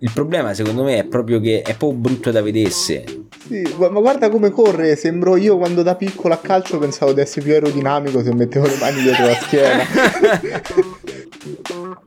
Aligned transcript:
Il 0.00 0.10
problema 0.14 0.54
secondo 0.54 0.84
me 0.84 0.98
è 0.98 1.04
proprio 1.04 1.40
che 1.40 1.62
è 1.62 1.74
proprio 1.74 1.98
brutto 1.98 2.30
da 2.30 2.40
vedersi. 2.40 3.02
Sì, 3.48 3.62
ma 3.78 3.88
guarda 3.88 4.28
come 4.28 4.50
corre, 4.50 4.94
sembro 4.94 5.36
io 5.36 5.56
quando 5.58 5.82
da 5.82 5.96
piccolo 5.96 6.34
a 6.34 6.36
calcio 6.36 6.78
pensavo 6.78 7.12
di 7.12 7.20
essere 7.20 7.42
più 7.42 7.52
aerodinamico 7.54 8.22
se 8.22 8.32
mettevo 8.32 8.66
le 8.66 8.76
mani 8.78 9.02
dietro 9.02 9.26
la 9.26 9.34
schiena. 9.34 9.84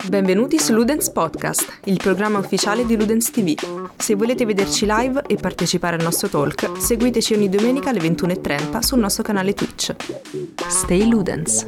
Benvenuti 0.07 0.57
su 0.57 0.73
Ludens 0.73 1.09
Podcast, 1.09 1.79
il 1.85 1.97
programma 1.97 2.39
ufficiale 2.39 2.85
di 2.85 2.95
Ludens 2.95 3.29
TV. 3.29 3.55
Se 3.97 4.15
volete 4.15 4.45
vederci 4.45 4.85
live 4.87 5.23
e 5.27 5.35
partecipare 5.35 5.97
al 5.97 6.03
nostro 6.03 6.29
talk, 6.29 6.79
seguiteci 6.79 7.33
ogni 7.33 7.49
domenica 7.49 7.89
alle 7.89 7.99
21.30 7.99 8.79
sul 8.79 8.99
nostro 8.99 9.23
canale 9.23 9.53
Twitch. 9.53 9.93
Stay 10.67 11.07
Ludens! 11.07 11.67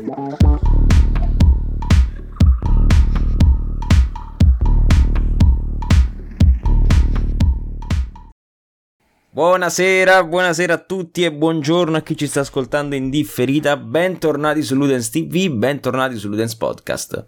Buonasera, 9.34 10.24
buonasera 10.26 10.74
a 10.76 10.78
tutti 10.78 11.24
e 11.24 11.34
buongiorno 11.34 11.98
a 11.98 12.02
chi 12.02 12.16
ci 12.16 12.28
sta 12.28 12.42
ascoltando 12.42 12.94
in 12.94 13.10
differita. 13.10 13.78
Bentornati 13.78 14.62
su 14.62 14.76
Ludens 14.76 15.10
TV, 15.10 15.48
bentornati 15.50 16.18
su 16.18 16.30
Ludens 16.30 16.54
Podcast. 16.54 17.26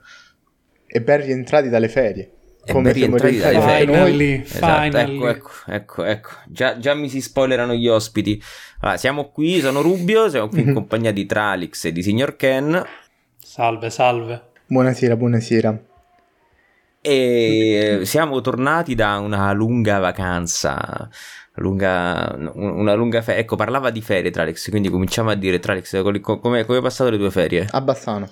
E 0.85 1.01
ben 1.01 1.25
rientrati 1.25 1.67
dalle 1.67 1.89
ferie. 1.89 2.31
E 2.63 2.73
ben 2.73 2.93
rientrati 2.93 3.37
dalle 3.39 3.59
ferie. 3.59 3.85
Finally, 3.87 4.41
Esatto, 4.43 4.81
finally. 4.83 5.15
ecco, 5.15 5.27
ecco, 5.29 5.51
ecco, 5.65 6.03
ecco. 6.03 6.29
Già, 6.47 6.77
già 6.77 6.93
mi 6.93 7.09
si 7.09 7.21
spoilerano 7.21 7.73
gli 7.73 7.87
ospiti. 7.87 8.39
Allora, 8.81 8.97
siamo 8.97 9.31
qui, 9.31 9.59
sono 9.59 9.81
Rubio, 9.81 10.29
siamo 10.29 10.47
qui 10.47 10.61
in 10.61 10.73
compagnia 10.75 11.11
di 11.11 11.25
Tralix 11.25 11.85
e 11.85 11.91
di 11.91 12.03
Signor 12.03 12.35
Ken. 12.35 12.85
Salve, 13.39 13.89
salve. 13.89 14.41
Buonasera, 14.67 15.15
buonasera. 15.15 15.83
E 17.01 18.01
siamo 18.03 18.41
tornati 18.41 18.93
da 18.93 19.17
una 19.17 19.51
lunga 19.53 19.97
vacanza. 19.97 21.09
Lunga, 21.55 22.35
una 22.53 22.93
lunga 22.93 23.21
ferie. 23.21 23.41
Ecco, 23.41 23.55
parlava 23.55 23.89
di 23.89 24.01
ferie 24.01 24.29
Tralix, 24.31 24.69
quindi 24.69 24.89
cominciamo 24.89 25.29
a 25.29 25.35
dire 25.35 25.59
Tralix, 25.59 26.01
come, 26.21 26.59
hai 26.67 26.81
passato 26.81 27.09
le 27.09 27.17
tue 27.17 27.31
ferie? 27.31 27.67
A 27.71 27.81
Bassano. 27.81 28.29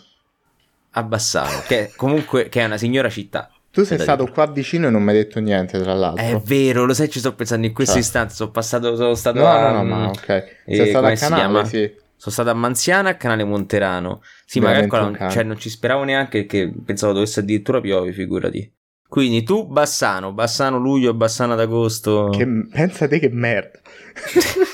A 0.92 1.04
Bassano, 1.04 1.64
che 1.68 1.94
comunque 1.96 2.50
che 2.50 2.62
è 2.62 2.66
una 2.66 2.78
signora 2.78 3.10
città. 3.10 3.50
Tu 3.72 3.84
sei 3.84 3.98
stato 3.98 4.28
qua 4.28 4.46
vicino 4.46 4.88
e 4.88 4.90
non 4.92 5.02
mi 5.02 5.10
hai 5.10 5.16
detto 5.16 5.40
niente, 5.40 5.80
tra 5.82 5.94
l'altro. 5.96 6.24
È 6.24 6.38
vero, 6.42 6.86
lo 6.86 6.94
sai, 6.94 7.10
ci 7.10 7.18
sto 7.18 7.34
pensando 7.34 7.66
in 7.66 7.74
questo 7.74 7.94
Cioè. 7.96 8.04
istante. 8.04 8.34
Sono 8.36 8.52
passato, 8.52 8.96
sono 8.96 9.16
stato 9.16 9.40
No, 9.40 9.48
a, 9.48 9.72
no, 9.72 9.78
no, 9.78 9.84
ma 9.84 10.08
ok. 10.10 10.30
eh, 10.30 10.76
Sei 10.76 10.90
stato 10.90 11.06
come 11.06 11.14
a 11.14 11.16
Canale, 11.16 11.66
sì. 11.66 11.92
Sono 12.16 12.36
stato 12.36 12.50
a 12.52 12.54
Manziana 12.54 13.10
a 13.10 13.16
Canale 13.16 13.44
Monterano. 13.44 14.22
Sì, 14.46 14.60
ma 14.60 14.68
Veramente 14.68 14.96
calcola, 14.96 15.12
un 15.12 15.18
cane. 15.18 15.32
cioè, 15.32 15.44
non 15.44 15.58
ci 15.58 15.70
speravo 15.70 16.04
neanche 16.04 16.46
che 16.46 16.72
pensavo 16.86 17.14
dovesse 17.14 17.40
addirittura 17.40 17.82
piove, 17.82 18.14
figurati. 18.14 18.72
Quindi 19.14 19.44
tu 19.44 19.68
Bassano, 19.68 20.34
Bassano 20.34 20.80
luglio, 20.80 21.14
Bassano 21.14 21.54
ad 21.54 21.60
agosto. 21.60 22.30
Che, 22.36 22.48
pensa 22.72 23.08
te 23.08 23.20
che 23.20 23.30
merda. 23.30 23.80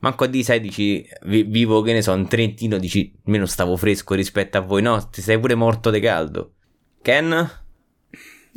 Manco 0.00 0.24
a 0.24 0.26
di 0.26 0.42
sai, 0.42 0.58
dici, 0.60 1.06
vi- 1.26 1.44
vivo 1.44 1.80
che 1.82 1.92
ne 1.92 2.02
so, 2.02 2.12
in 2.12 2.26
Trentino, 2.26 2.78
dici, 2.78 3.12
almeno 3.24 3.46
stavo 3.46 3.76
fresco 3.76 4.14
rispetto 4.14 4.56
a 4.58 4.62
voi. 4.62 4.82
No, 4.82 5.08
ti 5.10 5.22
sei 5.22 5.38
pure 5.38 5.54
morto 5.54 5.90
di 5.90 6.00
caldo. 6.00 6.54
Ken? 7.02 7.50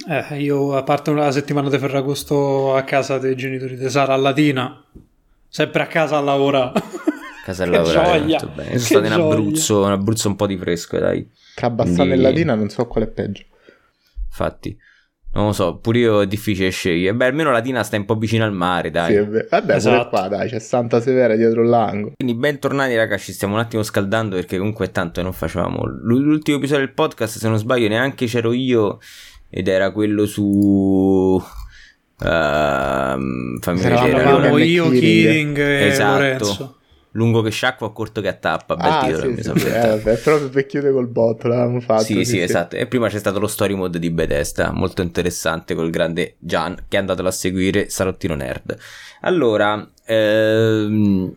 Eh, 0.10 0.42
io 0.42 0.76
a 0.76 0.82
parte 0.82 1.12
una 1.12 1.30
settimana 1.30 1.70
di 1.70 1.78
Ferragosto 1.78 2.74
a 2.76 2.82
casa 2.82 3.20
dei 3.20 3.36
genitori 3.36 3.78
di 3.78 3.90
Sara 3.92 4.14
a 4.14 4.18
Latina, 4.18 4.84
sempre 5.50 5.84
a 5.84 5.88
casa 5.88 6.18
a 6.18 6.22
lavorare. 6.22 6.82
Casa 7.46 7.64
a 7.64 7.66
Che 7.70 7.72
lavorare, 7.74 8.20
gioia, 8.22 8.26
molto 8.40 8.48
bene. 8.56 8.70
che 8.72 8.80
Sono 8.80 9.04
stato 9.06 9.06
in 9.06 9.12
gioia. 9.12 9.34
Abruzzo, 9.36 9.84
in 9.86 9.92
Abruzzo 9.92 10.28
un 10.30 10.36
po' 10.36 10.48
di 10.48 10.58
fresco, 10.58 10.98
dai. 10.98 11.30
Tra 11.54 11.70
Bassano 11.70 11.96
Quindi- 11.98 12.14
e 12.14 12.18
Latina 12.18 12.56
non 12.56 12.70
so 12.70 12.88
qual 12.88 13.04
è 13.04 13.08
peggio. 13.08 13.44
Infatti, 14.36 14.76
non 15.34 15.46
lo 15.48 15.52
so, 15.52 15.78
pure 15.78 15.98
io 16.00 16.22
è 16.22 16.28
difficile 16.28 16.70
scegliere. 16.72 17.16
Beh, 17.16 17.26
almeno 17.28 17.52
Latina 17.52 17.84
sta 17.84 17.98
un 17.98 18.06
po' 18.06 18.16
vicino 18.16 18.44
al 18.44 18.52
mare, 18.54 18.90
dai. 18.90 19.14
Sì. 19.14 19.20
Vabbè, 19.20 19.46
pure 19.48 19.76
Esatto. 19.76 20.10
qua, 20.10 20.28
dai, 20.28 20.50
c'è 20.50 20.60
Santa 20.60 21.00
Severa 21.02 21.36
dietro 21.36 21.64
l'angolo. 21.64 22.14
Quindi 22.18 22.36
bentornati 22.36 22.96
ragazzi, 22.96 23.26
ci 23.26 23.34
stiamo 23.34 23.54
un 23.54 23.60
attimo 23.60 23.84
scaldando 23.84 24.36
perché 24.36 24.58
comunque 24.58 24.92
tanto 24.92 25.22
non 25.22 25.34
facevamo 25.34 25.84
L- 25.86 26.02
l'ultimo 26.22 26.58
episodio 26.58 26.86
del 26.86 26.94
podcast, 26.94 27.38
se 27.38 27.48
non 27.48 27.58
sbaglio 27.58 27.88
neanche 27.88 28.26
c'ero 28.26 28.54
io 28.54 29.00
ed 29.50 29.68
era 29.68 29.92
quello 29.92 30.26
su... 30.26 31.40
ehm, 32.20 33.60
fammi 33.60 33.82
vedere 33.82 34.24
allora. 34.24 34.50
Io. 34.64 34.90
Kiring 34.90 35.58
e 35.58 35.88
Esatto. 35.88 36.12
Lorenzo. 36.14 36.78
Lungo 37.16 37.44
che 37.44 37.52
sciacqua, 37.52 37.94
corto 37.94 38.22
che 38.22 38.28
attappa, 38.28 38.76
bel 38.76 38.92
ah, 38.92 39.06
titolo 39.06 39.36
sì, 39.36 39.44
sì, 39.44 39.60
sì, 39.60 39.68
eh, 39.68 39.88
vabbè, 39.88 40.18
proprio 40.18 40.50
per 40.50 40.66
chiudere 40.66 40.94
col 40.94 41.08
botto 41.08 41.48
l'avevamo 41.48 41.80
fatto. 41.80 42.04
Sì, 42.04 42.26
sì, 42.26 42.40
esatto. 42.40 42.76
E 42.76 42.88
prima 42.88 43.08
c'è 43.08 43.20
stato 43.20 43.40
lo 43.40 43.46
story 43.46 43.76
mode 43.76 44.00
di 44.00 44.10
Bethesda, 44.10 44.72
molto 44.72 45.04
interessante 45.04 45.76
col 45.76 45.92
grande 45.92 46.38
Gian 46.40 46.76
che 46.88 46.98
è 46.98 47.00
andatelo 47.00 47.28
a 47.28 47.32
seguire, 47.32 47.88
Salottino 47.90 48.34
Nerd. 48.34 48.76
Allora, 49.22 49.88
ehm, 50.06 51.32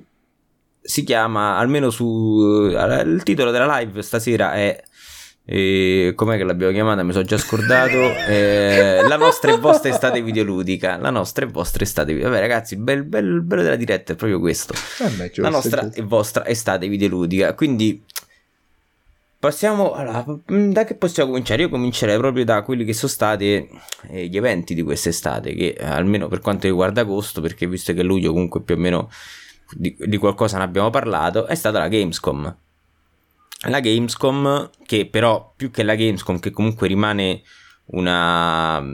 si 0.81 1.05
chiama, 1.05 1.59
almeno 1.59 1.91
su... 1.91 2.71
eh, 2.73 3.01
il 3.03 3.23
titolo 3.23 3.51
della 3.51 3.79
live 3.79 4.01
stasera 4.01 4.55
è... 4.55 4.83
eh, 5.49 6.12
com'è 6.17 6.37
che 6.37 6.43
l'abbiamo 6.43 6.73
chiamata? 6.73 7.05
Mi 7.05 7.12
sono 7.12 7.25
già 7.25 7.39
scordato. 7.39 8.15
Eh, 8.27 9.03
la 9.07 9.17
nostra 9.17 9.53
e 9.53 9.59
vostra 9.59 9.91
estate 9.91 10.21
videoludica. 10.21 10.97
La 10.97 11.11
nostra 11.11 11.45
e 11.45 11.49
vostra 11.49 11.84
estate 11.84 12.12
videoludica. 12.12 12.41
Vabbè, 12.41 12.53
ragazzi, 12.53 12.75
il 12.75 12.81
bel, 12.81 13.05
bel, 13.05 13.43
bello 13.43 13.62
della 13.62 13.77
diretta 13.77 14.15
è 14.15 14.17
proprio 14.17 14.41
questo 14.41 14.75
Eh, 14.75 15.31
la 15.37 15.49
nostra 15.49 15.89
e 15.93 16.03
vostra 16.03 16.45
estate 16.47 16.89
videoludica. 16.89 17.55
Quindi 17.55 18.03
passiamo 19.39 19.93
allora, 19.93 20.25
mm, 20.53 20.73
da 20.73 20.84
che 20.84 20.97
possiamo 20.97 21.31
cominciare? 21.31 21.63
Io 21.63 21.69
comincerei 21.69 22.19
proprio 22.19 22.45
da 22.45 22.63
quelli 22.63 22.84
che 22.84 22.93
sono 22.93 23.13
stati 23.13 23.69
eh, 24.11 24.27
gli 24.27 24.37
eventi 24.37 24.75
di 24.75 24.83
quest'estate, 24.83 25.55
che 25.55 25.77
eh, 25.78 25.84
almeno 25.84 26.27
per 26.27 26.41
quanto 26.41 26.67
riguarda 26.67 27.03
agosto, 27.03 27.41
perché 27.41 27.69
visto 27.69 27.93
che 27.93 28.03
luglio 28.03 28.33
comunque 28.33 28.63
più 28.63 28.75
o 28.75 28.78
meno 28.78 29.09
di, 29.71 29.97
di 29.99 30.17
qualcosa 30.17 30.59
ne 30.59 30.65
abbiamo 30.65 30.91
parlato, 30.91 31.47
è 31.47 31.55
stata 31.55 31.78
la 31.78 31.89
Gamescom. 31.89 32.57
La 33.69 33.81
Gamescom, 33.81 34.71
che 34.84 35.06
però 35.06 35.53
più 35.56 35.71
che 35.71 35.83
la 35.83 35.94
Gamescom, 35.94 36.39
che 36.39 36.50
comunque 36.50 36.89
rimane 36.89 37.43
una, 37.87 38.84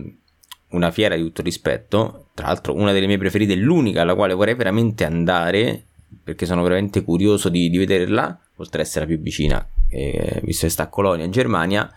una 0.68 0.90
fiera 0.90 1.16
di 1.16 1.22
tutto 1.22 1.42
rispetto, 1.42 2.28
tra 2.34 2.46
l'altro 2.46 2.74
una 2.74 2.92
delle 2.92 3.06
mie 3.06 3.18
preferite, 3.18 3.54
l'unica 3.56 4.02
alla 4.02 4.14
quale 4.14 4.34
vorrei 4.34 4.54
veramente 4.54 5.04
andare, 5.04 5.86
perché 6.22 6.46
sono 6.46 6.62
veramente 6.62 7.02
curioso 7.02 7.48
di, 7.48 7.68
di 7.68 7.78
vederla, 7.78 8.38
oltre 8.56 8.80
ad 8.80 8.86
essere 8.86 9.04
la 9.04 9.10
più 9.12 9.20
vicina, 9.20 9.66
eh, 9.88 10.40
visto 10.44 10.66
che 10.66 10.72
sta 10.72 10.84
a 10.84 10.88
Colonia, 10.88 11.24
in 11.24 11.32
Germania. 11.32 11.92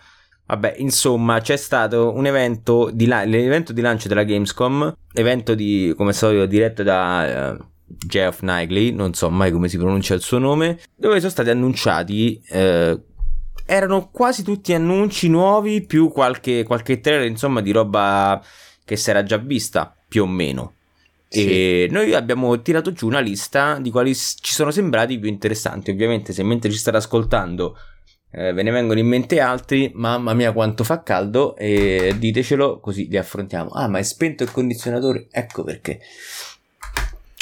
Vabbè, 0.46 0.74
insomma, 0.78 1.40
c'è 1.40 1.56
stato 1.56 2.12
un 2.14 2.26
evento 2.26 2.90
di, 2.92 3.06
la- 3.06 3.24
l'evento 3.24 3.72
di 3.72 3.80
lancio 3.80 4.08
della 4.08 4.24
Gamescom, 4.24 4.96
evento 5.12 5.54
di, 5.54 5.92
come 5.96 6.12
so 6.12 6.46
diretto 6.46 6.82
da 6.82 7.52
eh, 7.54 7.58
Geoff 7.86 8.40
Knightley, 8.40 8.90
non 8.90 9.14
so 9.14 9.30
mai 9.30 9.50
come 9.50 9.68
si 9.68 9.78
pronuncia 9.78 10.14
il 10.14 10.20
suo 10.20 10.38
nome, 10.38 10.78
dove 10.94 11.18
sono 11.18 11.30
stati 11.30 11.50
annunciati, 11.50 12.42
eh, 12.48 13.00
erano 13.64 14.10
quasi 14.10 14.42
tutti 14.42 14.72
annunci 14.72 15.28
nuovi, 15.28 15.84
più 15.84 16.10
qualche, 16.10 16.64
qualche 16.64 17.00
trailer, 17.00 17.26
insomma, 17.26 17.60
di 17.60 17.72
roba 17.72 18.42
che 18.84 18.96
si 18.96 19.10
era 19.10 19.22
già 19.22 19.36
vista, 19.36 19.94
più 20.08 20.22
o 20.22 20.26
meno. 20.26 20.74
E 21.28 21.88
noi 21.90 22.14
abbiamo 22.14 22.62
tirato 22.62 22.92
giù 22.92 23.08
una 23.08 23.20
lista 23.20 23.78
di 23.78 23.90
quali 23.90 24.14
ci 24.14 24.52
sono 24.52 24.70
sembrati 24.70 25.18
più 25.18 25.28
interessanti. 25.28 25.90
Ovviamente, 25.90 26.32
se 26.32 26.42
mentre 26.42 26.70
ci 26.70 26.78
state 26.78 26.96
ascoltando 26.96 27.76
eh, 28.30 28.52
ve 28.52 28.62
ne 28.62 28.70
vengono 28.70 29.00
in 29.00 29.06
mente 29.06 29.40
altri, 29.40 29.90
mamma 29.94 30.34
mia 30.34 30.52
quanto 30.52 30.84
fa 30.84 31.02
caldo, 31.02 31.56
e 31.56 32.14
ditecelo 32.18 32.80
così 32.80 33.08
li 33.08 33.18
affrontiamo. 33.18 33.70
Ah, 33.70 33.88
ma 33.88 33.98
è 33.98 34.02
spento 34.02 34.44
il 34.44 34.52
condizionatore? 34.52 35.26
Ecco 35.30 35.64
perché. 35.64 36.00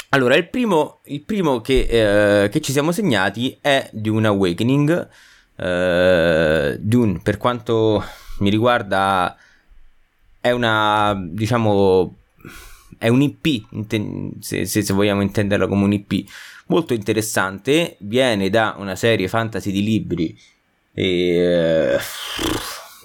Allora, 0.09 0.35
il 0.35 0.47
primo, 0.47 0.99
il 1.05 1.21
primo 1.21 1.61
che, 1.61 2.43
eh, 2.43 2.49
che 2.49 2.61
ci 2.61 2.71
siamo 2.71 2.91
segnati 2.91 3.57
è 3.59 3.89
Dune 3.91 4.27
Awakening. 4.27 5.09
Eh, 5.57 6.77
Dune, 6.79 7.19
per 7.21 7.37
quanto 7.37 8.03
mi 8.39 8.49
riguarda, 8.49 9.35
è 10.39 10.51
una, 10.51 11.15
diciamo, 11.29 12.15
è 12.97 13.07
un 13.07 13.21
IP, 13.21 13.65
se, 14.39 14.65
se- 14.65 14.81
se 14.81 14.93
vogliamo 14.93 15.21
intenderla 15.21 15.67
come 15.67 15.83
un 15.83 15.93
IP, 15.93 16.29
molto 16.67 16.93
interessante. 16.93 17.95
Viene 17.99 18.49
da 18.49 18.75
una 18.77 18.95
serie 18.95 19.27
fantasy 19.27 19.71
di 19.71 19.83
libri, 19.83 20.37
e, 20.93 21.35
eh, 21.35 21.97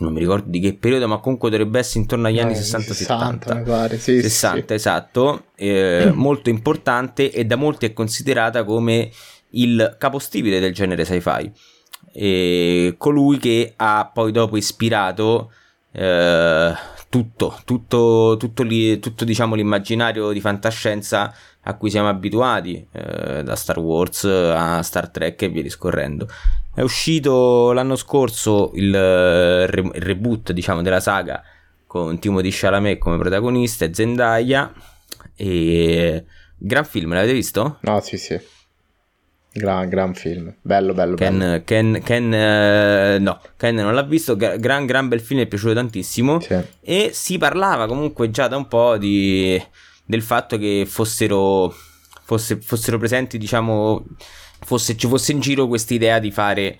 non 0.00 0.12
mi 0.12 0.18
ricordo 0.20 0.50
di 0.50 0.60
che 0.60 0.74
periodo, 0.74 1.06
ma 1.08 1.18
comunque 1.18 1.50
dovrebbe 1.50 1.78
essere 1.78 2.00
intorno 2.00 2.26
agli 2.26 2.40
anni 2.40 2.52
Eh, 2.52 2.58
60-70. 2.60 2.92
60, 2.92 3.54
mi 3.54 3.62
pare, 3.62 3.98
sì, 3.98 4.16
sì, 4.16 4.22
60 4.22 4.74
esatto, 4.74 5.44
eh, 5.56 6.10
molto 6.14 6.50
importante 6.50 7.30
e 7.30 7.44
da 7.44 7.56
molti 7.56 7.86
è 7.86 7.92
considerata 7.92 8.64
come 8.64 9.10
il 9.50 9.96
capostipite 9.98 10.60
del 10.60 10.72
genere 10.72 11.04
sci-fi. 11.04 11.50
E 12.12 12.94
colui 12.98 13.38
che 13.38 13.74
ha 13.76 14.10
poi 14.12 14.32
dopo 14.32 14.56
ispirato 14.56 15.52
eh, 15.92 16.72
tutto, 17.08 17.60
tutto, 17.64 18.36
tutto, 18.38 18.62
lì- 18.62 18.98
tutto, 18.98 19.24
diciamo 19.24 19.54
l'immaginario 19.54 20.32
di 20.32 20.40
fantascienza 20.40 21.32
a 21.62 21.76
cui 21.76 21.90
siamo 21.90 22.08
abituati, 22.08 22.86
eh, 22.92 23.42
da 23.42 23.54
Star 23.54 23.78
Wars 23.78 24.24
a 24.24 24.82
Star 24.82 25.10
Trek 25.10 25.42
e 25.42 25.48
via 25.48 25.62
discorrendo. 25.62 26.26
È 26.72 26.82
uscito 26.82 27.72
l'anno 27.72 27.96
scorso 27.96 28.70
il, 28.74 28.94
eh, 28.94 29.66
re- 29.66 29.90
il 29.94 30.02
reboot, 30.02 30.52
diciamo, 30.52 30.82
della 30.82 31.00
saga 31.00 31.42
con 31.86 32.20
Timothy 32.20 32.50
Chalamet 32.52 32.98
come 32.98 33.18
protagonista 33.18 33.84
e 33.84 33.92
Zendaya. 33.92 34.72
E 35.34 36.24
gran 36.56 36.84
film, 36.84 37.12
l'avete 37.12 37.32
visto? 37.32 37.78
No, 37.80 38.00
sì, 38.00 38.16
sì. 38.16 38.40
Gran, 39.52 39.88
gran 39.88 40.14
film, 40.14 40.54
bello, 40.62 40.94
bello, 40.94 41.16
Ken, 41.16 41.38
bello. 41.38 41.62
Ken, 41.64 42.00
Ken 42.04 42.32
eh, 42.32 43.18
no, 43.18 43.40
Ken 43.56 43.74
non 43.74 43.94
l'ha 43.94 44.04
visto, 44.04 44.36
gra- 44.36 44.56
gran, 44.56 44.86
gran 44.86 45.08
bel 45.08 45.20
film, 45.20 45.40
mi 45.40 45.46
è 45.46 45.48
piaciuto 45.48 45.74
tantissimo. 45.74 46.38
Sì. 46.38 46.56
E 46.80 47.10
si 47.12 47.36
parlava 47.36 47.88
comunque 47.88 48.30
già 48.30 48.46
da 48.46 48.56
un 48.56 48.68
po' 48.68 48.96
di, 48.96 49.60
del 50.04 50.22
fatto 50.22 50.56
che 50.56 50.84
fossero, 50.86 51.74
fosse, 52.22 52.60
fossero 52.60 52.98
presenti, 52.98 53.36
diciamo, 53.38 54.04
fosse, 54.70 54.96
ci 54.96 55.08
fosse 55.08 55.32
in 55.32 55.40
giro 55.40 55.66
questa 55.66 55.94
idea 55.94 56.20
di 56.20 56.30
fare 56.30 56.78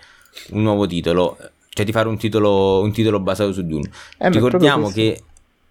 un 0.50 0.62
nuovo 0.62 0.86
titolo, 0.86 1.36
cioè 1.70 1.84
di 1.84 1.90
fare 1.90 2.06
un 2.06 2.16
titolo, 2.16 2.80
un 2.80 2.92
titolo 2.92 3.18
basato 3.18 3.52
su 3.52 3.66
Dune. 3.66 3.90
Eh, 4.16 4.30
Ricordiamo 4.30 4.90
che 4.90 5.20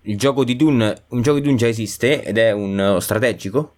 il 0.02 0.18
gioco 0.18 0.44
di 0.44 0.58
Dune, 0.58 1.04
un 1.10 1.22
gioco 1.22 1.38
di 1.38 1.44
Dune 1.44 1.56
già 1.56 1.68
esiste 1.68 2.22
ed 2.24 2.38
è 2.38 2.52
un 2.52 2.78
uh, 2.78 3.00
strategico. 3.00 3.76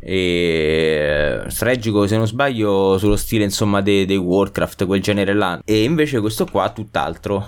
E 0.00 1.42
eh, 1.46 1.50
strategico, 1.50 2.06
se 2.06 2.16
non 2.18 2.26
sbaglio, 2.26 2.98
sullo 2.98 3.16
stile 3.16 3.44
insomma 3.44 3.80
dei, 3.80 4.04
dei 4.04 4.18
Warcraft, 4.18 4.84
quel 4.84 5.00
genere 5.00 5.32
là. 5.32 5.60
E 5.64 5.84
invece 5.84 6.20
questo 6.20 6.44
qua, 6.44 6.70
tutt'altro. 6.70 7.46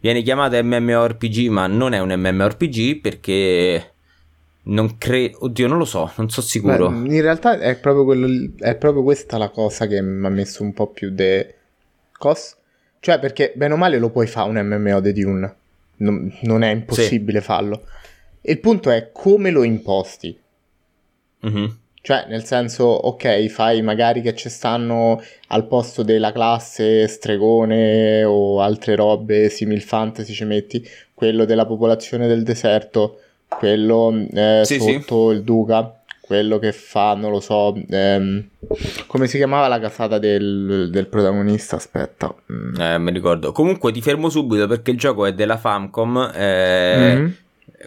Viene 0.00 0.22
chiamato 0.22 0.60
MMORPG, 0.60 1.48
ma 1.50 1.68
non 1.68 1.92
è 1.92 2.00
un 2.00 2.12
MMORPG 2.12 3.00
perché 3.00 3.92
non 4.62 4.98
credo. 4.98 5.44
Oddio, 5.44 5.66
non 5.66 5.78
lo 5.78 5.84
so, 5.84 6.10
non 6.16 6.28
sono 6.28 6.46
sicuro. 6.46 6.90
Beh, 6.90 7.14
in 7.14 7.22
realtà 7.22 7.58
è 7.58 7.76
proprio, 7.76 8.04
quello, 8.04 8.50
è 8.58 8.76
proprio 8.76 9.02
questa 9.02 9.38
la 9.38 9.48
cosa 9.48 9.86
che 9.86 10.00
mi 10.02 10.26
ha 10.26 10.30
messo 10.30 10.62
un 10.62 10.72
po' 10.72 10.88
più 10.88 11.10
de... 11.10 11.54
Cos? 12.12 12.56
Cioè, 13.00 13.18
perché 13.18 13.52
bene 13.56 13.74
o 13.74 13.76
male 13.76 13.98
lo 13.98 14.10
puoi 14.10 14.26
fare 14.26 14.50
un 14.50 14.56
MMO 14.56 15.00
di 15.00 15.12
Dune. 15.12 15.56
Non, 15.96 16.32
non 16.42 16.62
è 16.62 16.70
impossibile 16.70 17.40
farlo. 17.40 17.84
Il 18.42 18.58
punto 18.60 18.90
è 18.90 19.10
come 19.12 19.50
lo 19.50 19.62
imposti. 19.62 20.38
Mhm. 21.40 21.78
Cioè, 22.02 22.26
nel 22.28 22.44
senso, 22.44 22.84
ok, 22.84 23.46
fai 23.48 23.82
magari 23.82 24.22
che 24.22 24.34
ci 24.34 24.48
stanno 24.48 25.22
al 25.48 25.66
posto 25.66 26.02
della 26.02 26.32
classe 26.32 27.06
stregone 27.06 28.24
o 28.24 28.62
altre 28.62 28.94
robe 28.94 29.50
simil 29.50 29.82
fantasy 29.82 30.32
ci 30.32 30.44
metti 30.44 30.82
quello 31.12 31.44
della 31.44 31.66
popolazione 31.66 32.26
del 32.26 32.42
deserto, 32.42 33.20
quello 33.58 34.12
eh, 34.32 34.62
Sì, 34.64 34.80
sì. 34.80 34.92
sotto 34.92 35.30
il 35.32 35.42
duca, 35.42 35.94
quello 36.20 36.58
che 36.58 36.72
fa, 36.72 37.14
non 37.14 37.30
lo 37.32 37.40
so, 37.40 37.74
ehm, 37.88 38.48
come 39.06 39.26
si 39.26 39.36
chiamava 39.36 39.66
la 39.68 39.80
casata 39.80 40.18
del, 40.18 40.88
del 40.90 41.08
protagonista? 41.08 41.76
Aspetta. 41.76 42.32
Mm. 42.52 42.80
Eh, 42.80 42.98
mi 42.98 43.10
ricordo. 43.10 43.52
Comunque 43.52 43.90
ti 43.92 44.00
fermo 44.00 44.28
subito 44.28 44.66
perché 44.66 44.92
il 44.92 44.98
gioco 44.98 45.26
è 45.26 45.32
della 45.34 45.56
Famcom. 45.56 46.30
eh, 46.34 47.14
Mhm. 47.16 47.34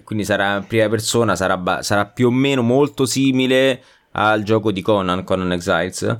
Quindi 0.04 0.26
sarà 0.26 0.56
in 0.58 0.66
prima 0.66 0.90
persona, 0.90 1.36
sarà, 1.36 1.84
sarà 1.84 2.06
più 2.08 2.28
o 2.28 2.32
meno 2.32 2.64
molto 2.64 3.06
simile 3.06 3.80
al 4.14 4.42
gioco 4.42 4.72
di 4.72 4.82
Conan, 4.82 5.24
Conan 5.24 5.52
Exiles. 5.52 6.20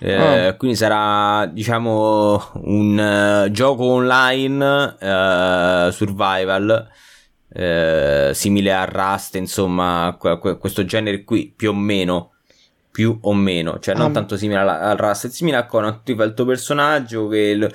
Eh, 0.00 0.14
Ah. 0.48 0.54
Quindi 0.54 0.76
sarà, 0.76 1.46
diciamo, 1.46 2.42
un 2.64 2.98
eh, 2.98 3.50
gioco 3.52 3.84
online 3.84 4.96
eh, 4.98 5.88
survival. 5.92 6.88
Eh, 7.54 8.30
simile 8.34 8.72
a 8.72 8.84
Rust, 8.84 9.34
insomma, 9.36 10.16
que- 10.18 10.38
que- 10.38 10.58
questo 10.58 10.84
genere 10.84 11.24
qui 11.24 11.52
più 11.54 11.70
o 11.70 11.74
meno, 11.74 12.32
più 12.90 13.18
o 13.22 13.34
meno, 13.34 13.78
cioè 13.78 13.94
non 13.94 14.10
Ah. 14.10 14.12
tanto 14.12 14.36
simile 14.36 14.60
al 14.60 14.96
Rust, 14.96 15.26
è 15.26 15.30
simile 15.30 15.56
a 15.58 15.66
Conan, 15.66 16.02
tu 16.04 16.14
fai 16.14 16.26
il 16.28 16.34
tuo 16.34 16.44
personaggio 16.44 17.28
che 17.28 17.38
il- 17.38 17.74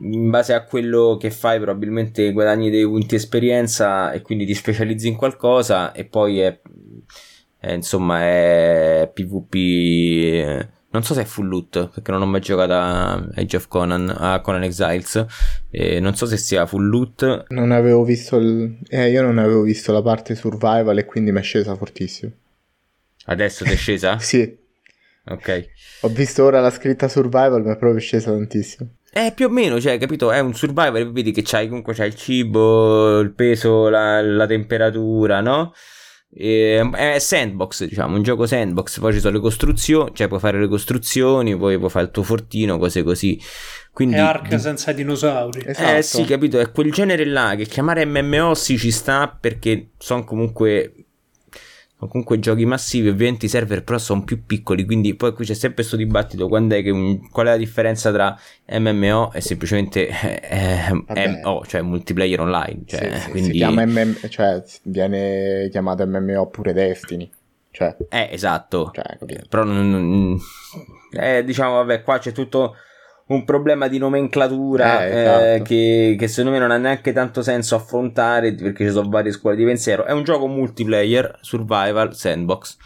in 0.00 0.30
base 0.30 0.52
a 0.54 0.64
quello 0.64 1.16
che 1.18 1.30
fai 1.30 1.58
probabilmente 1.60 2.30
guadagni 2.32 2.70
dei 2.70 2.84
punti 2.84 3.14
esperienza 3.16 4.12
e 4.12 4.22
quindi 4.22 4.44
ti 4.46 4.54
specializzi 4.54 5.08
in 5.08 5.16
qualcosa 5.16 5.90
e 5.92 6.04
poi 6.04 6.38
è, 6.40 6.60
è, 7.58 7.72
insomma 7.72 8.20
è 8.22 9.10
PvP 9.12 10.68
non 10.90 11.02
so 11.02 11.14
se 11.14 11.22
è 11.22 11.24
full 11.24 11.48
loot 11.48 11.88
perché 11.88 12.10
non 12.10 12.22
ho 12.22 12.26
mai 12.26 12.40
giocato 12.40 12.72
a 12.72 13.12
Age 13.34 13.56
of 13.56 13.68
Conan 13.68 14.14
a 14.16 14.40
Conan 14.40 14.62
Exiles 14.62 15.26
e 15.70 16.00
non 16.00 16.14
so 16.14 16.26
se 16.26 16.36
sia 16.36 16.66
full 16.66 16.88
loot 16.88 17.44
Non 17.48 17.72
avevo 17.72 18.04
visto 18.04 18.36
il... 18.36 18.78
Eh, 18.88 19.10
io 19.10 19.22
non 19.22 19.38
avevo 19.38 19.62
visto 19.62 19.92
la 19.92 20.02
parte 20.02 20.34
survival 20.34 20.96
e 20.98 21.04
quindi 21.04 21.30
mi 21.32 21.40
è 21.40 21.42
scesa 21.42 21.74
fortissimo. 21.76 22.32
adesso 23.26 23.64
ti 23.64 23.72
è 23.72 23.76
scesa? 23.76 24.18
Sì, 24.20 24.56
ok 25.26 25.68
ho 26.02 26.08
visto 26.08 26.44
ora 26.44 26.60
la 26.60 26.70
scritta 26.70 27.08
survival, 27.08 27.64
mi 27.64 27.72
è 27.72 27.76
proprio 27.76 28.00
scesa 28.00 28.30
tantissimo. 28.30 28.90
Eh, 29.10 29.32
più 29.34 29.46
o 29.46 29.48
meno, 29.48 29.80
cioè, 29.80 29.98
capito? 29.98 30.30
È 30.30 30.38
un 30.38 30.54
survival, 30.54 31.10
vedi 31.10 31.32
che 31.32 31.42
c'hai 31.44 31.66
comunque 31.66 31.94
c'hai 31.94 32.08
il 32.08 32.14
cibo, 32.14 33.18
il 33.18 33.32
peso, 33.32 33.88
la, 33.88 34.20
la 34.22 34.46
temperatura, 34.46 35.40
no? 35.40 35.72
E, 36.30 36.88
è 36.94 37.18
sandbox, 37.18 37.84
diciamo, 37.86 38.16
un 38.16 38.22
gioco 38.22 38.46
sandbox. 38.46 39.00
Poi 39.00 39.12
ci 39.12 39.20
sono 39.20 39.34
le 39.34 39.40
costruzioni, 39.40 40.10
cioè 40.14 40.28
puoi 40.28 40.40
fare 40.40 40.60
le 40.60 40.68
costruzioni, 40.68 41.56
poi 41.56 41.78
puoi 41.78 41.90
fare 41.90 42.06
il 42.06 42.10
tuo 42.10 42.22
fortino, 42.22 42.78
cose 42.78 43.02
così. 43.02 43.40
Quindi, 43.92 44.16
È 44.16 44.20
Ark 44.20 44.48
di- 44.48 44.58
senza 44.58 44.92
dinosauri. 44.92 45.62
Esatto. 45.64 45.96
eh 45.96 46.02
sì, 46.02 46.24
capito? 46.24 46.58
È 46.60 46.70
quel 46.70 46.92
genere 46.92 47.24
là 47.24 47.54
che 47.56 47.64
chiamare 47.64 48.04
MMO 48.04 48.54
sì 48.54 48.78
ci 48.78 48.90
sta 48.90 49.28
perché 49.28 49.90
sono 49.98 50.24
comunque. 50.24 50.92
Sono 51.98 52.10
comunque 52.12 52.38
giochi 52.38 52.64
massivi, 52.64 53.08
ovviamente 53.08 53.46
i 53.46 53.48
server 53.48 53.82
però 53.82 53.98
sono 53.98 54.22
più 54.22 54.44
piccoli, 54.46 54.84
quindi 54.84 55.16
poi 55.16 55.32
qui 55.32 55.44
c'è 55.44 55.54
sempre 55.54 55.78
questo 55.78 55.96
dibattito 55.96 56.46
quando 56.46 56.76
è 56.76 56.82
che 56.82 56.90
un- 56.90 57.28
qual 57.28 57.46
è 57.46 57.50
la 57.50 57.56
differenza 57.56 58.12
tra 58.12 58.38
MMO 58.68 59.32
e 59.32 59.40
semplicemente 59.40 60.06
eh, 60.06 61.02
Vabbè. 61.06 61.40
MO, 61.42 61.64
cioè 61.66 61.82
multiplayer 61.82 62.38
online. 62.40 62.82
Cioè, 62.86 63.14
Sì, 63.14 63.20
sì, 63.20 63.30
quindi... 63.30 63.50
Si 63.50 63.56
chiama 63.56 63.84
MM, 63.84 64.14
cioè 64.28 64.62
viene 64.84 65.68
chiamato 65.72 66.06
MMO 66.06 66.46
pure 66.46 66.72
Destiny. 66.72 67.28
Cioè, 67.72 67.96
Eh, 68.08 68.28
esatto. 68.30 68.92
Cioè. 68.94 69.18
Però 69.48 69.64
non, 69.64 69.90
non- 69.90 70.38
eh, 71.12 71.42
diciamo, 71.42 71.74
vabbè, 71.74 72.02
qua 72.02 72.18
c'è 72.18 72.30
tutto 72.30 72.76
un 73.28 73.44
problema 73.44 73.88
di 73.88 73.98
nomenclatura 73.98 75.04
Eh, 75.04 75.10
eh, 75.10 75.20
esatto. 75.20 75.62
che, 75.64 76.16
che 76.18 76.28
secondo 76.28 76.50
me 76.50 76.58
non 76.58 76.70
ha 76.70 76.78
neanche 76.78 77.12
tanto 77.12 77.42
senso 77.42 77.74
affrontare 77.74 78.54
perché 78.54 78.86
ci 78.86 78.92
sono 78.92 79.08
varie 79.08 79.32
scuole 79.32 79.56
di 79.56 79.64
pensiero. 79.64 80.04
È 80.04 80.12
un 80.12 80.24
gioco 80.24 80.46
multiplayer, 80.46 81.38
survival, 81.42 82.14
sandbox, 82.14 82.76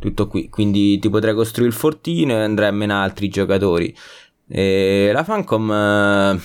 tutto 0.00 0.26
qui. 0.26 0.48
Quindi 0.48 0.98
ti 0.98 1.08
potrai 1.08 1.34
costruire 1.34 1.70
il 1.70 1.76
fortino 1.76 2.32
e 2.32 2.42
andrai 2.42 2.68
a 2.68 2.72
menare 2.72 3.04
altri 3.04 3.28
giocatori. 3.28 3.94
E 4.48 5.10
la 5.12 5.22
Fancom, 5.22 5.70
eh, 5.70 6.40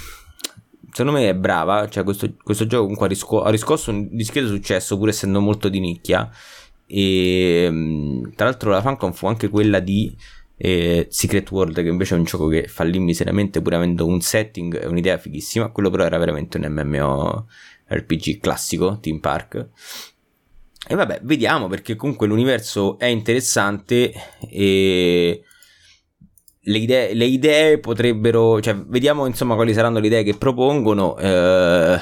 secondo 0.91 1.17
me, 1.17 1.29
è 1.29 1.35
brava. 1.35 1.89
Cioè, 1.89 2.03
questo, 2.03 2.31
questo 2.43 2.67
gioco 2.67 2.83
comunque 2.83 3.07
ha, 3.07 3.09
risco- 3.09 3.41
ha 3.41 3.49
riscosso 3.49 3.89
un 3.89 4.07
discreto 4.11 4.47
successo, 4.49 4.97
pur 4.99 5.09
essendo 5.09 5.41
molto 5.41 5.67
di 5.67 5.79
nicchia. 5.79 6.29
E 6.85 7.69
tra 8.35 8.45
l'altro, 8.45 8.69
la 8.69 8.81
Fancom 8.81 9.11
fu 9.13 9.25
anche 9.25 9.49
quella 9.49 9.79
di 9.79 10.15
eh, 10.57 11.07
Secret 11.09 11.49
World, 11.51 11.75
che 11.75 11.87
invece 11.87 12.15
è 12.15 12.17
un 12.17 12.23
gioco 12.23 12.47
che 12.47 12.67
fallì 12.67 12.99
miseramente, 12.99 13.61
pur 13.61 13.75
avendo 13.75 14.05
un 14.05 14.19
setting 14.21 14.81
e 14.81 14.87
un'idea 14.87 15.17
fighissima. 15.17 15.69
Quello, 15.69 15.89
però, 15.89 16.03
era 16.03 16.17
veramente 16.17 16.57
un 16.57 16.65
MMO 16.67 17.47
RPG 17.87 18.39
classico, 18.39 18.99
Team 18.99 19.19
Park. 19.19 19.69
E 20.89 20.95
vabbè, 20.95 21.21
vediamo 21.23 21.67
perché 21.67 21.95
comunque 21.95 22.27
l'universo 22.27 22.97
è 22.97 23.05
interessante 23.05 24.11
e 24.49 25.43
le 26.59 26.77
idee, 26.77 27.13
le 27.13 27.25
idee 27.25 27.79
potrebbero, 27.79 28.61
cioè 28.61 28.75
vediamo 28.75 29.25
insomma 29.25 29.55
quali 29.55 29.73
saranno 29.73 29.99
le 29.99 30.07
idee 30.07 30.23
che 30.23 30.35
propongono 30.37 31.17
eh, 31.17 31.99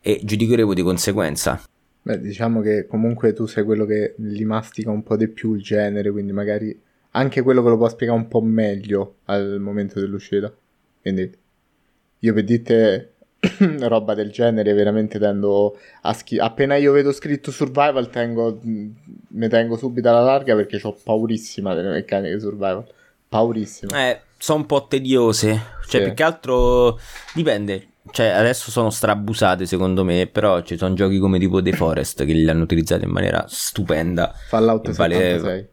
e 0.00 0.20
giudicheremo 0.22 0.74
di 0.74 0.82
conseguenza. 0.82 1.62
beh, 2.02 2.20
diciamo 2.20 2.60
che 2.60 2.86
comunque 2.86 3.32
tu 3.32 3.46
sei 3.46 3.64
quello 3.64 3.86
che 3.86 4.14
li 4.18 4.44
mastica 4.44 4.90
un 4.90 5.02
po' 5.02 5.16
di 5.16 5.28
più 5.28 5.54
il 5.54 5.62
genere, 5.62 6.10
quindi 6.10 6.32
magari 6.32 6.78
anche 7.12 7.42
quello 7.42 7.62
che 7.62 7.68
lo 7.68 7.76
può 7.76 7.88
spiegare 7.88 8.18
un 8.18 8.28
po' 8.28 8.40
meglio 8.40 9.16
al 9.26 9.58
momento 9.60 9.98
dell'uscita. 10.00 10.52
Quindi 11.00 11.36
io 12.20 12.34
per 12.34 12.44
dirte 12.44 13.14
roba 13.80 14.14
del 14.14 14.30
genere 14.30 14.72
veramente 14.74 15.18
tendo 15.18 15.76
a 16.02 16.12
schi- 16.12 16.38
appena 16.38 16.76
io 16.76 16.92
vedo 16.92 17.10
scritto 17.12 17.50
survival 17.50 18.10
tengo 18.10 18.60
mi 18.62 19.48
tengo 19.48 19.76
subito 19.78 20.08
alla 20.10 20.20
larga 20.20 20.54
perché 20.54 20.78
ho 20.82 20.94
paurissima 21.02 21.74
delle 21.74 21.88
meccaniche 21.90 22.38
survival. 22.38 22.84
Paurissima. 23.28 24.08
Eh, 24.10 24.20
sono 24.36 24.58
un 24.60 24.66
po' 24.66 24.86
tediose, 24.88 25.48
cioè 25.88 26.00
Sì. 26.00 26.06
più 26.06 26.14
che 26.14 26.22
altro 26.22 26.98
dipende. 27.34 27.86
Cioè, 28.10 28.26
adesso 28.26 28.70
sono 28.72 28.90
strabusate 28.90 29.66
secondo 29.66 30.02
me, 30.02 30.26
però 30.26 30.62
ci 30.62 30.76
sono 30.76 30.94
giochi 30.94 31.18
come 31.18 31.38
tipo 31.38 31.62
The 31.62 31.72
Forest 31.72 32.24
che 32.24 32.32
li 32.32 32.48
hanno 32.48 32.62
utilizzati 32.64 33.04
in 33.04 33.10
maniera 33.10 33.44
stupenda. 33.46 34.32
Fallout 34.48 34.88
E 34.88 34.92
vale- 34.94 35.14
76. 35.14 35.68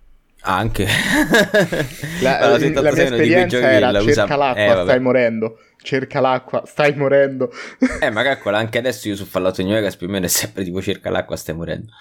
Anche 0.50 0.86
La, 2.22 2.38
Fallout 2.39 2.75
la 2.75 2.92
76 2.92 3.27
mia 3.27 3.46
esperienza 3.46 3.72
era 3.72 3.92
la 3.92 4.00
cerca 4.01 4.24
usa- 4.24 4.36
l'acqua, 4.38 4.80
eh, 4.80 4.84
stai 4.84 5.00
morendo. 5.01 5.60
Cerca 5.82 6.20
l'acqua, 6.22 6.63
stai 6.66 6.96
morendo. 6.96 7.51
Eh, 8.01 8.10
ma 8.10 8.24
calcola, 8.24 8.58
anche 8.58 8.77
adesso 8.77 9.08
io 9.10 9.16
su 9.16 9.25
Fallout 9.25 9.60
New 9.60 9.74
Vegas 9.74 9.96
più 9.98 10.08
o 10.08 10.10
meno 10.10 10.25
è 10.25 10.30
sempre 10.30 10.63
tipo 10.63 10.82
cerca 10.82 11.10
l'acqua, 11.10 11.36
stai 11.36 11.56
morendo. 11.56 11.92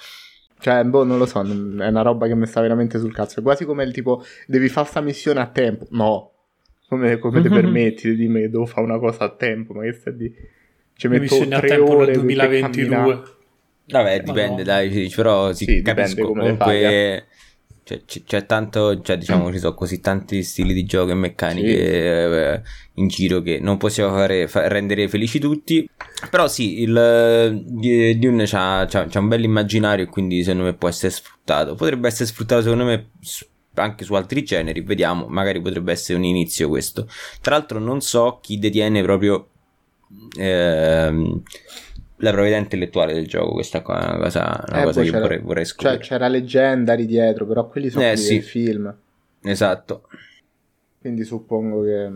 Cioè, 0.59 0.85
boh, 0.85 1.05
non 1.05 1.19
lo 1.19 1.27
so, 1.27 1.41
è 1.43 1.45
una 1.89 2.03
roba 2.03 2.27
che 2.29 2.35
mi 2.35 2.47
sta 2.47 2.61
veramente 2.61 2.99
sul 2.99 3.13
cazzo. 3.13 3.41
È 3.41 3.43
quasi 3.43 3.65
come 3.65 3.83
il 3.85 3.93
tipo, 3.93 4.25
devi 4.47 4.69
fare 4.69 4.87
sta 4.87 5.01
missione 5.01 5.41
a 5.41 5.47
tempo. 5.47 5.87
No. 5.91 6.31
Come, 6.89 7.19
come 7.19 7.43
ti 7.43 7.49
Mhm. 7.49 7.55
permetti 7.55 8.09
di 8.11 8.17
dirmi 8.17 8.41
che 8.43 8.51
devo 8.51 8.65
fare 8.65 8.87
una 8.87 8.99
cosa 8.99 9.25
a 9.25 9.31
tempo? 9.31 9.75
Ma 9.75 9.83
che 9.83 9.93
stai 9.93 10.17
di... 10.17 10.33
Ci 10.95 11.09
metto 11.09 11.23
missioni 11.23 11.53
a 11.53 11.59
tre 11.59 11.69
tempo 11.69 11.91
ore 11.97 12.07
nel 12.07 12.15
per 12.15 12.21
2022. 12.23 12.89
camminare. 12.89 13.23
Vabbè, 13.89 14.21
dipende, 14.23 14.63
dai, 14.63 14.91
sì, 14.91 15.13
però 15.15 15.53
sì, 15.53 15.65
Sì, 15.65 15.75
dipende 15.77 16.01
capisco 16.03 16.27
come 16.27 16.43
le 16.45 16.57
fai, 16.57 16.67
comunque 16.81 17.27
cioè, 17.87 18.03
c- 18.05 18.25
c'è 18.25 18.47
tanto, 18.47 19.01
cioè 19.01 19.17
diciamo 19.17 19.53
ci 19.53 19.59
sono 19.61 19.75
così 19.75 20.01
tanti 20.01 20.43
stili 20.43 20.75
di 20.75 20.85
gioco 20.85 21.13
e 21.13 21.15
meccaniche 21.15 21.69
Sì. 21.69 21.77
eh, 21.77 22.63
in 22.95 23.07
giro 23.07 23.41
che 23.43 23.61
non 23.61 23.77
possiamo 23.77 24.11
fare, 24.13 24.49
fa- 24.49 24.67
rendere 24.67 25.07
felici 25.09 25.39
tutti, 25.39 25.89
però 26.29 26.49
sì, 26.49 26.81
il 26.81 26.97
eh, 26.97 28.17
Dune 28.19 28.45
c'ha, 28.45 28.87
c'ha, 28.89 29.07
c'ha 29.07 29.21
un 29.21 29.29
bel 29.29 29.45
immaginario 29.45 30.05
e 30.05 30.09
quindi 30.09 30.43
secondo 30.43 30.65
me 30.65 30.75
può 30.75 30.89
essere 30.89 31.13
sfruttato, 31.13 31.77
potrebbe 31.77 32.09
essere 32.09 32.25
sfruttato 32.27 32.63
secondo 32.63 32.85
me 32.87 33.11
anche 33.75 34.05
su 34.05 34.15
altri 34.15 34.43
generi, 34.43 34.81
vediamo, 34.81 35.27
magari 35.29 35.61
potrebbe 35.61 35.93
essere 35.93 36.19
un 36.19 36.25
inizio 36.25 36.69
questo. 36.69 37.09
Tra 37.41 37.55
l'altro 37.57 37.79
non 37.79 38.01
so 38.01 38.41
chi 38.43 38.59
detiene 38.59 39.01
proprio 39.03 39.51
ehm, 40.37 41.41
la 42.19 42.31
proprietà 42.33 42.57
intellettuale 42.59 43.13
del 43.15 43.27
gioco, 43.27 43.53
questa 43.53 43.83
qua 43.83 44.01
è 44.01 44.09
una 44.09 44.19
cosa, 44.19 44.65
una 44.69 44.81
Eh, 44.81 44.85
cosa 44.85 45.01
boh, 45.01 45.11
che 45.11 45.11
vorrei, 45.21 45.39
vorrei 45.41 45.65
Cioè, 45.65 45.73
scoprire. 45.75 45.99
c'era 45.99 46.29
Legendary 46.29 47.07
dietro, 47.07 47.47
però 47.47 47.69
quelli 47.69 47.91
sono 47.91 48.05
Eh, 48.05 48.13
quelli 48.13 48.23
sì. 48.23 48.41
film. 48.41 48.95
Esatto. 49.43 50.09
Quindi 51.01 51.25
suppongo 51.25 51.83
che 51.83 52.11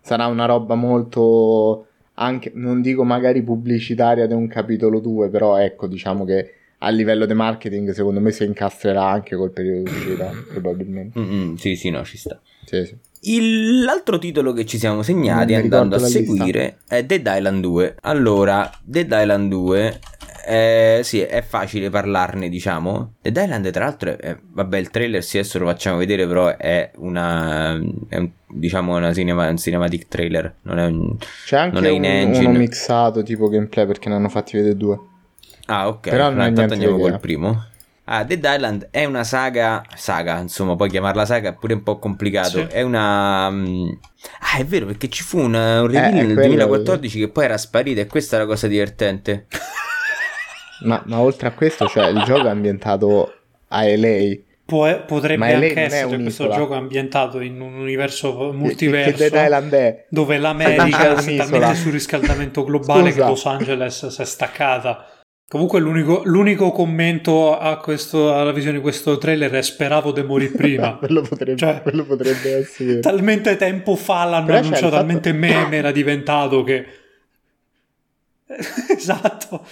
sarà 0.00 0.26
una 0.26 0.46
roba 0.46 0.74
molto 0.74 1.86
anche, 2.14 2.50
non 2.54 2.80
dico 2.80 3.04
magari 3.04 3.42
pubblicitaria 3.42 4.26
di 4.26 4.32
un 4.34 4.46
capitolo 4.48 5.00
2, 5.00 5.28
però 5.28 5.58
ecco, 5.58 5.86
diciamo 5.86 6.24
che 6.24 6.52
a 6.78 6.88
livello 6.90 7.26
di 7.26 7.34
marketing 7.34 7.90
secondo 7.90 8.20
me 8.20 8.30
si 8.30 8.44
incastrerà 8.44 9.04
anche 9.06 9.36
col 9.36 9.50
periodo 9.50 9.82
di 9.82 9.90
uscita, 9.90 10.30
probabilmente. 10.48 11.18
Mm, 11.18 11.32
mm, 11.50 11.54
sì, 11.56 11.76
sì, 11.76 11.90
no, 11.90 12.04
ci 12.04 12.16
sta. 12.16 12.40
Sì, 12.66 12.84
sì. 12.84 12.96
Il- 13.32 13.82
l'altro 13.82 14.18
titolo 14.18 14.52
che 14.52 14.66
ci 14.66 14.76
siamo 14.78 15.02
segnati 15.02 15.54
andando 15.54 15.96
a 15.96 15.98
seguire 16.26 16.78
è 16.86 17.02
Dead 17.04 17.26
Island 17.26 17.60
2. 17.62 17.96
Allora, 18.02 18.70
Dead 18.84 19.10
Island 19.10 19.48
2, 19.50 19.98
eh, 20.46 21.00
sì, 21.02 21.20
è 21.22 21.42
facile 21.42 21.90
parlarne, 21.90 22.48
diciamo. 22.48 23.14
Dead 23.22 23.36
Island, 23.36 23.70
tra 23.70 23.84
l'altro, 23.84 24.10
è- 24.10 24.16
è- 24.16 24.36
vabbè, 24.52 24.76
il 24.78 24.90
trailer 24.90 25.24
sì, 25.24 25.38
adesso 25.38 25.58
lo 25.58 25.66
facciamo 25.66 25.96
vedere, 25.96 26.26
però 26.26 26.56
è 26.56 26.90
una, 26.98 27.72
è 28.08 28.16
un- 28.18 28.30
diciamo, 28.46 28.94
una 28.96 29.12
cinema, 29.12 29.48
un 29.48 29.56
cinematic 29.56 30.06
trailer, 30.08 30.54
non 30.62 30.78
è 30.78 30.84
un... 30.86 31.16
C'è 31.46 31.56
anche 31.56 31.74
Non 31.74 31.84
è 31.84 31.88
in 31.90 31.98
un- 32.00 32.04
engine. 32.04 32.46
uno 32.48 32.58
mixato 32.58 33.22
tipo 33.24 33.48
gameplay 33.48 33.86
perché 33.86 34.08
ne 34.08 34.14
hanno 34.16 34.28
fatti 34.28 34.56
vedere 34.56 34.76
due. 34.76 34.98
Ah, 35.66 35.88
ok. 35.88 36.10
Però 36.10 36.26
allora 36.26 36.46
intanto 36.46 36.74
andiamo 36.74 36.96
di 36.96 37.02
col 37.02 37.18
primo. 37.18 37.64
Ah, 38.08 38.22
Dead 38.22 38.42
Island 38.44 38.88
è 38.92 39.04
una 39.04 39.24
saga, 39.24 39.82
saga, 39.96 40.38
insomma, 40.38 40.76
poi 40.76 40.88
chiamarla 40.88 41.26
saga 41.26 41.48
è 41.50 41.54
pure 41.54 41.74
un 41.74 41.82
po' 41.82 41.98
complicato. 41.98 42.58
Sì. 42.60 42.66
È 42.70 42.82
una. 42.82 43.50
mm, 43.50 43.88
Ah, 44.40 44.58
è 44.58 44.64
vero, 44.64 44.86
perché 44.86 45.08
ci 45.08 45.22
fu 45.22 45.38
un, 45.38 45.54
un 45.54 45.86
reveal 45.86 46.14
Eh, 46.14 46.22
nel 46.22 46.34
quello- 46.34 46.46
2014 46.48 47.18
che 47.18 47.28
poi 47.28 47.44
era 47.44 47.58
sparito, 47.58 48.00
e 48.00 48.06
questa 48.06 48.36
è 48.36 48.38
la 48.40 48.46
cosa 48.46 48.66
divertente. 48.68 49.46
Ma, 50.80 51.02
ma 51.06 51.20
oltre 51.20 51.48
a 51.48 51.52
questo, 51.52 51.86
cioè, 51.86 52.08
il 52.08 52.22
gioco 52.24 52.46
è 52.46 52.50
ambientato 52.50 53.32
a 53.68 53.82
LA. 53.84 54.36
Può- 54.64 55.04
potrebbe 55.04 55.38
Ma 55.38 55.46
anche 55.46 55.80
essere 55.80 56.16
questo 56.20 56.48
gioco 56.50 56.74
ambientato 56.74 57.40
in 57.40 57.60
un 57.60 57.74
universo 57.74 58.36
Che, 58.36 58.50
che 58.50 58.56
multiverso 58.56 59.16
Dead 59.28 59.44
Island 59.44 59.72
è? 59.72 60.06
dove 60.10 60.38
l'America 60.38 60.86
è 61.16 61.36
talmente 61.36 61.74
sul 61.76 61.92
riscaldamento 61.92 62.64
globale 62.64 63.10
Scusa. 63.12 63.22
che 63.24 63.28
Los 63.30 63.46
Angeles 63.46 64.06
si 64.08 64.22
è 64.22 64.24
staccata. 64.24 65.06
Comunque 65.48 65.78
l'unico, 65.78 66.22
l'unico 66.24 66.72
commento 66.72 67.56
a 67.56 67.76
questo, 67.78 68.34
alla 68.34 68.50
visione 68.50 68.78
di 68.78 68.82
questo 68.82 69.16
trailer 69.16 69.52
è 69.52 69.62
speravo 69.62 70.10
di 70.10 70.22
morire 70.24 70.50
prima. 70.56 70.96
quello, 70.98 71.20
potrebbe, 71.22 71.56
Cioè, 71.56 71.82
quello 71.82 72.04
potrebbe 72.04 72.56
essere. 72.56 72.98
talmente 73.00 73.56
tempo 73.56 73.94
fa 73.94 74.24
l'hanno 74.24 74.46
Però 74.46 74.58
annunciato, 74.58 74.82
fatto- 74.86 74.96
talmente 74.96 75.32
meme 75.32 75.76
era 75.76 75.92
diventato 75.92 76.64
che... 76.64 76.84
esatto. 78.96 79.64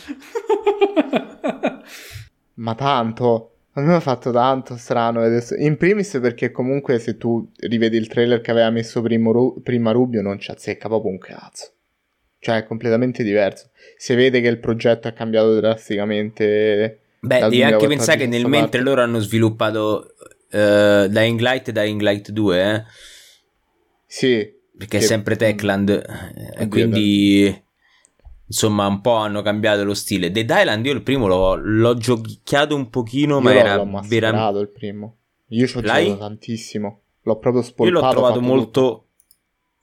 Ma 2.55 2.75
tanto. 2.75 3.51
A 3.73 3.81
me 3.81 3.95
ha 3.95 4.01
fatto 4.01 4.31
tanto 4.31 4.77
strano. 4.77 5.21
adesso- 5.23 5.57
In 5.57 5.77
primis 5.77 6.19
perché 6.23 6.53
comunque 6.53 7.01
se 7.01 7.17
tu 7.17 7.51
rivedi 7.59 7.97
il 7.97 8.07
trailer 8.07 8.41
che 8.41 8.53
aveva 8.53 8.71
messo 8.71 9.03
primo 9.03 9.33
Ru- 9.33 9.61
prima 9.63 9.91
Rubio 9.91 10.23
non 10.23 10.39
ci 10.39 10.51
azzecca 10.53 10.87
proprio 10.89 11.11
un 11.11 11.19
cazzo. 11.19 11.73
Cioè 12.39 12.59
è 12.59 12.65
completamente 12.65 13.25
diverso. 13.25 13.71
Si 13.97 14.15
vede 14.15 14.41
che 14.41 14.49
il 14.49 14.59
progetto 14.59 15.09
è 15.09 15.13
cambiato 15.13 15.55
drasticamente. 15.55 17.01
Beh, 17.21 17.41
devi 17.41 17.63
anche 17.63 17.87
2014 17.87 17.89
pensare 17.97 18.19
che 18.19 18.27
nel 18.27 18.47
mentre 18.47 18.81
loro 18.83 19.01
hanno 19.03 19.19
sviluppato 19.19 20.15
eh, 20.51 21.07
Dying 21.09 21.41
Light 21.41 21.69
e 21.69 21.73
Dying 21.73 22.01
Light 22.01 22.31
2, 22.31 22.63
eh, 22.75 22.83
Sì. 24.07 24.53
perché 24.77 24.99
è 24.99 25.01
Che- 25.01 25.07
sempre 25.07 25.37
Techland, 25.37 25.89
eh, 25.89 26.03
e 26.03 26.51
Oddio, 26.65 26.69
quindi 26.69 27.63
insomma 28.47 28.87
un 28.87 29.01
po' 29.01 29.15
hanno 29.15 29.43
cambiato 29.43 29.85
lo 29.85 29.95
stile. 29.95 30.31
Dead 30.31 30.49
Island 30.51 30.85
io 30.87 30.93
il 30.93 31.03
primo 31.03 31.27
l'ho, 31.27 31.55
l'ho 31.57 31.97
giochicchiato 31.97 32.75
un 32.77 32.91
pochino, 32.91 33.41
ma 33.41 33.53
Io 33.53 33.59
era 33.59 33.77
l'ho 33.77 34.03
veramente... 34.07 34.59
il 34.61 34.69
primo. 34.69 35.17
Io 35.49 35.67
ci 35.67 35.77
ho 35.79 35.81
L'hai? 35.81 36.05
giocato 36.05 36.21
tantissimo. 36.27 37.01
L'ho 37.23 37.39
proprio 37.39 37.63
Io 37.63 37.69
spolpato. 37.69 38.05
l'ho 38.05 38.11
trovato 38.11 38.41
molto. 38.43 39.07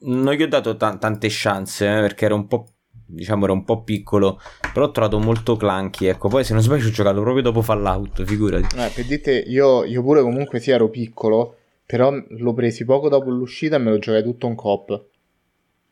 Non 0.03 0.34
gli 0.34 0.41
ho 0.44 0.48
dato 0.48 0.75
ta- 0.77 0.96
tante 0.98 1.27
chance 1.30 1.86
eh, 1.88 2.00
perché 2.01 2.25
era 2.25 2.36
un 2.36 2.48
po'. 2.48 2.68
Diciamo 3.13 3.44
era 3.44 3.53
un 3.53 3.63
po' 3.63 3.84
piccolo. 3.84 4.39
Però 4.74 4.86
ho 4.86 4.91
trovato 4.91 5.20
molto 5.20 5.56
clunky. 5.58 6.06
Ecco, 6.08 6.30
poi 6.30 6.44
se 6.44 6.53
non 6.53 6.62
sbaglio 6.62 6.88
ho 6.88 6.91
giocato 6.91 7.22
proprio 7.22 7.44
dopo 7.44 7.62
Fallout. 7.62 8.24
Figurati. 8.24 8.63
tutto. 8.63 8.82
Eh, 8.82 8.89
per 8.94 9.06
dite, 9.06 9.32
io, 9.38 9.84
io 9.84 10.01
pure 10.01 10.22
comunque 10.22 10.60
sì 10.60 10.72
ero 10.72 10.89
piccolo. 10.89 11.56
Però 11.86 12.10
l'ho 12.12 12.53
presi 12.53 12.86
poco 12.86 13.10
dopo 13.10 13.30
l'uscita 13.30 13.75
e 13.75 13.80
me 13.80 13.89
lo 13.91 13.98
giocai 14.00 14.24
tutto 14.24 14.48
in 14.48 14.56
coop. 14.56 15.03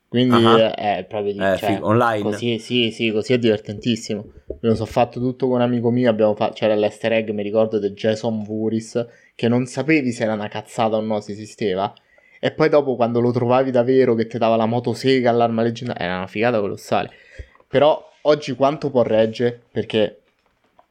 Quindi 0.08 0.44
Ah. 0.44 0.74
è, 0.74 1.06
proprio 1.08 1.34
di, 1.34 1.40
Eh, 1.40 1.58
cioè, 1.58 1.74
figo, 1.74 1.86
online. 1.86 2.24
Così, 2.24 2.58
sì, 2.58 2.90
sì, 2.92 3.12
così 3.12 3.34
è 3.34 3.38
divertentissimo. 3.38 4.26
Me 4.48 4.70
lo 4.70 4.76
so 4.76 4.86
fatto 4.86 5.20
tutto 5.20 5.46
con 5.48 5.56
un 5.58 5.62
amico 5.62 5.92
mio. 5.92 6.10
Abbiamo 6.10 6.34
fa- 6.36 6.52
c'era 6.52 6.74
l'easter 6.74 7.12
egg, 7.14 7.30
mi 7.30 7.44
ricordo, 7.44 7.78
di 7.80 7.90
Jason 7.92 8.42
Voorhees. 8.44 9.06
Che 9.36 9.48
non 9.48 9.66
sapevi 9.68 10.12
se 10.12 10.24
era 10.24 10.34
una 10.34 10.48
cazzata 10.48 10.96
o 10.96 11.02
no, 11.02 11.20
se 11.20 11.34
esisteva. 11.34 11.94
E 12.40 12.52
poi 12.52 12.70
dopo, 12.70 12.96
quando 12.96 13.20
lo 13.20 13.32
trovavi 13.32 13.70
davvero, 13.70 14.16
che 14.16 14.26
ti 14.26 14.38
dava 14.38 14.56
la 14.56 14.66
motosega 14.66 15.30
all'arma 15.30 15.62
leggendaria, 15.62 16.06
era 16.06 16.18
una 16.18 16.28
figata 16.28 16.60
colossale. 16.60 17.12
Però 17.68 18.10
oggi 18.22 18.56
quanto 18.56 18.90
può 18.90 19.02
regge? 19.04 19.62
Perché 19.72 20.22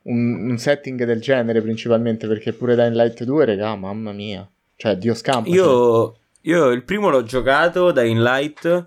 un, 0.02 0.50
un 0.50 0.59
setting 0.59 1.05
del 1.05 1.21
genere, 1.21 1.62
principalmente, 1.62 2.26
perché 2.26 2.52
pure 2.52 2.75
Dying 2.75 2.95
Light 2.95 3.25
2, 3.25 3.45
regà, 3.47 3.75
mamma 3.76 4.12
mia. 4.12 4.49
Cioè, 4.76 4.97
Dio 4.97 5.14
scampa. 5.14 5.49
Io, 5.49 6.17
io 6.43 6.71
il 6.71 6.85
primo 6.85 7.09
l'ho 7.09 7.23
giocato 7.23 7.93
da 7.93 8.05
In 8.05 8.23
Light. 8.23 8.87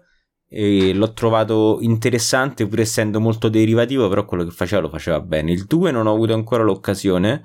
E 0.54 0.94
l'ho 0.94 1.14
trovato 1.14 1.78
interessante, 1.80 2.68
pur 2.68 2.82
essendo 2.82 3.22
molto 3.22 3.48
derivativo. 3.48 4.08
Però 4.10 4.26
quello 4.26 4.44
che 4.44 4.52
faceva 4.52 4.82
lo 4.82 4.90
faceva 4.90 5.20
bene. 5.22 5.52
Il 5.52 5.66
2 5.66 5.92
non 5.92 6.08
ho 6.08 6.14
avuto 6.14 6.34
ancora 6.34 6.62
l'occasione. 6.64 7.44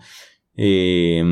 E. 0.53 1.25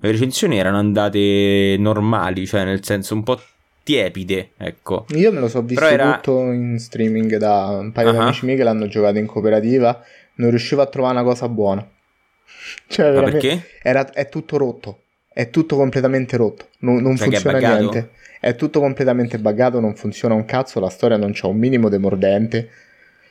le 0.00 0.10
recensioni 0.10 0.58
erano 0.58 0.78
andate 0.78 1.76
normali, 1.78 2.46
cioè 2.46 2.64
nel 2.64 2.84
senso 2.84 3.14
un 3.14 3.22
po' 3.22 3.40
tiepide, 3.82 4.50
ecco. 4.56 5.06
Io 5.10 5.32
me 5.32 5.40
lo 5.40 5.48
so 5.48 5.62
visto 5.62 5.84
era- 5.84 6.14
tutto 6.16 6.50
in 6.52 6.78
streaming 6.78 7.36
da 7.36 7.78
un 7.80 7.92
paio 7.92 8.10
di 8.12 8.16
Ah. 8.18 8.22
amici 8.24 8.44
miei 8.44 8.56
che 8.56 8.62
l'hanno 8.64 8.86
giocato 8.88 9.18
in 9.18 9.26
cooperativa. 9.26 10.02
Non 10.36 10.50
riuscivo 10.50 10.80
a 10.82 10.86
trovare 10.86 11.14
una 11.14 11.24
cosa 11.24 11.48
buona. 11.48 11.86
Cioè, 12.86 13.12
Ma 13.12 13.22
perché? 13.22 13.66
era- 13.82 14.10
è 14.12 14.28
tutto 14.28 14.56
rotto. 14.56 15.02
È 15.32 15.48
tutto 15.50 15.76
completamente 15.76 16.36
rotto. 16.36 16.66
Non, 16.80 16.96
non 17.02 17.16
Cioè 17.16 17.26
è 17.28 17.30
funziona 17.30 17.58
buggato? 17.58 17.78
niente. 17.78 18.10
È 18.40 18.54
tutto 18.56 18.80
completamente 18.80 19.38
buggato. 19.38 19.80
Non 19.80 19.94
funziona 19.94 20.34
un 20.34 20.44
cazzo. 20.44 20.80
La 20.80 20.88
storia 20.88 21.16
non 21.16 21.30
c'ha 21.32 21.46
un 21.46 21.56
minimo 21.56 21.88
di 21.88 21.98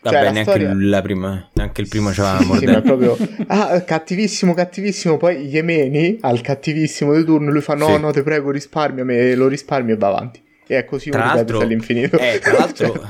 Cioè, 0.01 0.11
Vabbè, 0.13 0.23
la 0.23 0.31
neanche, 0.31 0.49
storia- 0.51 0.73
la 0.75 1.01
prima, 1.01 1.49
neanche 1.53 1.81
il 1.81 1.87
primo 1.89 2.09
c'aveva 2.13 2.55
Sì, 2.57 2.65
sì, 2.65 2.81
proprio 2.81 3.17
ah, 3.47 3.81
cattivissimo, 3.83 4.53
cattivissimo. 4.53 5.17
Poi 5.17 5.45
Yemeni 5.47 6.17
al 6.21 6.39
cattivissimo 6.41 7.13
di 7.15 7.25
turno. 7.25 7.51
Lui 7.51 7.61
fa: 7.61 7.75
No, 7.75 7.87
Sì. 7.95 7.99
no, 7.99 8.11
te 8.11 8.23
prego, 8.23 8.49
risparmiami. 8.51 9.33
Lo 9.35 9.47
risparmia 9.47 9.95
e 9.95 9.97
va 9.97 10.07
avanti. 10.07 10.41
E 10.65 10.77
è 10.77 10.85
così 10.85 11.09
Tra 11.09 11.25
l'altro, 11.25 11.59
all'infinito. 11.59 12.17
eh, 12.17 12.39
tra 12.41 12.53
l'altro, 12.53 12.93
Cioè, 12.93 13.01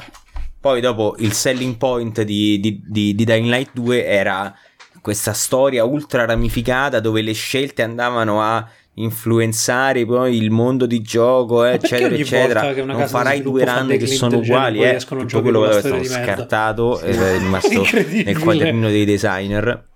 poi 0.59 0.81
dopo 0.81 1.15
il 1.19 1.31
selling 1.33 1.75
point 1.77 2.21
di, 2.23 2.59
di, 2.59 2.81
di, 2.85 3.13
di 3.13 3.23
Dying 3.23 3.47
Light 3.49 3.69
2 3.73 4.05
era 4.05 4.53
questa 5.01 5.33
storia 5.33 5.83
ultra 5.85 6.25
ramificata 6.25 6.99
dove 6.99 7.21
le 7.21 7.33
scelte 7.33 7.83
andavano 7.83 8.41
a 8.41 8.67
influenzare 8.99 10.05
poi 10.05 10.37
il 10.37 10.51
mondo 10.51 10.85
di 10.85 11.01
gioco, 11.01 11.65
eh, 11.65 11.73
eccetera, 11.73 12.15
eccetera. 12.15 12.83
Non 12.83 13.07
farai 13.07 13.41
due 13.41 13.65
run 13.65 13.87
che 13.87 14.07
sono 14.07 14.37
uguali, 14.37 14.83
eh. 14.83 14.95
escono 14.95 15.21
Tutto 15.21 15.41
quello 15.41 15.61
che 15.61 15.77
è 15.77 15.79
stato 15.79 16.03
scartato 16.03 17.01
ed 17.01 17.15
è 17.21 17.37
rimasto 17.37 17.85
nel 17.91 18.39
quadernino 18.39 18.89
dei 18.89 19.05
designer. 19.05 19.87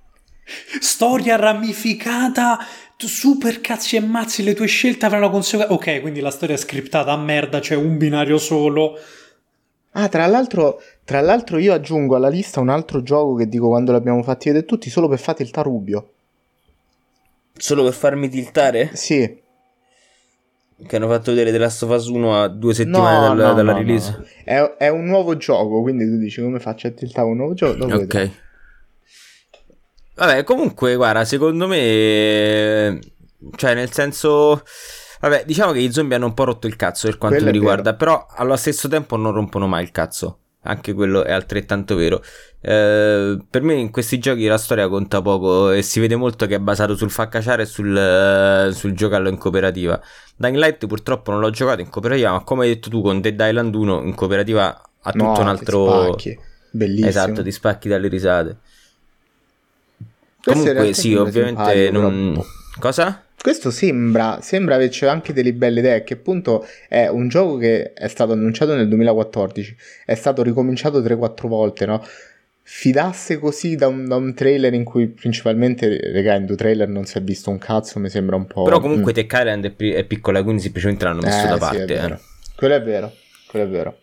Storia 0.79 1.35
ramificata, 1.35 2.59
super 2.97 3.61
cazzi 3.61 3.95
e 3.95 4.01
mazzi, 4.01 4.43
le 4.43 4.53
tue 4.53 4.67
scelte 4.67 5.05
avranno 5.05 5.29
conseguenze. 5.29 5.73
Ok, 5.73 6.01
quindi 6.01 6.19
la 6.19 6.31
storia 6.31 6.55
è 6.55 6.57
scriptata 6.57 7.11
a 7.11 7.17
merda, 7.17 7.59
c'è 7.59 7.75
un 7.75 7.97
binario 7.97 8.37
solo. 8.37 8.97
Ah, 9.95 10.07
tra 10.07 10.25
l'altro, 10.25 10.81
tra 11.03 11.21
l'altro 11.21 11.59
io 11.59 11.73
aggiungo 11.73 12.15
alla 12.15 12.29
lista 12.29 12.59
un 12.59 12.69
altro 12.69 13.03
gioco 13.03 13.35
che 13.35 13.47
dico 13.47 13.67
quando 13.67 13.91
l'abbiamo 13.91 14.23
fatti 14.23 14.47
vedere 14.47 14.65
tutti, 14.65 14.89
solo 14.89 15.07
per 15.07 15.19
fate 15.19 15.43
il 15.43 15.51
Tarubio. 15.51 16.12
Solo 17.55 17.83
per 17.83 17.93
farmi 17.93 18.29
tiltare? 18.29 18.89
Sì, 18.93 19.41
che 20.85 20.95
hanno 20.95 21.07
fatto 21.07 21.31
vedere 21.31 21.51
The 21.51 21.57
Last 21.59 21.83
of 21.83 21.91
Us 21.91 22.07
1 22.07 22.41
a 22.41 22.47
due 22.47 22.73
settimane 22.73 23.15
No, 23.15 23.35
dal- 23.35 23.37
no, 23.37 23.53
dalla 23.53 23.71
no, 23.71 23.77
release. 23.77 24.11
no. 24.17 24.25
È, 24.43 24.75
è 24.77 24.87
un 24.89 25.05
nuovo 25.05 25.37
gioco, 25.37 25.81
quindi 25.81 26.05
tu 26.05 26.17
dici 26.17 26.41
come 26.41 26.59
faccio 26.59 26.87
a 26.87 26.91
tiltare 26.91 27.27
un 27.27 27.37
nuovo 27.37 27.53
gioco? 27.53 27.75
Dopo. 27.85 27.95
Ok. 27.95 28.31
Vabbè, 30.15 30.43
comunque, 30.43 30.95
guarda, 30.95 31.25
secondo 31.25 31.67
me, 31.67 32.99
cioè, 33.55 33.73
nel 33.73 33.91
senso, 33.91 34.61
vabbè, 35.21 35.43
diciamo 35.45 35.71
che 35.71 35.79
i 35.79 35.91
zombie 35.91 36.15
hanno 36.17 36.27
un 36.27 36.33
po' 36.33 36.43
rotto 36.43 36.67
il 36.67 36.75
cazzo 36.75 37.07
per 37.07 37.17
quanto 37.17 37.37
Quello 37.37 37.51
mi 37.51 37.57
riguarda, 37.57 37.95
però 37.95 38.25
allo 38.29 38.55
stesso 38.55 38.87
tempo 38.87 39.15
non 39.15 39.31
rompono 39.33 39.67
mai 39.67 39.83
il 39.83 39.91
cazzo. 39.91 40.39
Anche 40.63 40.93
quello 40.93 41.23
è 41.23 41.31
altrettanto 41.31 41.95
vero. 41.95 42.23
Eh, 42.61 43.37
per 43.49 43.61
me 43.61 43.73
in 43.73 43.91
questi 43.91 44.17
giochi 44.19 44.45
la 44.45 44.57
storia 44.57 44.87
conta 44.87 45.21
poco 45.21 45.71
e 45.71 45.81
si 45.81 45.99
vede 45.99 46.15
molto 46.15 46.45
che 46.45 46.55
è 46.55 46.59
basato 46.59 46.95
sul 46.95 47.11
fa 47.11 47.27
cacciare 47.27 47.63
e 47.63 47.65
sul, 47.65 47.95
eh, 47.95 48.71
sul 48.73 48.93
giocarlo 48.93 49.27
in 49.29 49.37
cooperativa. 49.37 50.01
Dying 50.35 50.57
Light 50.57 50.87
purtroppo 50.87 51.31
non 51.31 51.41
l'ho 51.41 51.49
giocato 51.49 51.81
in 51.81 51.89
cooperativa, 51.89 52.31
ma 52.31 52.43
come 52.43 52.63
hai 52.63 52.73
detto 52.73 52.89
tu 52.89 53.01
con 53.01 53.19
Dead 53.19 53.37
Island 53.39 53.75
1 53.75 54.03
in 54.03 54.15
cooperativa 54.15 54.81
ha 55.01 55.11
tutto 55.11 55.23
No, 55.23 55.29
un 55.29 55.35
ti 55.35 55.41
altro... 55.43 55.85
spacchi. 56.13 56.39
Bellissimo. 56.71 57.07
Esatto, 57.07 57.43
ti 57.43 57.51
spacchi 57.51 57.87
dalle 57.89 58.07
risate. 58.07 58.57
Questo 60.41 60.67
in 60.67 60.75
Comunque 60.75 60.93
sì, 60.93 61.15
ovviamente 61.15 61.89
non... 61.91 62.31
però. 62.33 62.45
Cosa? 62.79 63.23
Questo 63.39 63.71
sembra, 63.71 64.39
sembra 64.41 64.75
averci 64.75 65.05
anche 65.05 65.33
delle 65.33 65.53
belle 65.53 65.79
idee, 65.79 66.03
che 66.03 66.13
appunto 66.13 66.65
è 66.87 67.07
un 67.07 67.27
gioco 67.27 67.57
che 67.57 67.91
è 67.93 68.07
stato 68.07 68.31
annunciato 68.31 68.73
nel 68.73 68.87
2014, 68.87 69.75
è 70.05 70.15
stato 70.15 70.41
ricominciato 70.43 71.01
3-4 71.01 71.47
volte, 71.47 71.85
no? 71.85 72.01
Fidasse 72.65 73.39
così 73.39 73.75
da 73.75 73.87
un, 73.87 74.07
da 74.07 74.15
un 74.15 74.33
trailer 74.33 74.73
in 74.73 74.85
cui 74.85 75.07
principalmente, 75.07 75.87
regà, 76.11 76.35
in 76.35 76.45
due 76.45 76.55
trailer 76.55 76.87
non 76.87 77.03
si 77.05 77.17
è 77.17 77.21
visto 77.21 77.49
un 77.49 77.57
cazzo, 77.57 77.99
mi 77.99 78.07
sembra 78.09 78.37
un 78.37 78.45
po'... 78.47 78.63
Però 78.63 78.79
comunque 78.79 79.11
Mm. 79.11 79.15
Tech 79.15 79.33
Island 79.33 79.65
è, 79.65 79.69
pi- 79.71 79.91
è 79.91 80.05
piccola, 80.05 80.41
quindi 80.41 80.61
semplicemente 80.61 81.03
l'hanno 81.03 81.21
messo 81.21 81.45
Eh, 81.45 81.49
da 81.49 81.53
sì, 81.55 81.59
parte. 81.59 81.85
è 81.85 82.05
eh. 82.05 82.19
Quello 82.55 82.75
è 82.75 82.81
vero, 82.81 83.11
quello 83.49 83.65
è 83.65 83.69
vero. 83.69 83.97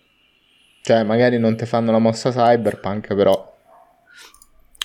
Cioè, 0.82 1.02
magari 1.02 1.38
non 1.38 1.56
ti 1.56 1.64
fanno 1.64 1.90
la 1.90 1.98
mossa 1.98 2.30
cyberpunk, 2.30 3.14
però... 3.14 3.48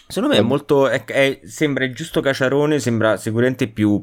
Secondo 0.08 0.36
me 0.36 0.40
è 0.40 0.44
molto. 0.44 0.88
è- 0.88 1.04
è- 1.06 1.40
sembra 1.46 1.84
il 1.86 1.94
giusto 1.94 2.22
caciarone. 2.22 2.80
Sembra 2.80 3.18
sicuramente 3.18 3.68
più. 3.68 4.02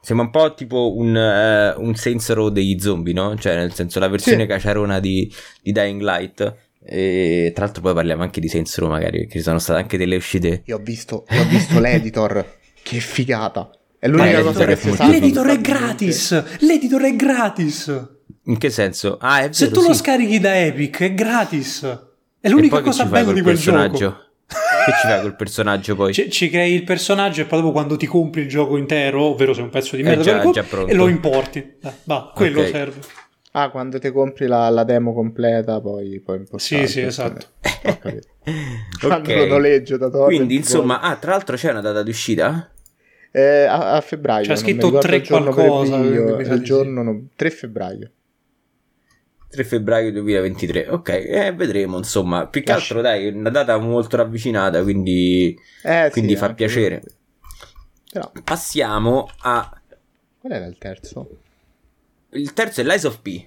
Sembra 0.00 0.26
un 0.26 0.30
po' 0.32 0.54
tipo 0.54 0.94
un, 0.96 1.16
eh, 1.16 1.74
un 1.76 1.94
Row 2.34 2.48
degli 2.50 2.78
zombie, 2.78 3.12
no? 3.12 3.36
Cioè, 3.36 3.56
nel 3.56 3.72
senso, 3.74 3.98
la 3.98 4.08
versione 4.08 4.42
Sì. 4.42 4.48
caciarona 4.48 5.00
di, 5.00 5.32
di 5.62 5.72
Dying 5.72 6.00
Light. 6.00 6.54
E 6.88 7.50
tra 7.54 7.64
l'altro, 7.64 7.82
poi 7.82 7.94
parliamo 7.94 8.22
anche 8.22 8.38
di 8.40 8.48
Row, 8.48 8.88
magari, 8.88 9.18
perché 9.18 9.38
ci 9.38 9.42
sono 9.42 9.58
state 9.58 9.80
anche 9.80 9.96
delle 9.98 10.14
uscite. 10.14 10.62
Io 10.66 10.76
ho 10.76 10.80
visto, 10.80 11.26
io 11.30 11.40
ho 11.40 11.46
visto 11.46 11.80
l'editor, 11.80 12.44
che 12.82 13.00
figata. 13.00 13.70
È 13.98 14.06
l'unica 14.06 14.42
cosa 14.42 14.64
che 14.64 14.72
è 14.72 14.76
si 14.76 14.92
sa. 14.92 15.08
L'editor 15.08 15.46
è 15.48 15.58
gratis! 15.60 16.60
L'editor 16.60 17.02
è 17.02 17.16
gratis! 17.16 18.08
In 18.44 18.58
che 18.58 18.70
senso? 18.70 19.16
Ah, 19.20 19.40
è 19.40 19.48
Se 19.52 19.66
vero, 19.68 19.80
tu 19.80 19.86
lo 19.88 19.92
sì. 19.94 19.98
scarichi 19.98 20.38
da 20.38 20.56
Epic 20.60 21.00
è 21.00 21.14
gratis! 21.14 22.04
È 22.38 22.48
l'unica 22.48 22.80
cosa 22.82 23.06
bella 23.06 23.32
di 23.32 23.40
quel 23.42 23.54
personaggio? 23.54 23.96
gioco. 23.98 24.24
Che 24.46 24.92
ci 25.00 25.06
fai 25.06 25.20
col 25.20 25.34
personaggio 25.36 25.94
poi? 25.96 26.12
Ci, 26.12 26.30
ci 26.30 26.48
crei 26.48 26.74
il 26.74 26.84
personaggio 26.84 27.42
e 27.42 27.44
poi 27.44 27.60
dopo 27.60 27.72
quando 27.72 27.96
ti 27.96 28.06
compri 28.06 28.42
il 28.42 28.48
gioco 28.48 28.76
intero, 28.76 29.22
ovvero 29.24 29.52
sei 29.52 29.64
un 29.64 29.70
pezzo 29.70 29.96
di 29.96 30.02
merda, 30.02 30.22
già- 30.22 30.50
già 30.50 30.64
e 30.86 30.94
lo 30.94 31.08
importi. 31.08 31.58
Eh, 31.82 31.92
va, 32.04 32.32
quello 32.34 32.60
Ok. 32.60 32.68
serve. 32.68 33.00
Ah, 33.52 33.70
quando 33.70 33.98
ti 33.98 34.10
compri 34.12 34.46
la, 34.46 34.68
la 34.68 34.84
demo 34.84 35.14
completa, 35.14 35.80
poi 35.80 36.20
puoi 36.20 36.36
importare. 36.36 36.86
Sì, 36.86 36.92
sì, 36.92 37.00
esatto. 37.00 37.46
Ho 37.84 37.98
capito. 37.98 38.28
Ok. 38.96 39.06
Quando 39.08 39.34
lo 39.34 39.46
noleggio 39.46 39.96
da 39.96 40.08
torrent, 40.08 40.36
Quindi, 40.36 40.54
insomma, 40.56 41.00
ah, 41.00 41.16
tra 41.16 41.32
l'altro 41.32 41.56
c'è 41.56 41.70
una 41.70 41.80
data 41.80 42.02
di 42.02 42.10
uscita? 42.10 42.70
Eh, 43.30 43.64
a, 43.64 43.92
a 43.92 44.00
febbraio. 44.00 44.46
C'è 44.46 44.56
scritto 44.56 44.86
ricordo 44.86 44.98
3 45.06 45.16
il 45.16 45.22
giorno 45.22 45.52
qualcosa, 45.52 46.44
sa 46.44 46.54
il 46.54 46.62
giorno 46.62 47.02
no, 47.02 47.26
3 47.34 47.50
febbraio. 47.50 48.10
3 49.48 49.64
febbraio 49.64 50.12
2023. 50.12 50.88
Ok, 50.88 51.08
eh, 51.08 51.52
vedremo, 51.54 51.96
insomma. 51.96 52.46
Più 52.46 52.62
che 52.62 52.72
altro, 52.72 53.00
dai, 53.00 53.28
una 53.28 53.50
data 53.50 53.76
molto 53.78 54.16
ravvicinata, 54.16 54.82
quindi, 54.82 55.56
Eh, 55.82 56.08
quindi 56.10 56.32
sì, 56.32 56.38
fa 56.38 56.46
anche 56.46 56.64
piacere. 56.64 57.02
Però, 58.12 58.30
Passiamo 58.44 59.28
a... 59.40 59.80
qual 60.40 60.52
era 60.52 60.66
il 60.66 60.78
terzo? 60.78 61.28
Il 62.30 62.52
terzo 62.52 62.80
è 62.80 62.84
Lies 62.84 63.04
of 63.04 63.20
P. 63.20 63.46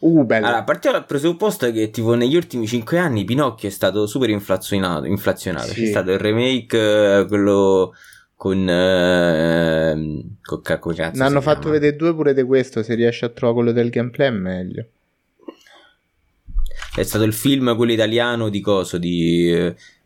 Uh, 0.00 0.24
bello. 0.24 0.46
Allora, 0.46 0.64
partiamo 0.64 0.96
dal 0.96 1.06
presupposto 1.06 1.70
che 1.70 1.90
tipo 1.90 2.14
negli 2.14 2.34
ultimi 2.34 2.66
5 2.66 2.98
anni 2.98 3.24
Pinocchio 3.24 3.68
è 3.68 3.72
stato 3.72 4.06
super 4.06 4.30
inflazionato. 4.30 5.04
inflazionato. 5.06 5.68
Sì. 5.68 5.84
C'è 5.84 5.86
stato 5.90 6.10
il 6.10 6.18
remake, 6.18 7.20
eh, 7.20 7.26
quello 7.26 7.94
con... 8.34 8.68
Eh, 8.68 10.24
con 10.42 10.62
come 10.80 10.94
cazzo 10.94 11.18
ne 11.18 11.24
hanno 11.24 11.40
fatto 11.40 11.70
vedere 11.70 11.94
due 11.94 12.12
pure 12.14 12.34
di 12.34 12.42
questo. 12.42 12.82
Se 12.82 12.94
riesci 12.94 13.24
a 13.24 13.28
trovare 13.28 13.58
quello 13.58 13.72
del 13.72 13.90
gameplay 13.90 14.26
è 14.26 14.32
meglio. 14.32 14.86
È 16.94 17.02
stato 17.02 17.24
il 17.24 17.32
film, 17.32 17.74
quello 17.76 17.92
italiano 17.92 18.48
di 18.50 18.60
coso, 18.60 18.98
di, 18.98 19.50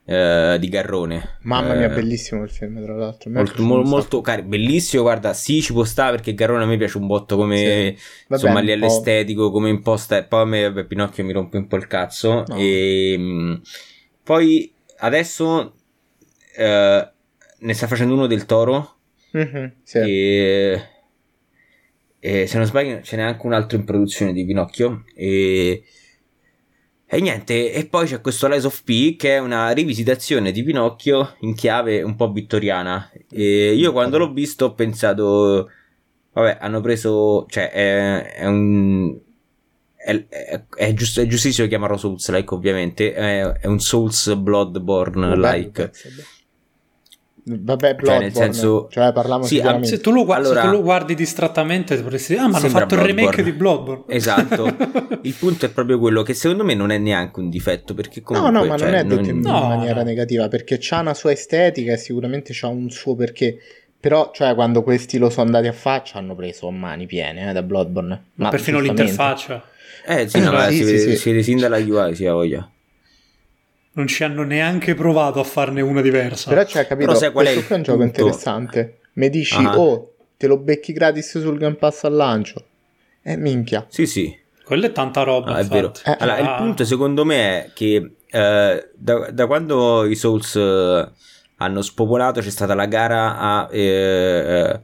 eh, 0.05 0.57
di 0.61 0.69
Garrone. 0.69 1.39
Mamma 1.43 1.75
mia, 1.75 1.91
Eh, 1.91 1.95
bellissimo 1.95 2.45
il 2.45 2.51
film, 2.51 2.81
tra 2.83 2.95
l'altro. 2.95 3.29
Molto, 3.31 3.63
mo- 3.63 3.83
molto 3.83 4.21
cari- 4.21 4.43
bellissimo. 4.43 5.03
Guarda, 5.03 5.33
sì, 5.35 5.61
ci 5.61 5.73
può 5.73 5.83
stare 5.85 6.13
perché 6.17 6.33
Garrone 6.35 6.63
a 6.63 6.67
me 6.67 6.77
piace 6.77 6.99
un 6.99 7.09
botto 7.09 7.37
come 7.37 7.57
Sì. 7.57 7.65
Vabbè, 8.29 8.41
insomma 8.43 8.61
lì 8.61 8.71
all'estetico, 8.71 9.51
come 9.51 9.69
imposta. 9.69 10.17
E 10.17 10.25
poi 10.25 10.41
a 10.43 10.45
me 10.45 10.63
vabbè, 10.63 10.85
Pinocchio 10.87 11.25
mi 11.25 11.33
rompe 11.33 11.57
un 11.57 11.67
po' 11.67 11.77
il 11.77 11.89
cazzo. 11.89 12.45
No. 12.47 12.57
E 12.57 13.17
mh, 13.19 13.61
poi 14.23 14.73
adesso 14.99 15.75
eh, 16.57 17.11
ne 17.59 17.75
sta 17.75 17.87
facendo 17.89 18.15
uno 18.15 18.29
del 18.29 18.47
toro. 18.47 18.95
Mhm, 19.33 19.73
sì. 19.83 19.99
E, 19.99 20.83
e 22.21 22.47
se 22.47 22.57
non 22.57 22.67
sbaglio, 22.67 23.01
ce 23.03 23.17
n'è 23.17 23.23
anche 23.23 23.45
un 23.45 23.53
altro 23.55 23.77
in 23.77 23.85
produzione 23.85 24.33
di 24.33 24.45
Pinocchio. 24.47 25.05
E, 25.17 25.83
e 27.09 27.21
niente, 27.21 27.73
e 27.73 27.87
poi 27.87 28.07
c'è 28.07 28.21
questo 28.21 28.49
Lies 28.49 28.65
of 28.65 28.83
P 28.83 29.15
che 29.17 29.37
è 29.37 29.39
una 29.39 29.71
rivisitazione 29.71 30.51
di 30.51 30.65
Pinocchio 30.65 31.37
in 31.41 31.55
chiave 31.55 32.03
un 32.03 32.17
po' 32.17 32.33
vittoriana. 32.33 33.11
E 33.31 33.75
io 33.75 33.93
quando 33.93 34.19
l'ho 34.19 34.33
visto 34.33 34.67
ho 34.67 34.75
pensato, 34.75 35.71
vabbè, 36.33 36.59
hanno 36.61 36.81
preso, 36.81 37.47
cioè 37.49 37.71
è, 37.71 38.35
è 38.35 38.47
un... 38.47 39.19
È, 39.95 40.27
è- 40.29 40.65
è 40.77 40.95
giusto, 40.95 41.21
è 41.21 41.27
giustissimo 41.27 41.67
chiamarlo 41.67 41.97
Souls 41.97 42.31
like 42.31 42.55
ovviamente 42.55 43.13
è, 43.13 43.41
è 43.43 43.67
un 43.67 43.81
Souls 43.81 44.33
Bloodborne 44.37 45.27
Oh, 45.27 45.31
bello, 45.31 45.51
like 45.51 45.91
Vabbè, 47.49 47.81
Cioè, 47.91 47.95
Bloodborne, 47.95 48.25
nel 48.25 48.33
senso- 48.35 48.89
cioè 48.91 49.13
parliamo 49.13 49.45
Sì, 49.45 49.55
sicuramente. 49.55 49.87
Se 49.87 50.01
tu, 50.01 50.11
lo, 50.11 50.25
gua- 50.25 50.35
se 50.35 50.41
Allora- 50.41 50.63
tu 50.63 50.69
lo 50.71 50.83
guardi 50.83 51.15
distrattamente, 51.15 51.97
dovresti 51.97 52.33
dire: 52.33 52.45
Ah, 52.45 52.49
ma 52.49 52.59
hanno 52.59 52.69
fatto 52.69 52.95
il 52.97 53.01
remake 53.03 53.43
Bloodborne. 53.43 53.45
di 53.53 53.57
Bloodborne. 53.57 54.05
Esatto. 54.17 54.77
Il 55.23 55.35
punto 55.39 55.67
è 55.67 55.69
proprio 55.71 55.99
quello 56.01 56.23
che 56.23 56.35
secondo 56.35 56.65
me 56.65 56.75
non 56.75 56.91
è 56.91 56.99
neanche 56.99 57.39
un 57.39 57.49
difetto 57.49 57.95
perché 57.95 58.21
comunque 58.23 58.51
no, 58.51 58.59
no, 58.61 58.67
ma 58.67 58.77
cioè, 58.77 58.87
non 58.89 58.97
è 58.99 59.05
detto 59.05 59.31
in 59.31 59.39
No, 59.41 59.69
maniera 59.69 60.01
no. 60.01 60.03
negativa 60.07 60.49
perché 60.49 60.79
c'ha 60.81 60.99
una 61.01 61.15
sua 61.15 61.31
estetica 61.31 61.93
e 61.93 61.97
sicuramente 61.99 62.53
c'ha 62.53 62.67
un 62.67 62.91
suo 62.91 63.15
perché. 63.15 63.59
Però, 63.99 64.31
cioè, 64.35 64.55
quando 64.55 64.83
questi 64.83 65.17
lo 65.19 65.31
sono 65.31 65.47
andati 65.47 65.69
a 65.69 65.73
faccia, 65.73 66.19
hanno 66.19 66.35
preso 66.35 66.71
mani 66.71 67.07
piene 67.07 67.49
eh, 67.51 67.53
da 67.53 67.63
Bloodborne. 67.63 68.23
Ma 68.35 68.49
perfino 68.51 68.79
giustamente. 68.79 69.11
l'interfaccia. 69.13 69.65
Eh 70.05 70.29
sì, 70.29 70.41
no, 70.41 70.51
Eh, 70.51 70.53
ma 70.53 70.67
sì, 70.69 70.75
si, 70.77 70.79
sì, 70.79 70.85
vede, 70.85 70.99
sì. 70.99 71.17
si 71.17 71.31
vede 71.31 71.43
sin 71.43 71.59
dalla 71.59 71.77
UI, 71.79 72.15
sì, 72.15 72.27
ha 72.27 72.33
voglia. 72.33 72.71
Non 73.97 74.07
ci 74.07 74.25
hanno 74.25 74.43
neanche 74.43 74.95
provato 74.95 75.41
a 75.41 75.45
farne 75.45 75.81
una 75.81 76.01
diversa. 76.03 76.51
Però, 76.51 76.65
cioè, 76.65 76.87
capito, 76.87 77.09
Però 77.09 77.19
sai 77.19 77.33
qual 77.33 77.47
è 77.47 77.53
questo 77.55 77.61
il 77.61 77.67
qui 77.67 77.75
è 77.75 77.79
un 77.79 77.85
gioco 77.85 78.03
interessante. 78.03 78.99
Mi 79.15 79.31
dici, 79.31 79.57
Ah. 79.65 79.79
oh, 79.79 80.15
te 80.37 80.47
lo 80.47 80.59
becchi 80.59 80.93
gratis 80.93 81.39
sul 81.39 81.57
Game 81.59 81.77
Pass 81.77 82.05
al 82.05 82.13
lancio. 82.13 82.63
Eh, 83.23 83.37
minchia. 83.37 83.87
Sì, 83.89 84.07
sì, 84.07 84.37
Quella 84.65 84.87
è 84.87 84.93
tanta 84.93 85.23
roba. 85.23 85.53
no, 85.53 85.57
è 85.57 85.65
vero. 85.65 85.93
Eh, 86.05 86.17
Allora, 86.19 86.39
il 86.39 86.47
Ah. 86.47 86.57
punto 86.57 86.85
secondo 86.85 87.25
me 87.25 87.65
è 87.67 87.71
che 87.73 88.17
eh, 88.29 88.89
da, 88.95 89.31
da 89.31 89.47
quando 89.47 90.05
i 90.05 90.15
Souls 90.15 90.57
eh, 90.57 91.09
hanno 91.57 91.81
spopolato 91.83 92.41
c'è 92.41 92.51
stata 92.51 92.75
la 92.75 92.85
gara 92.87 93.39
a, 93.39 93.69
eh, 93.71 94.81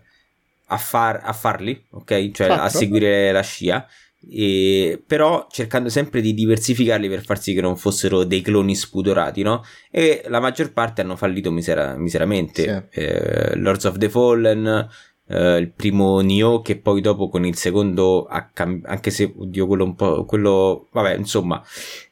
a, 0.66 0.76
far- 0.78 1.20
a 1.22 1.32
farli, 1.34 1.84
ok? 1.90 2.30
Cioè 2.30 2.48
a 2.48 2.56
Fatto. 2.56 2.78
seguire 2.78 3.30
la 3.32 3.42
scia. 3.42 3.86
E, 4.30 5.02
però 5.06 5.46
cercando 5.50 5.88
sempre 5.88 6.20
di 6.20 6.32
diversificarli 6.32 7.08
per 7.08 7.24
far 7.24 7.40
sì 7.40 7.54
che 7.54 7.60
non 7.60 7.76
fossero 7.76 8.24
dei 8.24 8.40
cloni 8.40 8.74
spudorati, 8.74 9.42
no? 9.42 9.62
E 9.90 10.22
la 10.28 10.40
maggior 10.40 10.72
parte 10.72 11.00
hanno 11.00 11.16
fallito 11.16 11.50
misera- 11.50 11.96
miseramente. 11.96 12.88
Eh, 12.90 13.56
Lords 13.56 13.84
of 13.84 13.98
the 13.98 14.08
Fallen, 14.08 14.88
eh, 15.28 15.56
il 15.58 15.72
primo 15.72 16.20
Nioh, 16.20 16.60
che 16.60 16.78
poi 16.78 17.00
dopo 17.00 17.28
con 17.28 17.44
il 17.44 17.56
secondo 17.56 18.28
cam- 18.52 18.82
anche 18.84 19.10
se, 19.10 19.32
oddio, 19.36 19.66
quello 19.66 19.84
un 19.84 19.94
po', 19.94 20.24
quello, 20.24 20.88
vabbè, 20.92 21.16
insomma, 21.16 21.62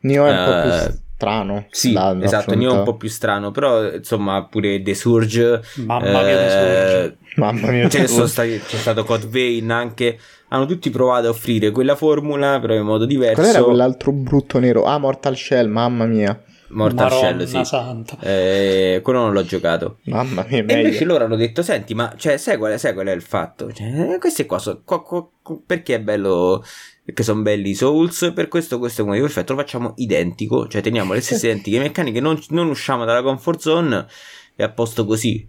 Nio 0.00 0.26
è 0.26 0.30
un 0.30 0.44
po' 0.44 0.52
Eh, 0.52 0.62
più 0.88 1.00
strano. 1.20 1.66
sì, 1.70 1.92
da- 1.92 2.14
da 2.14 2.24
esatto, 2.24 2.54
Nioh 2.54 2.74
è 2.74 2.78
un 2.78 2.84
po' 2.84 2.96
più 2.96 3.08
strano, 3.08 3.50
però 3.50 3.92
insomma 3.92 4.44
pure 4.46 4.80
The 4.82 4.94
Surge, 4.94 5.60
Mamma 5.84 6.22
mia, 6.22 6.30
eh, 6.30 6.36
The 6.36 6.50
Surge. 6.50 7.16
Mamma 7.36 7.70
mia, 7.70 7.88
stati, 8.26 8.60
c'è 8.66 8.76
stato 8.76 9.04
Code 9.04 9.26
Vein 9.28 9.70
anche, 9.70 10.18
hanno 10.48 10.66
tutti 10.66 10.88
provato 10.90 11.26
a 11.26 11.30
offrire 11.30 11.70
quella 11.70 11.94
formula, 11.94 12.58
però 12.58 12.74
in 12.74 12.82
modo 12.84 13.04
diverso. 13.04 13.40
Qual 13.40 13.54
era 13.54 13.62
quell'altro 13.62 14.12
brutto 14.12 14.58
nero? 14.58 14.84
Ah, 14.84 14.98
Mortal 14.98 15.36
Shell, 15.36 15.68
mamma 15.68 16.06
mia. 16.06 16.42
Mortal 16.72 17.10
Shell, 17.10 17.20
Maronna 17.36 17.46
sì. 17.46 17.64
santa. 17.64 18.16
Eh, 18.20 19.00
quello 19.02 19.18
non 19.20 19.32
l'ho 19.32 19.42
giocato. 19.44 19.98
Mamma 20.04 20.44
mia, 20.48 20.64
E 20.64 20.72
invece 20.76 21.04
loro 21.04 21.24
hanno 21.24 21.34
detto: 21.36 21.62
Senti, 21.62 21.94
ma 21.94 22.14
cioè, 22.16 22.36
sai, 22.36 22.56
qual 22.58 22.72
è, 22.72 22.78
sai 22.78 22.94
qual 22.94 23.06
è 23.08 23.12
il 23.12 23.22
fatto? 23.22 23.72
Cioè, 23.72 24.12
eh, 24.14 24.18
questi 24.18 24.46
qua 24.46 24.58
sono. 24.60 24.80
qua- 24.84 25.02
qua- 25.02 25.28
qua- 25.42 25.58
perché 25.66 25.96
è 25.96 26.00
bello? 26.00 26.64
Perché 27.10 27.22
sono 27.24 27.42
belli 27.42 27.70
i 27.70 27.74
Souls. 27.74 28.32
Per 28.34 28.46
questo, 28.48 28.78
questo 28.78 29.00
è 29.00 29.02
un 29.02 29.10
motivo 29.10 29.26
perfetto. 29.26 29.54
Lo 29.54 29.58
facciamo 29.58 29.94
identico. 29.96 30.68
Cioè, 30.68 30.80
teniamo 30.80 31.12
le 31.12 31.20
stesse 31.20 31.46
identiche 31.50 31.78
meccaniche. 31.80 32.20
Non, 32.20 32.40
non 32.50 32.68
usciamo 32.68 33.04
dalla 33.04 33.22
comfort 33.22 33.58
zone. 33.58 34.06
E 34.54 34.62
a 34.62 34.70
posto 34.70 35.04
così. 35.04 35.46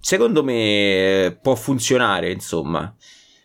Secondo 0.00 0.42
me 0.42 1.24
eh, 1.24 1.38
può 1.40 1.54
funzionare, 1.54 2.32
insomma. 2.32 2.94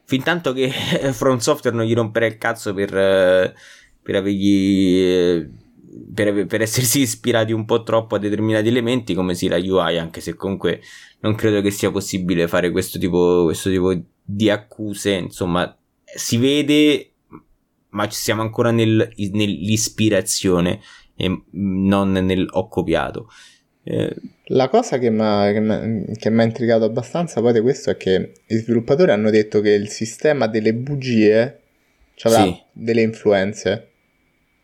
Fin 0.05 0.23
tanto 0.23 0.51
che 0.53 0.69
From 1.13 1.37
Software 1.37 1.75
non 1.75 1.85
gli 1.85 1.93
romperà 1.93 2.25
il 2.25 2.37
cazzo 2.37 2.73
per, 2.73 2.95
eh, 2.95 3.53
per 4.01 4.15
avergli. 4.15 4.97
eh, 4.99 5.49
Per, 6.11 6.47
per 6.47 6.61
essersi 6.61 7.01
ispirati 7.01 7.51
un 7.51 7.65
po' 7.65 7.83
troppo 7.83 8.15
a 8.15 8.19
determinati 8.19 8.67
elementi, 8.67 9.13
come 9.13 9.35
si 9.35 9.47
la 9.47 9.57
UI, 9.57 9.99
anche 9.99 10.21
se 10.21 10.33
comunque 10.33 10.81
non 11.19 11.35
credo 11.35 11.61
che 11.61 11.69
sia 11.69 11.91
possibile 11.91 12.47
fare 12.47 12.71
questo 12.71 12.97
tipo, 12.97 13.43
questo 13.43 13.69
tipo 13.69 13.93
di 14.23 14.49
accuse. 14.49 15.11
Insomma, 15.13 15.75
si 16.03 16.37
vede, 16.37 17.12
ma 17.93 18.07
ci 18.07 18.17
siamo 18.19 18.41
ancora 18.41 18.69
nel- 18.71 19.11
nell'ispirazione 19.31 20.79
e 21.15 21.43
non 21.51 22.11
nel 22.11 22.45
ho 22.49 22.67
copiato. 22.67 23.29
Eh, 23.83 24.15
La 24.47 24.69
cosa 24.69 24.97
che 24.97 25.09
mi 25.09 25.21
ha 25.21 26.43
intrigato 26.43 26.83
abbastanza 26.85 27.41
poi 27.41 27.53
di 27.53 27.59
questo 27.61 27.89
è 27.89 27.97
che 27.97 28.33
gli 28.45 28.55
sviluppatori 28.57 29.11
hanno 29.11 29.29
detto 29.29 29.61
che 29.61 29.71
il 29.71 29.89
sistema 29.89 30.47
delle 30.47 30.73
bugie 30.73 31.59
avrà 32.23 32.43
Sì. 32.43 32.55
delle 32.71 33.01
influenze. 33.01 33.87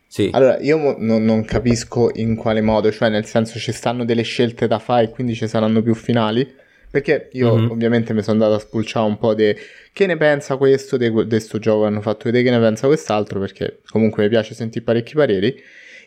sì. 0.08 0.30
Allora, 0.34 0.58
io 0.60 0.78
mo- 0.78 0.96
non, 0.98 1.24
non 1.24 1.44
capisco 1.46 2.10
in 2.16 2.36
quale 2.36 2.62
modo, 2.62 2.92
cioè 2.92 3.10
nel 3.10 3.26
senso 3.26 3.60
ci 3.60 3.72
stanno 3.72 4.06
delle 4.06 4.24
scelte 4.24 4.68
da 4.68 4.80
fare 4.80 5.06
e 5.06 5.10
quindi 5.10 5.36
ci 5.36 5.48
saranno 5.48 5.82
più 5.84 5.94
finali. 5.94 6.48
Perché 6.92 7.30
io 7.34 7.56
Mhm. 7.56 7.70
ovviamente 7.72 8.14
mi 8.14 8.24
sono 8.24 8.42
andato 8.44 8.56
a 8.56 8.66
spulciare 8.66 9.06
un 9.06 9.18
po' 9.18 9.34
di 9.36 9.56
che 9.94 10.06
ne 10.08 10.18
pensa 10.18 10.58
questo 10.58 10.98
di 10.98 11.10
questo 11.10 11.60
gioco 11.60 11.86
hanno 11.86 12.02
fatto 12.02 12.24
vedere 12.26 12.44
che 12.44 12.50
ne 12.50 12.60
pensa 12.60 12.88
quest'altro, 12.88 13.40
perché 13.40 13.82
comunque 13.90 14.24
mi 14.24 14.30
piace 14.30 14.54
sentire 14.56 14.84
parecchi 14.84 15.14
pareri. 15.14 15.56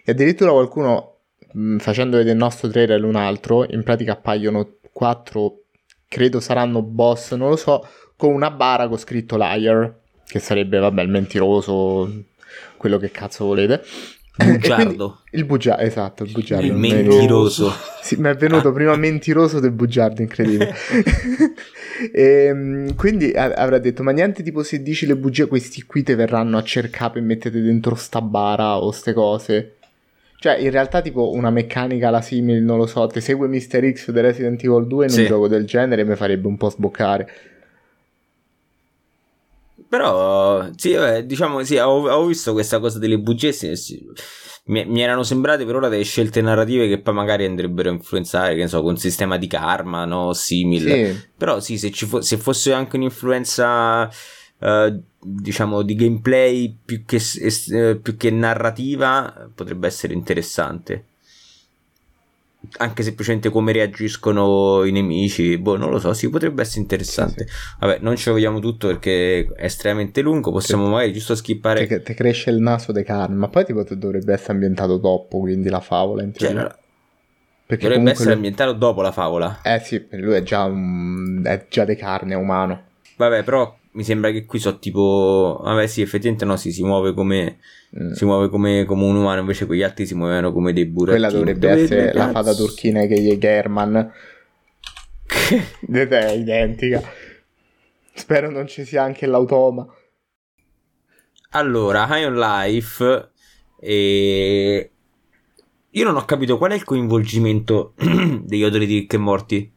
E 0.04 0.10
addirittura 0.10 0.50
qualcuno, 0.50 1.18
mh, 1.52 1.76
facendo 1.78 2.16
vedere 2.16 2.34
il 2.34 2.40
nostro 2.40 2.68
trailer 2.68 3.00
e 3.00 3.06
un 3.06 3.14
altro, 3.14 3.64
in 3.70 3.82
pratica 3.84 4.12
appaiono 4.12 4.76
quattro, 4.92 5.60
credo 6.08 6.40
saranno 6.40 6.82
boss, 6.82 7.34
non 7.34 7.50
lo 7.50 7.56
so, 7.56 7.86
con 8.16 8.32
una 8.32 8.50
bara 8.50 8.88
con 8.88 8.98
scritto 8.98 9.36
liar, 9.38 10.00
che 10.26 10.38
sarebbe, 10.40 10.78
vabbè, 10.78 11.02
il 11.02 11.08
mentiroso, 11.08 12.10
quello 12.76 12.98
che 12.98 13.10
cazzo 13.12 13.44
volete. 13.44 13.82
E 14.34 14.44
quindi- 14.44 14.58
Bugiardo. 14.60 15.18
il 15.32 15.44
bugiardo, 15.44 15.82
esatto, 15.82 16.22
il 16.24 16.32
bugiardo. 16.32 16.64
Il 16.66 16.72
mentiroso. 16.72 17.70
Sì, 18.00 18.16
mi 18.16 18.28
è 18.30 18.34
venuto 18.34 18.72
prima 18.72 18.96
mentiroso 18.96 19.60
del 19.60 19.72
bugiardo, 19.72 20.22
incredibile. 20.22 20.72
Ehm, 22.12 22.94
quindi 22.96 23.30
a- 23.32 23.52
avrà 23.52 23.78
detto, 23.78 24.02
ma 24.02 24.10
niente 24.10 24.42
tipo 24.42 24.62
se 24.64 24.82
dici 24.82 25.06
le 25.06 25.16
bugie 25.16 25.46
questi 25.46 25.82
qui 25.84 26.02
te 26.02 26.14
verranno 26.16 26.58
a 26.58 26.62
cercare 26.64 27.18
e 27.20 27.22
mettete 27.22 27.60
dentro 27.60 27.94
sta 27.94 28.20
bara 28.20 28.78
o 28.82 28.90
ste 28.90 29.12
cose. 29.12 29.76
Cioè, 30.38 30.56
in 30.58 30.70
realtà 30.72 31.00
tipo 31.00 31.30
una 31.32 31.50
meccanica 31.50 32.10
la 32.10 32.20
simile, 32.20 32.58
non 32.58 32.76
lo 32.78 32.86
so, 32.86 33.06
te 33.06 33.20
segue 33.20 33.46
Mr. 33.46 33.92
X 33.92 34.10
di 34.10 34.20
Resident 34.20 34.60
Evil 34.64 34.86
2 34.88 35.04
in 35.04 35.10
Sì. 35.12 35.20
un 35.20 35.26
gioco 35.26 35.46
del 35.46 35.64
genere 35.64 36.04
mi 36.04 36.16
farebbe 36.16 36.48
un 36.48 36.56
po' 36.56 36.70
sboccare. 36.70 37.30
Però, 39.92 40.70
sì, 40.74 40.94
vabbè, 40.94 41.24
diciamo, 41.26 41.62
sì, 41.64 41.76
ho, 41.76 42.08
ho 42.08 42.24
visto 42.24 42.54
questa 42.54 42.80
cosa 42.80 42.98
delle 42.98 43.18
bugie. 43.18 43.52
sì, 43.52 43.76
sì. 43.76 44.02
Mi, 44.64 44.86
mi 44.86 45.02
erano 45.02 45.22
sembrate 45.22 45.66
per 45.66 45.76
ora 45.76 45.88
delle 45.88 46.02
scelte 46.02 46.40
narrative 46.40 46.88
che 46.88 46.98
poi 47.02 47.12
magari 47.12 47.44
andrebbero 47.44 47.90
a 47.90 47.92
influenzare, 47.92 48.54
che 48.54 48.62
ne 48.62 48.68
so, 48.68 48.80
con 48.80 48.92
un 48.92 48.96
sistema 48.96 49.36
di 49.36 49.46
karma, 49.46 50.06
no? 50.06 50.32
Simile. 50.32 51.08
Sì, 51.12 51.20
Però 51.36 51.60
sì, 51.60 51.76
se, 51.76 51.90
ci 51.90 52.06
fo- 52.06 52.22
se 52.22 52.38
fosse 52.38 52.72
anche 52.72 52.96
un'influenza, 52.96 54.08
eh, 54.60 54.98
diciamo, 55.20 55.82
di 55.82 55.94
gameplay 55.94 56.74
più 56.82 57.04
che, 57.04 57.20
eh, 57.70 57.96
più 57.96 58.16
che 58.16 58.30
narrativa, 58.30 59.50
potrebbe 59.54 59.88
essere 59.88 60.14
interessante. 60.14 61.04
Anche 62.78 63.02
semplicemente 63.02 63.50
come 63.50 63.72
reagiscono 63.72 64.84
i 64.84 64.92
nemici, 64.92 65.58
boh, 65.58 65.76
non 65.76 65.90
lo 65.90 65.98
so, 65.98 66.12
sì, 66.14 66.30
potrebbe 66.30 66.62
essere 66.62 66.80
interessante. 66.80 67.46
Vabbè, 67.80 67.98
non 68.00 68.16
ci 68.16 68.30
vogliamo 68.30 68.60
tutto 68.60 68.86
perché 68.86 69.46
è 69.56 69.64
estremamente 69.64 70.20
lungo, 70.22 70.52
possiamo 70.52 70.86
magari 70.88 71.12
giusto 71.12 71.34
skippare... 71.34 71.86
te, 71.86 72.02
te 72.02 72.14
cresce 72.14 72.50
il 72.50 72.60
naso 72.60 72.92
dei 72.92 73.04
carni, 73.04 73.34
ma 73.36 73.48
poi 73.48 73.64
tipo 73.64 73.82
dovrebbe 73.94 74.32
essere 74.32 74.52
ambientato 74.52 74.96
dopo, 74.96 75.40
quindi 75.40 75.68
la 75.68 75.80
favola 75.80 76.22
in 76.22 76.32
Cioè, 76.32 76.40
teoria. 76.40 76.60
allora, 76.60 76.78
Perché 77.66 77.88
dovrebbe 77.88 78.10
essere 78.10 78.26
lui- 78.26 78.34
ambientato 78.36 78.72
dopo 78.72 79.02
la 79.02 79.12
favola. 79.12 79.60
Eh 79.62 79.80
sì, 79.80 80.06
lui 80.12 80.34
è 80.34 80.42
già, 80.42 80.62
un... 80.64 81.42
è 81.44 81.66
già 81.68 81.84
di 81.84 81.96
carne, 81.96 82.34
è 82.34 82.36
umano. 82.36 82.82
Vabbè, 83.16 83.42
però 83.42 83.76
mi 83.92 84.04
sembra 84.04 84.30
che 84.30 84.44
qui 84.44 84.58
so 84.58 84.78
tipo... 84.78 85.60
Vabbè 85.62 85.86
sì, 85.86 86.00
effettivamente 86.00 86.44
no, 86.44 86.56
sì, 86.56 86.72
si 86.72 86.82
muove 86.82 87.12
come... 87.12 87.58
Mm. 87.98 88.12
si 88.12 88.24
muove 88.24 88.48
come, 88.48 88.84
come 88.86 89.04
un 89.04 89.16
umano, 89.16 89.40
invece 89.40 89.66
quegli 89.66 89.82
altri 89.82 90.06
si 90.06 90.14
muovevano 90.14 90.52
come 90.52 90.72
dei 90.72 90.86
burattini. 90.86 91.20
Quella 91.20 91.38
dovrebbe 91.38 91.68
Dove- 91.68 91.82
essere 91.82 92.04
la 92.12 92.20
cazzo? 92.20 92.32
fata 92.32 92.54
turchina 92.54 93.06
che 93.06 93.20
gli 93.20 93.36
German. 93.36 94.12
Ed 95.92 96.12
è 96.12 96.30
identica. 96.32 97.02
Spero 98.14 98.50
non 98.50 98.66
ci 98.66 98.84
sia 98.84 99.02
anche 99.02 99.26
l'automa. 99.26 99.86
allora, 101.50 102.06
High 102.08 102.26
on 102.26 102.36
Life 102.38 103.30
e... 103.78 104.90
Io 105.94 106.04
non 106.04 106.16
ho 106.16 106.24
capito 106.24 106.56
qual 106.56 106.70
è 106.70 106.74
il 106.74 106.84
coinvolgimento 106.84 107.92
degli 108.42 108.64
odori 108.64 108.86
di 108.86 109.00
Rick 109.00 109.12
e 109.12 109.18
Morty. 109.18 109.72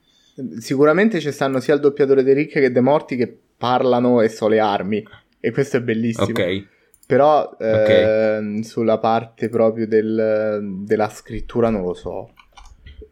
Sicuramente 0.60 1.20
ci 1.20 1.32
stanno 1.32 1.60
sia 1.60 1.74
il 1.74 1.82
doppiatore 1.82 2.24
di 2.24 2.32
Rick 2.32 2.54
che 2.54 2.72
dei 2.72 2.82
morti 2.82 3.18
che 3.18 3.40
parlano 3.58 4.22
e 4.22 4.30
so 4.30 4.48
le 4.48 4.60
armi. 4.60 5.04
E 5.40 5.52
questo 5.52 5.78
è 5.78 5.82
bellissimo. 5.82 6.26
Ok. 6.28 6.68
Però 7.08 7.56
ehm, 7.60 8.62
sulla 8.62 8.98
parte 8.98 9.48
proprio 9.50 9.88
del- 9.88 10.82
della 10.84 11.10
scrittura 11.10 11.70
non 11.70 11.84
lo 11.84 11.94
so. 11.94 12.32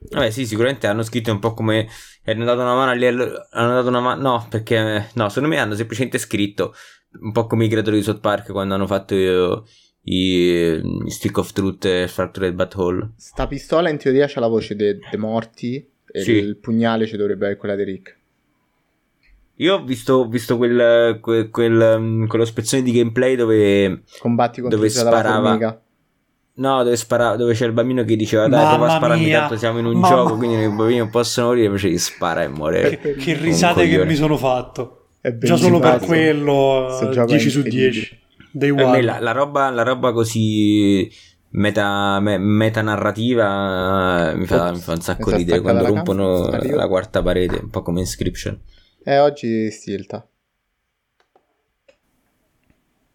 Vabbè, 0.10 0.30
sì, 0.32 0.46
sicuramente 0.46 0.88
hanno 0.88 1.04
scritto 1.04 1.32
un 1.32 1.40
po' 1.40 1.54
come 1.54 1.88
hanno 2.26 2.44
dato 2.46 2.62
una 2.62 2.74
mano 2.76 2.94
livello- 2.94 3.48
hanno 3.52 3.74
dato 3.74 3.88
una 3.90 4.00
mano 4.00 4.22
no, 4.22 4.48
perché 4.50 5.10
no, 5.14 5.30
secondo 5.30 5.50
me 5.50 5.60
hanno 5.60 5.76
semplicemente 5.76 6.18
scritto 6.18 6.74
un 7.22 7.32
po' 7.32 7.46
come 7.46 7.66
i 7.66 7.70
creatori 7.70 7.98
di 7.98 8.04
South 8.04 8.20
Park 8.20 8.52
quando 8.52 8.74
hanno 8.74 8.88
fatto 8.88 9.14
eh, 9.14 9.62
i, 10.06 10.82
i 11.06 11.10
Stick 11.10 11.38
of 11.38 11.52
Truth 11.54 11.86
e 11.86 12.08
Fractured 12.08 12.54
Butthole. 12.54 13.12
Sta 13.18 13.46
pistola 13.48 13.90
in 13.90 13.98
teoria 13.98 14.26
c'ha 14.28 14.40
la 14.40 14.48
voce 14.48 14.76
dei 14.76 14.98
morti. 15.18 15.88
E 16.16 16.22
Sì. 16.22 16.32
il 16.34 16.58
pugnale 16.58 17.08
ci 17.08 17.18
dovrebbe 17.18 17.46
essere 17.46 17.60
quella 17.60 17.76
di 17.76 17.84
Rick. 17.84 18.18
Io 19.58 19.76
ho 19.76 19.84
visto, 19.84 20.28
visto 20.28 20.58
quel, 20.58 21.20
quel, 21.22 21.50
quel, 21.50 21.96
um, 21.98 22.28
quello 22.28 22.44
spezzone 22.46 22.82
di 22.82 22.92
gameplay 22.92 23.36
dove 23.36 24.02
Combatti 24.20 24.62
contro 24.62 24.78
Dove 24.80 24.90
sparava. 24.90 25.82
No, 26.56 26.84
dove, 26.84 26.96
spara, 26.96 27.36
dove 27.36 27.54
c'è 27.54 27.66
il 27.66 27.72
bambino 27.72 28.04
che 28.04 28.16
diceva 28.16 28.48
dai 28.48 28.64
Mamma 28.64 28.76
prova 28.76 28.94
a 28.94 28.96
spararmi 28.98 29.24
mia, 29.24 29.40
tanto 29.40 29.58
siamo 29.58 29.80
in 29.80 29.86
un 29.86 29.94
mamma- 29.94 30.08
gioco 30.08 30.38
quindi 30.38 30.62
i 30.62 30.68
bambini 30.68 31.00
non 31.00 31.10
possono 31.10 31.48
morire 31.48 31.66
invece 31.66 31.90
gli 31.90 31.98
spara 31.98 32.44
e 32.44 32.48
muore 32.48 33.00
Che, 33.00 33.16
che 33.16 33.34
risate 33.34 33.88
che 33.88 34.06
mi 34.06 34.14
sono 34.16 34.38
fatto. 34.38 35.08
Già 35.40 35.56
solo 35.56 35.80
per 35.80 36.00
quello, 36.00 36.90
Sto 36.92 37.10
eh, 37.10 37.12
gioco 37.12 37.28
è 37.32 37.36
10 37.38 37.50
su 37.50 37.58
incredibile. 37.58 37.90
10. 37.92 38.20
Day 38.52 38.74
Per 38.76 38.86
me 38.86 38.92
one. 38.92 39.02
la, 39.02 39.20
la 39.20 39.32
roba, 39.32 39.70
la 39.72 39.82
roba 39.84 40.12
così 40.12 41.10
meta, 41.52 42.20
me- 42.20 42.38
metanarrativa 42.38 44.32
eh, 44.32 44.36
mi 44.36 44.46
fa, 44.46 44.72
mi 44.72 44.80
fa 44.80 44.92
un 44.92 45.02
sacco 45.02 45.32
ridere 45.32 45.62
quando 45.62 45.86
rompono 45.86 46.50
la 46.50 46.88
quarta 46.88 47.24
parete, 47.24 47.60
un 47.64 47.70
po' 47.70 47.82
come 47.82 48.02
Inscription. 48.02 48.60
Eh, 49.04 49.20
oggi 49.20 49.70
stilta. 49.72 50.26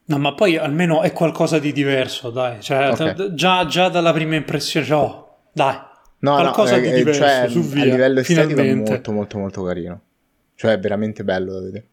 No, 0.07 0.19
ma 0.19 0.35
poi 0.35 0.57
almeno 0.57 1.03
è 1.03 1.13
qualcosa 1.13 1.59
di 1.59 1.73
diverso, 1.73 2.31
dai. 2.31 2.63
Cioè, 2.63 2.91
Ok. 2.91 3.13
t- 3.15 3.35
già, 3.35 3.67
già 3.67 3.89
dalla 3.91 4.13
prima 4.13 4.37
impressione, 4.37 4.87
cioè, 4.87 4.97
oh, 4.99 5.37
dai. 5.53 5.77
No, 6.21 6.35
Qualcosa 6.35 6.77
no, 6.77 6.81
di 6.83 6.89
eh, 6.89 6.95
diverso, 6.95 7.21
cioè, 7.21 7.47
su 7.49 7.61
via, 7.61 7.83
a 7.83 7.87
livello 7.87 8.21
estetico 8.21 8.61
è 8.61 8.75
molto 8.75 9.13
molto 9.13 9.39
molto 9.39 9.63
carino. 9.63 10.01
Cioè 10.55 10.73
è 10.73 10.79
veramente 10.81 11.23
bello 11.25 11.53
da 11.53 11.61
vedere. 11.61 11.87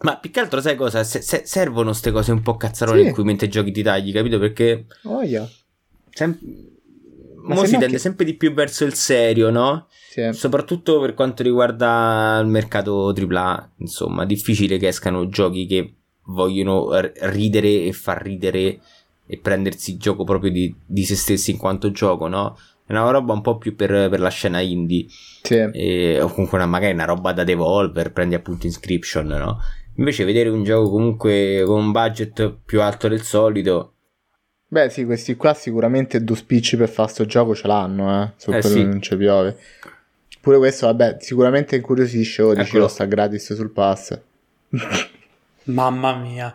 Ma 0.00 0.16
più 0.16 0.30
che 0.30 0.40
altro 0.40 0.60
sai 0.60 0.74
cosa? 0.76 1.04
Se- 1.04 1.20
se- 1.20 1.42
servono 1.44 1.90
queste 1.90 2.10
cose 2.10 2.32
un 2.32 2.42
po' 2.42 2.56
cazzarone 2.56 3.02
Sì. 3.02 3.06
in 3.08 3.12
cui 3.12 3.22
mentre 3.24 3.48
giochi 3.48 3.70
ti 3.70 3.82
tagli, 3.82 4.12
capito? 4.12 4.38
Perché 4.38 4.86
Oh, 5.04 5.22
yeah. 5.22 5.46
sem- 6.10 6.38
mo 7.54 7.64
si 7.64 7.72
tende 7.72 7.86
che- 7.88 7.98
sempre 7.98 8.24
di 8.24 8.34
più 8.34 8.52
verso 8.52 8.84
il 8.84 8.94
serio, 8.94 9.50
no? 9.50 9.86
Sì. 10.10 10.28
Soprattutto 10.32 11.00
per 11.00 11.14
quanto 11.14 11.42
riguarda 11.42 12.38
il 12.42 12.48
mercato 12.48 13.12
AAA, 13.12 13.70
insomma, 13.78 14.24
difficile 14.24 14.78
che 14.78 14.88
escano 14.88 15.28
giochi 15.28 15.66
che 15.66 15.92
vogliono 16.24 16.88
ridere 17.22 17.84
e 17.84 17.92
far 17.92 18.22
ridere 18.22 18.80
e 19.26 19.38
prendersi 19.38 19.92
il 19.92 19.98
gioco 19.98 20.24
proprio 20.24 20.50
di, 20.50 20.74
di 20.84 21.04
se 21.04 21.14
stessi 21.14 21.50
in 21.50 21.56
quanto 21.58 21.90
gioco, 21.90 22.28
no? 22.28 22.56
È 22.86 22.92
una 22.92 23.10
roba 23.10 23.34
un 23.34 23.42
po' 23.42 23.58
più 23.58 23.76
per, 23.76 24.08
per 24.08 24.18
la 24.18 24.30
scena 24.30 24.60
indie, 24.60 25.06
sì. 25.42 25.54
e- 25.72 26.20
o 26.22 26.28
comunque 26.28 26.56
una, 26.58 26.66
magari 26.66 26.94
una 26.94 27.04
roba 27.04 27.32
da 27.32 27.44
Devolver, 27.44 28.12
prendi 28.12 28.34
appunto 28.34 28.66
Inscription, 28.66 29.26
no? 29.26 29.58
Invece 29.96 30.24
vedere 30.24 30.48
un 30.48 30.64
gioco 30.64 30.90
comunque 30.90 31.62
con 31.66 31.80
un 31.80 31.92
budget 31.92 32.56
più 32.64 32.80
alto 32.80 33.08
del 33.08 33.22
solito, 33.22 33.94
Beh, 34.70 34.90
sì, 34.90 35.04
questi 35.06 35.34
qua 35.34 35.54
sicuramente 35.54 36.22
due 36.22 36.36
spicci 36.36 36.76
per 36.76 36.90
fare 36.90 37.08
sto 37.08 37.24
gioco 37.24 37.54
ce 37.54 37.66
l'hanno, 37.66 38.22
eh. 38.22 38.30
Su 38.36 38.50
Eh, 38.52 38.60
quello 38.60 38.76
sì. 38.76 38.84
non 38.84 39.00
ci 39.00 39.16
piove. 39.16 39.56
Pure 40.40 40.58
questo, 40.58 40.86
vabbè, 40.86 41.16
sicuramente 41.20 41.76
incuriosisce. 41.76 42.42
Oh, 42.42 42.54
dici 42.54 42.76
lo 42.76 42.88
sta 42.88 43.04
gratis 43.06 43.54
sul 43.54 43.70
pass. 43.70 44.18
Mamma 45.64 46.14
mia. 46.16 46.54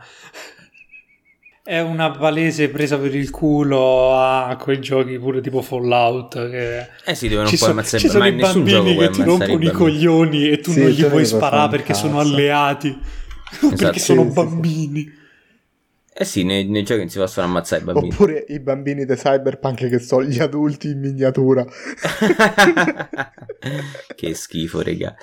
È 1.65 1.80
una 1.80 2.12
palese 2.12 2.67
presa 2.69 2.97
per 2.99 3.15
il 3.15 3.30
culo 3.30 4.15
a 4.19 4.56
quei 4.60 4.82
giochi 4.82 5.17
pure 5.17 5.39
tipo 5.41 5.62
Fallout. 5.62 6.49
Che... 6.49 6.88
Eh 7.06 7.15
sì, 7.15 7.28
devono 7.30 7.47
Ci, 7.47 7.54
un 7.54 7.60
po' 7.60 7.65
so- 7.65 7.71
ammazzare 7.71 7.99
ci 8.04 8.10
sono 8.10 8.26
i 8.26 8.30
in 8.30 8.36
nessun 8.36 8.65
gioco 8.65 8.84
bambini 8.84 8.97
che 8.99 9.10
ti 9.12 9.21
ammazzare 9.21 9.26
rompono 9.47 9.52
i 9.52 9.71
bambini. 9.71 9.71
coglioni 9.71 10.49
e 10.49 10.60
tu 10.60 10.71
Sì, 10.71 10.80
non 10.82 10.89
gli 10.89 11.06
puoi 11.06 11.26
sparare 11.26 11.69
perché 11.69 11.93
sono 11.93 12.19
alleati. 12.19 12.99
Esatto. 13.49 13.69
perché 13.76 13.99
Sì, 13.99 14.06
sono 14.06 14.23
sì, 14.23 14.28
sì. 14.30 14.34
Eh 16.15 16.26
sì, 16.26 16.43
nei, 16.43 16.67
nei 16.67 16.84
giochi 16.84 16.99
non 16.99 17.10
si 17.10 17.17
possono 17.17 17.47
ammazzare 17.47 17.82
i 17.82 17.86
bambini. 17.86 18.10
Oppure 18.13 18.45
i 18.49 18.60
bambini 18.60 19.04
di 19.06 19.15
Cyberpunk 19.15 19.89
che 19.89 19.99
sono 19.99 20.23
gli 20.23 20.39
adulti 20.39 20.89
in 20.89 20.99
miniatura. 20.99 21.65
che 24.15 24.34
schifo, 24.36 24.82
raga. 24.84 25.15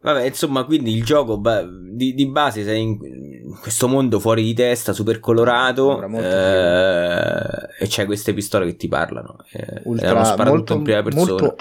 Vabbè, 0.00 0.26
insomma, 0.26 0.62
quindi 0.64 0.94
il 0.94 1.02
gioco 1.02 1.38
ba- 1.38 1.66
di, 1.66 2.14
di 2.14 2.28
base 2.28 2.62
sei 2.62 2.80
in 2.82 2.98
questo 3.60 3.88
mondo 3.88 4.20
fuori 4.20 4.44
di 4.44 4.54
testa, 4.54 4.92
super 4.92 5.18
colorato, 5.18 6.00
eh, 6.00 7.68
e 7.80 7.86
c'è 7.88 8.04
queste 8.04 8.32
pistole 8.32 8.66
che 8.66 8.76
ti 8.76 8.86
parlano. 8.86 9.38
Eh, 9.50 9.58
è 9.58 9.70
uno 9.82 9.82
Ultra, 9.86 10.22
sparatutto 10.24 10.48
molto, 10.54 10.74
in 10.74 10.82
prima 10.84 11.02
persona. 11.02 11.26
molto 11.26 11.54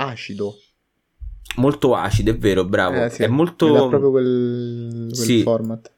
Molto, 1.55 1.93
acido. 1.93 2.03
acido, 2.03 2.31
è 2.31 2.37
vero, 2.37 2.65
bravo. 2.65 3.05
Eh, 3.05 3.09
sì, 3.09 3.23
È 3.23 3.27
molto... 3.27 3.87
proprio 3.87 4.11
quel, 4.11 5.09
quel 5.11 5.15
Sì. 5.15 5.41
format. 5.41 5.93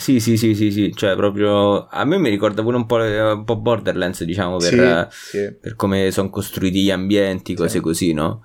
Sì, 0.00 0.18
sì, 0.18 0.36
sì, 0.38 0.54
sì, 0.54 0.70
sì, 0.70 0.92
cioè 0.94 1.14
proprio... 1.14 1.86
A 1.86 2.04
me 2.06 2.16
mi 2.18 2.30
ricorda 2.30 2.62
pure 2.62 2.76
un 2.76 2.86
po', 2.86 2.96
un 2.96 3.42
po' 3.44 3.56
Borderlands, 3.56 4.24
diciamo, 4.24 4.56
per, 4.56 5.08
Sì, 5.10 5.36
sì, 5.38 5.52
per 5.60 5.76
come 5.76 6.10
sono 6.10 6.30
costruiti 6.30 6.82
gli 6.82 6.90
ambienti, 6.90 7.54
cose 7.54 7.68
Sì. 7.76 7.80
così, 7.80 8.12
no? 8.14 8.42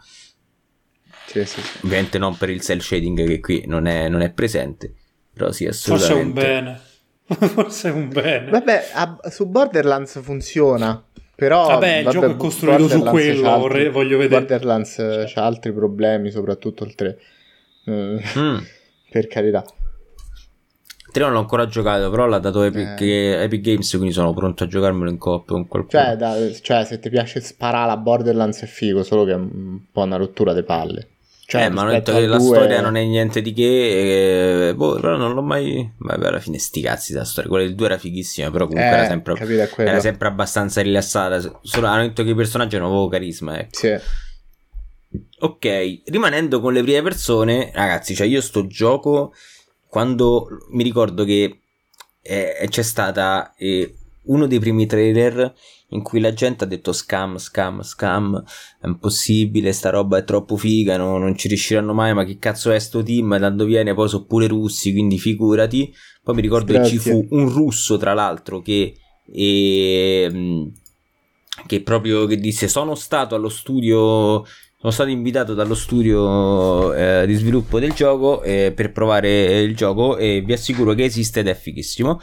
sì, 1.28 1.46
sì, 1.46 1.62
sì. 1.62 1.78
Ovviamente 1.86 2.18
non 2.18 2.38
per 2.38 2.50
il 2.50 2.62
cell 2.62 2.80
shading 2.80 3.26
che 3.26 3.40
qui 3.40 3.64
non 3.68 3.86
è, 3.88 4.10
non 4.10 4.22
è 4.22 4.32
presente, 4.32 4.94
però 5.34 5.52
sì, 5.52 5.66
Forse 5.66 6.12
è 6.12 6.14
un 6.14 6.32
assolutamente. 6.34 6.42
bene. 6.42 6.82
Forse 7.50 7.90
è 7.90 7.92
un 7.92 8.10
bene. 8.10 8.50
Vabbè, 8.52 8.90
a- 8.94 9.20
su 9.30 9.48
Borderlands 9.48 10.22
funziona. 10.22 11.04
Però 11.36 11.68
Vabbè, 11.68 11.98
il 11.98 12.08
gioco 12.10 12.32
è 12.32 12.36
costruito 12.38 12.88
su 12.88 13.02
quello, 13.02 13.48
altri- 13.50 13.60
vorrei- 13.62 13.90
voglio 13.90 14.18
vedere. 14.18 14.40
Borderlands 14.42 14.96
c'ha 15.34 15.44
altri 15.46 15.74
problemi, 15.74 16.32
soprattutto 16.32 16.84
il 16.86 16.96
3. 16.96 17.20
Eh, 17.86 18.22
Mm. 18.40 18.58
per 19.12 19.28
carità. 19.28 19.64
3 21.16 21.24
non 21.24 21.34
l'ho 21.34 21.40
ancora 21.40 21.66
giocato, 21.68 22.10
però 22.10 22.26
l'ha 22.26 22.40
dato 22.40 22.62
Epic, 22.62 23.00
Eh. 23.02 23.44
Epic 23.44 23.62
Games, 23.62 23.90
quindi 23.92 24.12
sono 24.12 24.34
pronto 24.34 24.66
a 24.66 24.68
giocarmelo 24.68 25.10
in 25.10 25.18
coppia 25.18 25.54
con 25.56 25.66
qualcuno. 25.68 26.04
Cioè, 26.04 26.16
da- 26.18 26.36
cioè, 26.62 26.84
se 26.84 27.00
ti 27.00 27.10
piace 27.10 27.40
sparare 27.40 27.92
a 27.92 27.98
Borderlands 27.98 28.62
è 28.62 28.66
figo, 28.66 29.02
solo 29.04 29.24
che 29.24 29.32
è 29.32 29.36
un 29.36 29.80
po' 29.92 30.02
una 30.02 30.18
rottura 30.18 30.54
di 30.54 30.64
palle. 30.64 31.08
Cioè, 31.48 31.66
eh, 31.66 31.70
ma 31.70 31.82
hanno 31.84 31.92
detto 31.92 32.12
che 32.12 32.26
la 32.26 32.38
due- 32.38 32.46
storia 32.58 32.82
non 32.82 32.96
è 32.98 33.04
niente 33.06 33.42
di 33.42 33.54
che, 33.54 34.70
eh, 34.70 34.74
boh, 34.76 34.96
però 35.00 35.16
non 35.16 35.34
l'ho 35.34 35.44
mai... 35.44 35.90
Vabbè, 35.96 36.28
alla 36.28 36.40
fine 36.40 36.58
sti 36.58 36.82
cazzi 36.82 37.14
la 37.14 37.24
storia, 37.24 37.50
quella 37.50 37.66
del 37.66 37.76
2 37.76 37.86
era 37.86 37.98
fighissima, 38.00 38.50
però 38.50 38.66
comunque 38.68 38.92
Eh, 38.92 38.98
era, 38.98 39.06
sempre, 39.08 39.36
era 39.78 40.00
sempre 40.00 40.28
abbastanza 40.28 40.82
rilassata, 40.82 41.40
solo 41.62 41.86
hanno 41.88 42.02
detto 42.02 42.24
che 42.24 42.32
i 42.32 42.36
personaggi 42.36 42.76
hanno 42.78 42.90
poco 42.90 43.10
carisma, 43.10 43.60
ecco. 43.60 43.78
Sì. 43.78 43.96
Ok, 45.40 46.02
rimanendo 46.06 46.60
con 46.60 46.74
le 46.74 46.82
prime 46.82 47.02
persone, 47.02 47.70
ragazzi, 47.74 48.16
cioè 48.16 48.26
io 48.28 48.42
sto 48.42 48.66
gioco 48.68 49.32
quando 49.96 50.50
mi 50.72 50.84
ricordo 50.84 51.24
che 51.24 51.62
eh, 52.22 52.68
c'è 52.68 52.82
stata 52.82 53.54
eh, 53.56 53.96
uno 54.24 54.46
dei 54.46 54.60
primi 54.60 54.86
trailer 54.88 55.56
in 55.92 56.02
cui 56.02 56.20
la 56.20 56.34
gente 56.34 56.66
ha 56.66 56.68
detto 56.68 56.92
scam, 56.92 57.38
scam, 57.38 57.82
scam, 57.82 58.44
è 58.82 58.88
impossibile, 58.88 59.72
sta 59.72 59.92
roba 59.92 60.18
è 60.18 60.26
troppo 60.26 60.58
figa, 60.58 60.98
no- 60.98 61.18
non 61.18 61.38
ci 61.38 61.48
riusciranno 61.48 61.94
mai, 61.94 62.14
ma 62.14 62.26
che 62.26 62.38
cazzo 62.40 62.72
è 62.72 62.80
sto 62.80 63.04
team, 63.04 63.38
da 63.38 63.50
dove 63.50 63.70
viene, 63.70 63.94
poi 63.94 64.10
sono 64.10 64.26
pure 64.26 64.48
russi, 64.48 64.92
quindi 64.92 65.18
figurati. 65.18 65.96
Poi 66.22 66.36
mi 66.36 66.42
ricordo 66.42 66.74
che 66.74 66.84
ci 66.84 66.98
Grazie. 66.98 67.12
fu 67.14 67.28
un 67.30 67.50
russo, 67.50 67.96
tra 67.96 68.14
l'altro, 68.14 68.62
che... 68.62 68.98
ehm, 69.34 70.74
che 71.68 71.82
proprio 71.82 72.26
che 72.26 72.38
disse 72.38 72.68
sono 72.68 72.96
stato 72.96 73.34
allo 73.34 73.50
studio 73.50 74.44
sono 74.86 74.92
stato 74.92 75.10
invitato 75.10 75.56
dallo 75.56 75.74
studio 75.74 76.94
eh, 76.94 77.26
di 77.26 77.34
sviluppo 77.34 77.80
del 77.80 77.94
gioco 77.94 78.44
eh, 78.44 78.72
per 78.76 78.92
provare 78.92 79.62
il 79.62 79.76
gioco 79.76 80.16
e 80.16 80.44
vi 80.46 80.54
assicuro 80.54 80.94
che 80.94 81.06
esiste 81.06 81.40
ed 81.40 81.48
è 81.48 81.56
fighissimo 81.56 82.22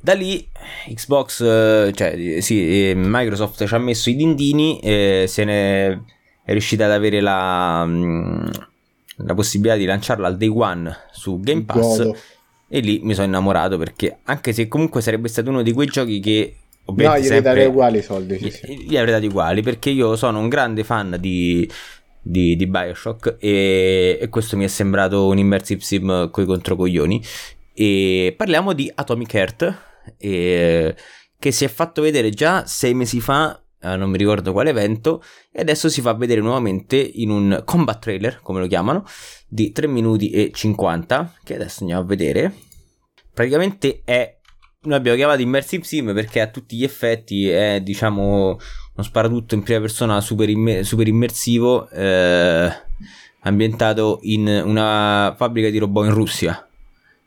da 0.00 0.14
lì 0.14 0.48
Xbox 0.88 1.42
eh, 1.42 1.92
cioè 1.94 2.14
eh, 2.16 2.40
sì, 2.40 2.88
eh, 2.88 2.94
Microsoft 2.96 3.66
ci 3.66 3.74
ha 3.74 3.78
messo 3.78 4.08
i 4.08 4.16
dindini 4.16 4.80
e 4.80 5.26
se 5.28 5.44
ne 5.44 6.04
è 6.42 6.52
riuscita 6.52 6.86
ad 6.86 6.92
avere 6.92 7.20
la, 7.20 7.84
mm, 7.84 8.46
la 9.16 9.34
possibilità 9.34 9.76
di 9.76 9.84
lanciarla 9.84 10.26
al 10.26 10.38
day 10.38 10.48
one 10.48 10.90
su 11.12 11.38
Game 11.40 11.64
Pass 11.64 11.98
Godo. 11.98 12.16
e 12.66 12.80
lì 12.80 13.00
mi 13.02 13.12
sono 13.12 13.26
innamorato 13.26 13.76
perché 13.76 14.20
anche 14.24 14.54
se 14.54 14.68
comunque 14.68 15.02
sarebbe 15.02 15.28
stato 15.28 15.50
uno 15.50 15.60
di 15.60 15.72
quei 15.72 15.88
giochi 15.88 16.18
che 16.20 16.56
No, 16.86 17.18
gli 17.18 17.22
sempre- 17.22 17.40
darei 17.40 17.66
uguali 17.66 17.98
i 17.98 18.02
soldi, 18.02 18.38
sì, 18.38 18.50
sì. 18.50 18.84
gli 18.86 18.96
avrei 18.96 19.14
dati 19.14 19.26
uguali 19.26 19.62
perché 19.62 19.90
io 19.90 20.16
sono 20.16 20.38
un 20.38 20.48
grande 20.48 20.84
fan 20.84 21.16
di, 21.18 21.68
di, 22.20 22.56
di 22.56 22.66
Bioshock 22.66 23.36
e, 23.38 24.18
e 24.20 24.28
questo 24.28 24.56
mi 24.56 24.64
è 24.64 24.68
sembrato 24.68 25.26
un 25.26 25.38
immersive 25.38 25.80
sim 25.80 26.30
coi 26.30 26.44
controcoglioni 26.44 27.22
e 27.72 28.34
parliamo 28.36 28.72
di 28.72 28.90
Atomic 28.94 29.34
Heart 29.34 29.78
eh, 30.18 30.94
che 31.38 31.50
si 31.52 31.64
è 31.64 31.68
fatto 31.68 32.02
vedere 32.02 32.30
già 32.30 32.66
sei 32.66 32.94
mesi 32.94 33.20
fa 33.20 33.60
eh, 33.80 33.96
non 33.96 34.08
mi 34.10 34.16
ricordo 34.16 34.52
quale 34.52 34.70
evento 34.70 35.22
e 35.52 35.60
adesso 35.60 35.88
si 35.88 36.00
fa 36.00 36.14
vedere 36.14 36.40
nuovamente 36.40 36.96
in 36.96 37.30
un 37.30 37.62
combat 37.64 37.98
trailer 38.00 38.40
come 38.42 38.60
lo 38.60 38.66
chiamano 38.66 39.04
di 39.46 39.72
3 39.72 39.86
minuti 39.86 40.30
e 40.30 40.50
50 40.52 41.34
che 41.44 41.54
adesso 41.54 41.78
andiamo 41.80 42.02
a 42.02 42.06
vedere 42.06 42.54
praticamente 43.32 44.00
è 44.04 44.38
noi 44.84 44.96
abbiamo 44.96 45.16
chiamato 45.16 45.40
immersive 45.42 45.84
sim 45.84 46.12
perché 46.14 46.40
a 46.40 46.46
tutti 46.48 46.76
gli 46.76 46.84
effetti 46.84 47.48
è 47.48 47.80
diciamo 47.80 48.58
uno 48.96 49.02
sparatutto 49.04 49.54
in 49.54 49.62
prima 49.62 49.80
persona 49.80 50.20
super, 50.20 50.48
imme- 50.48 50.82
super 50.84 51.06
immersivo 51.08 51.88
eh, 51.90 52.70
ambientato 53.40 54.20
in 54.22 54.46
una 54.64 55.34
fabbrica 55.36 55.68
di 55.70 55.78
robot 55.78 56.06
in 56.06 56.14
Russia 56.14 56.68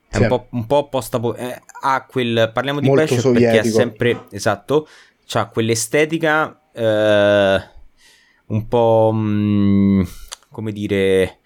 è 0.10 0.16
Sì. 0.16 0.22
un 0.22 0.28
po', 0.30 0.48
un 0.52 0.66
po' 0.66 0.88
post 0.88 1.20
eh, 1.38 1.62
ha 1.82 2.06
quel 2.06 2.50
parliamo 2.54 2.80
di 2.80 2.88
Molto 2.88 3.04
Bioshock 3.14 3.34
perché 3.34 3.48
ha 3.60 3.64
sovietico. 3.64 3.78
sempre 3.78 4.26
esatto 4.32 4.88
c'ha 5.26 5.46
quell'estetica 5.48 6.62
eh, 6.74 7.62
un 8.48 8.68
po' 8.68 9.12
mm, 9.14 10.02
come 10.50 10.72
dire 10.72 11.40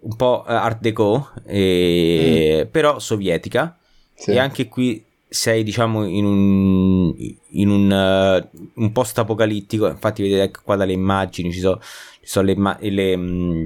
un 0.00 0.16
po' 0.16 0.42
art 0.42 0.80
deco 0.80 1.30
eh, 1.46 2.66
però 2.70 2.98
sovietica 2.98 3.78
Sì. 4.14 4.32
e 4.32 4.38
anche 4.38 4.66
qui 4.68 5.04
sei 5.32 5.62
diciamo 5.64 6.04
in 6.06 6.24
un, 6.24 7.14
in 7.50 7.68
un, 7.70 7.90
eh, 7.92 8.48
un 8.74 8.92
post 8.92 9.18
apocalittico 9.18 9.88
infatti 9.88 10.22
vedete 10.22 10.42
anche 10.42 10.60
qua 10.62 10.76
dalle 10.76 10.92
immagini 10.92 11.52
ci 11.52 11.60
sono, 11.60 11.80
ci 11.80 12.26
sono 12.28 12.46
le, 12.46 12.52
imma- 12.52 12.78
le, 12.80 13.16
mm, 13.16 13.64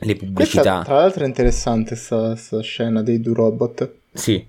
le 0.00 0.16
Questa, 0.32 0.66
pubblicità 0.66 0.78
tra 0.82 0.96
l'altro, 0.96 1.22
è 1.22 1.26
interessante 1.26 1.94
sta, 1.96 2.34
sta 2.34 2.60
scena 2.60 3.02
dei 3.02 3.20
due 3.20 3.34
robot. 3.34 3.94
sì 4.14 4.46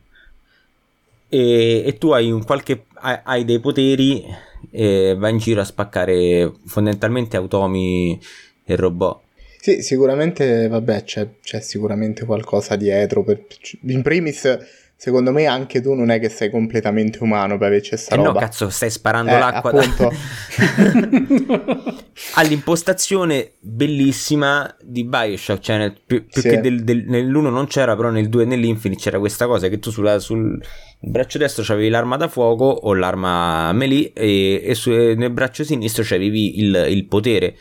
e, 1.30 1.84
e 1.88 1.98
tu 1.98 2.12
hai 2.12 2.32
un 2.32 2.44
qualche 2.44 2.86
hai, 2.96 3.20
hai 3.24 3.46
dei 3.46 3.60
poteri 3.60 4.24
e 4.72 5.16
vai 5.18 5.32
in 5.32 5.38
giro 5.40 5.62
a 5.62 5.66
spaccare 5.66 6.52
fondamentalmente 6.66 7.38
automi 7.38 8.20
e 8.64 8.76
robot 8.76 9.22
Sì, 9.60 9.82
sicuramente, 9.82 10.68
vabbè, 10.68 11.04
c'è, 11.06 11.40
c'è 11.42 11.62
sicuramente 11.62 12.26
qualcosa 12.26 12.76
dietro. 12.76 13.24
Per, 13.24 13.46
in 13.88 14.02
primis, 14.02 14.58
secondo 15.04 15.34
me, 15.34 15.48
anche 15.48 15.82
tu 15.82 15.94
non 15.96 16.10
è 16.12 16.18
che 16.18 16.30
sei 16.30 16.50
completamente 16.50 17.18
umano 17.22 17.58
per 17.58 17.68
averci 17.68 17.98
sta 17.98 18.16
Eh 18.16 18.18
no, 18.18 18.28
roba. 18.28 18.40
cazzo, 18.40 18.70
stai 18.70 18.90
sparando 18.90 19.32
Eh, 19.32 19.38
l'acqua. 19.38 19.72
da- 19.74 19.80
appunto. 19.82 20.12
All'impostazione 22.36 23.52
bellissima 23.60 24.74
di 24.82 25.04
Bioshock, 25.04 25.60
cioè 25.60 25.78
nel- 25.78 25.98
più, 26.06 26.26
più 26.26 26.42
Sì. 26.42 26.48
che 26.50 26.62
del- 26.62 26.86
del- 26.86 27.04
nell'1 27.06 27.50
non 27.50 27.68
c'era, 27.68 27.98
però 27.98 28.12
nel 28.12 28.30
2 28.30 28.44
e 28.44 28.46
nell'Infinite 28.46 29.02
c'era 29.02 29.20
questa 29.20 29.46
cosa 29.46 29.68
che 29.68 29.78
tu 29.80 29.92
sulla- 29.92 30.20
sul 30.20 30.58
braccio 31.02 31.38
destro 31.38 31.64
c'avevi 31.66 31.90
l'arma 31.90 32.16
da 32.16 32.30
fuoco 32.30 32.64
o 32.64 32.94
l'arma 32.94 33.74
melee 33.74 34.14
e, 34.14 34.62
e 34.64 34.74
su- 34.74 34.90
nel 34.92 35.32
braccio 35.32 35.66
sinistro 35.66 36.04
c'avevi 36.06 36.60
il, 36.60 36.86
il 36.90 37.06
potere. 37.08 37.56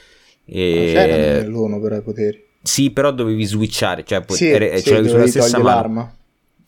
E- 0.47 0.91
C'era 0.95 1.17
nell'uno 1.41 1.81
però 1.81 1.97
i 1.97 2.03
poteri. 2.03 2.41
Sì, 2.63 2.91
però 2.93 3.11
dovevi 3.11 3.43
switchare, 3.45 4.05
cioè 4.05 4.23
Sì, 4.29 4.47
eri- 4.49 4.79
sì, 4.79 4.91
c'avevi 4.91 5.09
sulla 5.09 5.27
stessa 5.27 5.59
l'arma. 5.59 6.15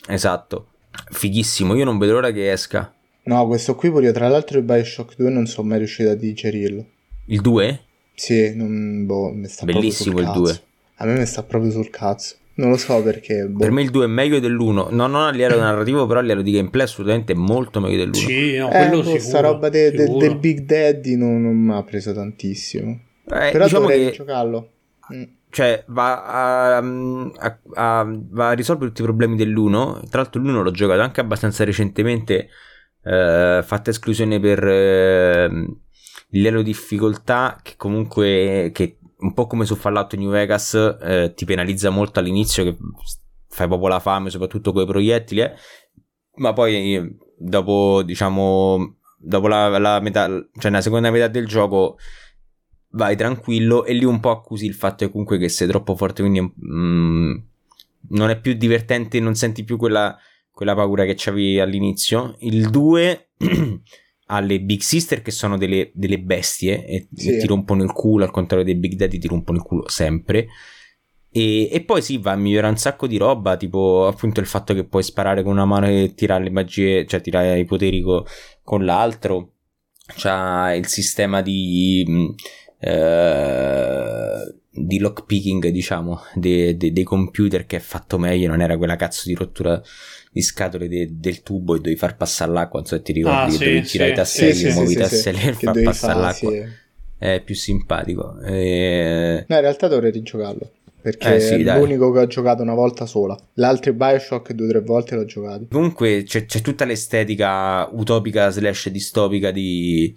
Esatto. 0.08 0.66
Fighissimo, 1.10 1.74
io 1.74 1.84
non 1.84 1.98
vedo 1.98 2.12
l'ora 2.12 2.30
che 2.30 2.50
esca. 2.52 2.92
No, 3.24 3.46
questo 3.46 3.74
qui 3.74 3.90
pure 3.90 4.06
io, 4.06 4.12
tra 4.12 4.28
l'altro 4.28 4.58
il 4.58 4.64
Bioshock 4.64 5.14
2 5.16 5.30
non 5.30 5.46
sono 5.46 5.68
mai 5.68 5.78
riuscito 5.78 6.10
a 6.10 6.14
digerirlo. 6.14 6.84
Il 7.26 7.40
2? 7.40 7.80
Sì, 8.14 8.54
non, 8.54 9.06
boh, 9.06 9.30
mi 9.32 9.48
sta 9.48 9.64
Bellissimo 9.64 10.18
il 10.20 10.24
sul 10.26 10.34
2. 10.34 10.46
cazzo. 10.50 10.62
A 10.96 11.06
me 11.06 11.18
mi 11.18 11.26
sta 11.26 11.42
proprio 11.42 11.70
sul 11.70 11.90
cazzo. 11.90 12.36
Non 12.56 12.70
lo 12.70 12.76
so 12.76 13.02
perché. 13.02 13.46
boh. 13.46 13.58
Per 13.58 13.70
me 13.72 13.82
il 13.82 13.90
2 13.90 14.04
è 14.04 14.08
meglio 14.08 14.38
dell'1. 14.38 14.72
No, 14.72 14.88
non 14.90 15.16
a 15.16 15.30
livello 15.30 15.58
narrativo, 15.58 16.06
però 16.06 16.20
a 16.20 16.22
livello 16.22 16.42
di 16.42 16.52
gameplay 16.52 16.84
assolutamente 16.84 17.32
è 17.32 17.36
molto 17.36 17.80
meglio 17.80 17.96
dell'1. 18.04 18.14
Sì, 18.14 18.56
no, 18.56 18.70
Eh, 18.70 18.86
quello 18.86 18.96
boh, 19.02 19.02
sicuro, 19.08 19.18
sta 19.20 19.40
roba 19.40 19.68
de- 19.70 19.90
de- 19.90 20.16
del 20.16 20.36
Big 20.36 20.60
Daddy 20.60 21.16
non, 21.16 21.42
non 21.42 21.56
mi 21.56 21.72
ha 21.74 21.82
preso 21.82 22.12
tantissimo. 22.12 22.90
Eh, 23.24 23.50
Però 23.50 23.64
diciamo 23.64 23.86
dovrei 23.88 24.04
che 24.10 24.12
giocarlo. 24.12 24.68
Mm. 25.12 25.22
cioè, 25.50 25.84
va 25.88 26.24
a, 26.24 26.76
a- 26.78 27.58
a- 27.74 28.06
va 28.30 28.48
a 28.48 28.52
risolvere 28.52 28.88
tutti 28.88 29.02
i 29.02 29.04
problemi 29.04 29.36
dell'1. 29.36 30.00
Tra 30.08 30.22
l'altro, 30.22 30.40
l'1 30.40 30.62
l'ho 30.62 30.70
giocato 30.70 31.00
anche 31.00 31.20
abbastanza 31.20 31.64
recentemente. 31.64 32.48
eh, 33.06 33.60
fatta 33.62 33.90
esclusione 33.90 34.40
per 34.40 34.64
eh, 34.66 35.48
livello 36.30 36.58
di 36.58 36.64
difficoltà, 36.64 37.58
che 37.62 37.74
comunque, 37.76 38.70
che 38.72 38.98
un 39.18 39.34
po' 39.34 39.46
come 39.46 39.64
su 39.66 39.74
Fallout 39.76 40.14
New 40.14 40.30
Vegas, 40.30 40.74
eh, 41.02 41.32
ti 41.34 41.44
penalizza 41.44 41.90
molto 41.90 42.18
all'inizio, 42.20 42.64
che 42.64 42.76
fai 43.48 43.66
proprio 43.68 43.88
la 43.88 44.00
fame, 44.00 44.30
soprattutto 44.30 44.72
con 44.72 44.82
i 44.82 44.86
proiettili. 44.86 45.40
eh. 45.42 45.52
Ma 46.36 46.52
poi, 46.52 46.94
eh, 46.96 47.16
dopo, 47.38 48.02
diciamo, 48.02 48.96
dopo 49.18 49.48
la, 49.48 49.78
la 49.78 50.00
metà, 50.00 50.26
cioè 50.28 50.70
nella 50.70 50.80
seconda 50.82 51.10
metà 51.10 51.28
del 51.28 51.46
gioco 51.46 51.98
vai 52.94 53.16
tranquillo 53.16 53.84
e 53.84 53.92
lì 53.92 54.04
un 54.04 54.20
po' 54.20 54.30
accusi 54.30 54.66
il 54.66 54.74
fatto 54.74 55.04
che 55.04 55.10
comunque 55.10 55.38
che 55.38 55.48
sei 55.48 55.66
troppo 55.68 55.96
forte 55.96 56.22
quindi 56.22 56.40
mm, 56.40 57.34
non 58.10 58.30
è 58.30 58.40
più 58.40 58.52
divertente 58.54 59.18
non 59.20 59.34
senti 59.34 59.64
più 59.64 59.76
quella, 59.76 60.16
quella 60.50 60.74
paura 60.74 61.04
che 61.04 61.14
c'avevi 61.16 61.58
all'inizio. 61.60 62.36
Il 62.40 62.70
2 62.70 63.30
ha 64.26 64.40
le 64.40 64.60
Big 64.60 64.80
Sister 64.80 65.22
che 65.22 65.30
sono 65.30 65.56
delle, 65.58 65.90
delle 65.94 66.18
bestie 66.20 66.86
e, 66.86 67.08
Sì. 67.14 67.38
ti 67.38 67.46
rompono 67.46 67.82
il 67.82 67.92
culo 67.92 68.24
al 68.24 68.30
contrario 68.30 68.64
dei 68.64 68.74
Big 68.76 68.94
Daddy 68.94 69.18
ti 69.18 69.26
rompono 69.28 69.58
il 69.58 69.64
culo 69.64 69.88
sempre. 69.88 70.46
E, 71.30 71.68
e 71.72 71.80
poi 71.82 72.00
sì 72.00 72.18
va 72.18 72.32
a 72.32 72.36
migliorare 72.36 72.72
un 72.72 72.78
sacco 72.78 73.08
di 73.08 73.16
roba 73.16 73.56
tipo 73.56 74.06
appunto 74.06 74.38
il 74.38 74.46
fatto 74.46 74.72
che 74.72 74.84
puoi 74.84 75.02
sparare 75.02 75.42
con 75.42 75.50
una 75.52 75.64
mano 75.64 75.88
e 75.88 76.12
tirare 76.14 76.44
le 76.44 76.50
magie 76.50 77.06
cioè 77.06 77.20
tirare 77.20 77.58
i 77.58 77.64
poteri 77.64 78.00
co- 78.02 78.24
con 78.62 78.84
l'altro. 78.84 79.48
C'ha 80.06 80.74
il 80.74 80.86
sistema 80.86 81.40
di 81.40 82.04
mh, 82.06 82.34
eh, 82.84 84.54
di 84.70 84.98
lockpicking 84.98 85.68
diciamo 85.68 86.20
de- 86.34 86.76
de- 86.76 86.92
dei 86.92 87.04
computer 87.04 87.64
che 87.64 87.76
è 87.76 87.80
fatto 87.80 88.18
meglio 88.18 88.48
non 88.48 88.60
era 88.60 88.76
quella 88.76 88.96
cazzo 88.96 89.22
di 89.26 89.34
rottura 89.34 89.80
di 90.32 90.42
scatole 90.42 90.88
de- 90.88 91.08
del 91.12 91.42
tubo 91.42 91.74
e 91.74 91.78
dovevi 91.78 91.96
far 91.96 92.16
passare 92.16 92.50
l'acqua 92.52 92.80
non 92.80 92.88
so 92.88 92.96
se 92.96 93.02
ti 93.02 93.12
ricordi 93.12 93.36
Ah, 93.36 93.50
sì, 93.50 93.58
dovevi 93.58 93.82
tirare 93.82 94.08
sì, 94.10 94.14
i 94.14 94.16
tasselli 94.16 94.54
sì, 94.54 94.70
muovi 94.72 94.92
i 94.92 94.96
tasselli 94.96 95.38
Che 95.38 95.52
far 95.52 95.82
passare 95.82 96.20
l'acqua 96.20 96.52
è 97.16 97.40
più 97.42 97.54
simpatico 97.54 98.38
e... 98.40 99.44
No, 99.48 99.54
in 99.54 99.62
realtà 99.62 99.88
dovrei 99.88 100.10
rigiocarlo. 100.10 100.70
Perché 101.00 101.36
Eh, 101.36 101.40
sì, 101.40 101.54
è 101.54 101.62
dai. 101.62 101.78
l'unico 101.78 102.10
che 102.12 102.18
ho 102.18 102.26
giocato 102.26 102.62
una 102.62 102.74
volta 102.74 103.06
sola. 103.06 103.38
L'altro 103.54 103.92
Bioshock 103.92 104.52
due 104.52 104.66
o 104.66 104.70
tre 104.70 104.80
volte 104.80 105.14
l'ho 105.14 105.24
giocato. 105.24 105.66
Comunque 105.70 106.24
c'è, 106.24 106.44
c'è 106.46 106.60
tutta 106.60 106.84
l'estetica 106.84 107.88
utopica 107.92 108.50
slash 108.50 108.88
distopica 108.88 109.50
di, 109.50 110.14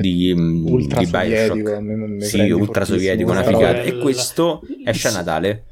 di, 0.00 0.34
mm, 0.34 0.66
Ultra 0.66 0.98
di 1.00 1.06
sovietico. 1.06 1.64
Bioshock. 1.64 1.80
me 1.80 2.20
Sì, 2.24 2.50
ultra 2.50 2.84
sovietico, 2.84 3.30
una 3.30 3.42
figata. 3.42 3.82
E 3.82 3.98
questo 3.98 4.62
esce 4.84 5.08
a 5.08 5.10
Natale. 5.12 5.64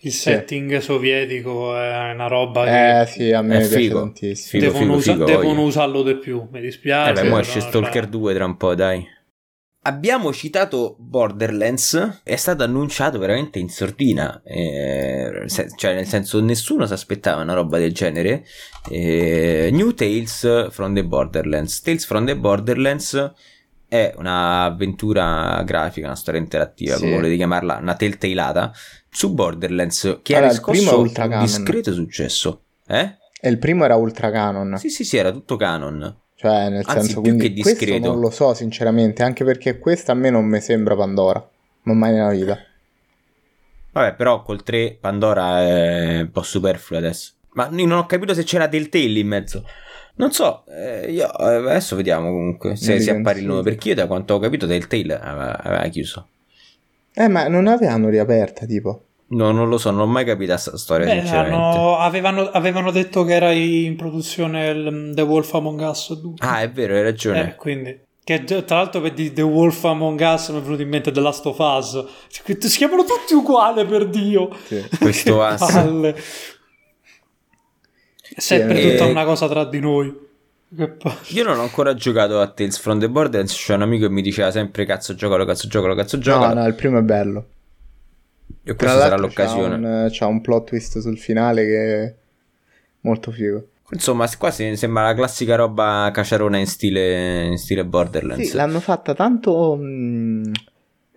Il 0.00 0.12
setting 0.12 0.78
sovietico 0.78 1.74
è 1.76 2.12
una 2.12 2.26
roba 2.28 2.64
che 2.64 3.00
Eh 3.00 3.06
sì, 3.06 3.32
a 3.32 3.42
me 3.42 3.56
È 3.56 3.58
piace 3.60 3.78
figo. 3.78 3.98
tantissimo. 4.00 4.62
Figo, 4.62 4.64
devono, 4.72 4.98
figo, 4.98 4.98
usa- 4.98 5.12
figo, 5.12 5.24
devono 5.24 5.62
usarlo 5.62 6.02
di 6.02 6.16
più. 6.16 6.46
Mi 6.50 6.58
Eh 6.58 6.62
dispiace. 6.62 7.12
beh, 7.12 7.22
mo 7.22 7.28
però, 7.36 7.40
esce 7.40 7.60
Stalker 7.60 8.06
2 8.06 8.34
tra 8.34 8.44
un 8.44 8.56
po', 8.56 8.74
dai. 8.74 9.06
Abbiamo 9.86 10.32
citato 10.32 10.96
Borderlands, 10.98 12.20
è 12.24 12.34
stato 12.34 12.64
annunciato 12.64 13.20
veramente 13.20 13.60
in 13.60 13.68
sordina, 13.68 14.42
eh, 14.44 15.44
se- 15.46 15.68
cioè 15.76 15.94
nel 15.94 16.06
senso 16.08 16.40
nessuno 16.40 16.86
si 16.86 16.92
aspettava 16.92 17.42
una 17.42 17.52
roba 17.54 17.78
del 17.78 17.92
genere. 17.94 18.44
Eh, 18.90 19.70
New 19.72 19.92
Tales 19.92 20.70
from 20.70 20.92
the 20.92 21.04
Borderlands. 21.04 21.82
Tales 21.82 22.04
from 22.04 22.26
the 22.26 22.36
Borderlands 22.36 23.32
è 23.86 24.12
un'avventura 24.16 25.62
grafica, 25.64 26.06
una 26.06 26.16
storia 26.16 26.40
interattiva, 26.40 26.96
Sì. 26.96 27.02
come 27.02 27.14
volete 27.14 27.36
chiamarla, 27.36 27.78
una 27.80 27.94
telltaleata 27.94 28.72
su 29.08 29.34
Borderlands 29.34 30.18
che 30.24 30.34
Allora, 30.34 30.50
ha 30.50 30.54
il 30.54 30.60
primo 30.62 30.74
è 30.74 31.02
riscosso 31.04 31.22
un 31.30 31.38
discreto 31.38 31.92
successo. 31.92 32.62
Eh? 32.88 33.18
E 33.40 33.48
il 33.48 33.58
primo 33.58 33.84
era 33.84 33.94
ultra 33.94 34.32
canon. 34.32 34.78
Sì, 34.78 34.88
sì, 34.90 35.04
sì, 35.04 35.16
era 35.16 35.30
tutto 35.30 35.54
canon. 35.54 36.22
Cioè, 36.36 36.68
nel 36.68 36.82
Anzi, 36.84 37.06
senso, 37.06 37.20
quindi 37.22 37.52
che 37.54 37.62
questo 37.62 37.98
non 37.98 38.20
lo 38.20 38.28
so 38.30 38.52
sinceramente, 38.52 39.22
anche 39.22 39.42
perché 39.42 39.78
questa 39.78 40.12
a 40.12 40.14
me 40.14 40.28
non 40.28 40.44
mi 40.44 40.60
sembra 40.60 40.94
Pandora. 40.94 41.48
Ma 41.82 41.94
mai 41.94 42.12
nella 42.12 42.30
vita. 42.30 42.58
Vabbè, 43.92 44.14
però 44.14 44.42
col 44.42 44.62
3 44.62 44.98
Pandora 45.00 45.62
è 45.62 46.20
un 46.20 46.30
po' 46.30 46.42
superfluo 46.42 46.98
adesso. 46.98 47.32
Ma 47.52 47.70
io 47.72 47.86
non 47.86 47.98
ho 47.98 48.06
capito 48.06 48.34
se 48.34 48.44
c'era 48.44 48.68
Telltale 48.68 49.18
in 49.18 49.26
mezzo. 49.26 49.64
Non 50.16 50.30
so, 50.30 50.64
eh, 50.66 51.10
io, 51.10 51.26
eh, 51.38 51.54
adesso 51.54 51.96
vediamo 51.96 52.28
comunque 52.28 52.76
se 52.76 52.92
Non 52.92 53.00
si 53.00 53.10
appare 53.10 53.38
il 53.38 53.46
nome. 53.46 53.62
Perché 53.62 53.88
io 53.90 53.94
da 53.94 54.06
quanto 54.06 54.34
ho 54.34 54.38
capito 54.38 54.66
Telltale 54.66 55.18
aveva, 55.18 55.58
aveva 55.62 55.88
chiuso. 55.88 56.28
Eh, 57.14 57.28
ma 57.28 57.48
non 57.48 57.66
avevano 57.66 58.10
riaperta, 58.10 58.66
tipo. 58.66 59.04
No, 59.28 59.50
non 59.50 59.68
lo 59.68 59.76
so, 59.76 59.90
non 59.90 60.00
ho 60.02 60.06
mai 60.06 60.24
capito 60.24 60.52
questa 60.52 60.76
storia, 60.76 61.06
Beh, 61.06 61.20
sinceramente. 61.20 61.56
hanno- 61.56 61.96
avevano, 61.98 62.48
avevano 62.48 62.90
detto 62.92 63.24
che 63.24 63.34
era 63.34 63.50
in 63.50 63.96
produzione 63.96 64.68
il 64.68 65.12
The 65.14 65.22
Wolf 65.22 65.52
Among 65.54 65.80
Us 65.80 66.14
2. 66.20 66.34
Ah, 66.38 66.60
è 66.60 66.70
vero, 66.70 66.94
hai 66.94 67.02
ragione. 67.02 67.50
Eh, 67.50 67.54
quindi. 67.56 68.04
Che 68.22 68.42
tra 68.44 68.76
l'altro 68.76 69.00
per 69.00 69.12
The 69.12 69.42
Wolf 69.42 69.84
Among 69.84 70.20
Us 70.20 70.48
mi 70.50 70.58
è 70.58 70.60
venuto 70.60 70.82
in 70.82 70.88
mente 70.88 71.10
The 71.12 71.20
Last 71.20 71.46
of 71.46 71.58
Us. 71.58 72.04
Si 72.28 72.76
chiamano 72.76 73.04
tutti 73.04 73.34
uguali 73.34 73.84
per 73.84 74.08
Dio. 74.08 74.48
Sì. 74.64 74.84
Questo 74.98 75.42
ass. 75.42 75.72
È 78.34 78.40
sempre 78.40 78.80
eh, 78.80 78.90
tutta 78.92 79.06
eh, 79.06 79.10
una 79.10 79.24
cosa 79.24 79.48
tra 79.48 79.64
di 79.64 79.80
noi. 79.80 80.24
Io 81.28 81.44
non 81.44 81.58
ho 81.58 81.62
ancora 81.62 81.94
giocato 81.94 82.40
a 82.40 82.48
Tales 82.48 82.78
from 82.78 82.98
the 82.98 83.08
Borderlands. 83.08 83.54
C'è 83.56 83.74
un 83.74 83.82
amico 83.82 84.06
che 84.06 84.12
mi 84.12 84.22
diceva 84.22 84.50
sempre 84.50 84.84
cazzo 84.84 85.14
giocalo, 85.14 85.44
cazzo 85.44 85.68
giocalo, 85.68 85.94
cazzo 85.94 86.16
No, 86.16 86.22
giocalo. 86.22 86.60
no, 86.60 86.66
il 86.66 86.74
primo 86.74 86.98
è 86.98 87.02
bello. 87.02 87.44
E 88.66 88.74
questa 88.74 89.00
sarà 89.00 89.16
l'occasione. 89.16 89.80
C'ha 89.80 90.02
un, 90.02 90.08
c'ha 90.10 90.26
un 90.26 90.40
plot 90.40 90.68
twist 90.68 90.98
sul 90.98 91.18
finale 91.18 91.64
che 91.64 92.02
è 92.04 92.14
molto 93.00 93.30
figo. 93.30 93.68
Insomma, 93.92 94.28
qua 94.36 94.50
sembra 94.50 95.04
la 95.04 95.14
classica 95.14 95.54
roba 95.54 96.10
caciarona 96.12 96.58
in 96.58 96.66
stile, 96.66 97.44
in 97.44 97.56
stile 97.56 97.84
Borderlands. 97.84 98.48
Sì, 98.48 98.56
l'hanno 98.56 98.80
fatta 98.80 99.14
tanto. 99.14 99.76
mh, 99.76 100.50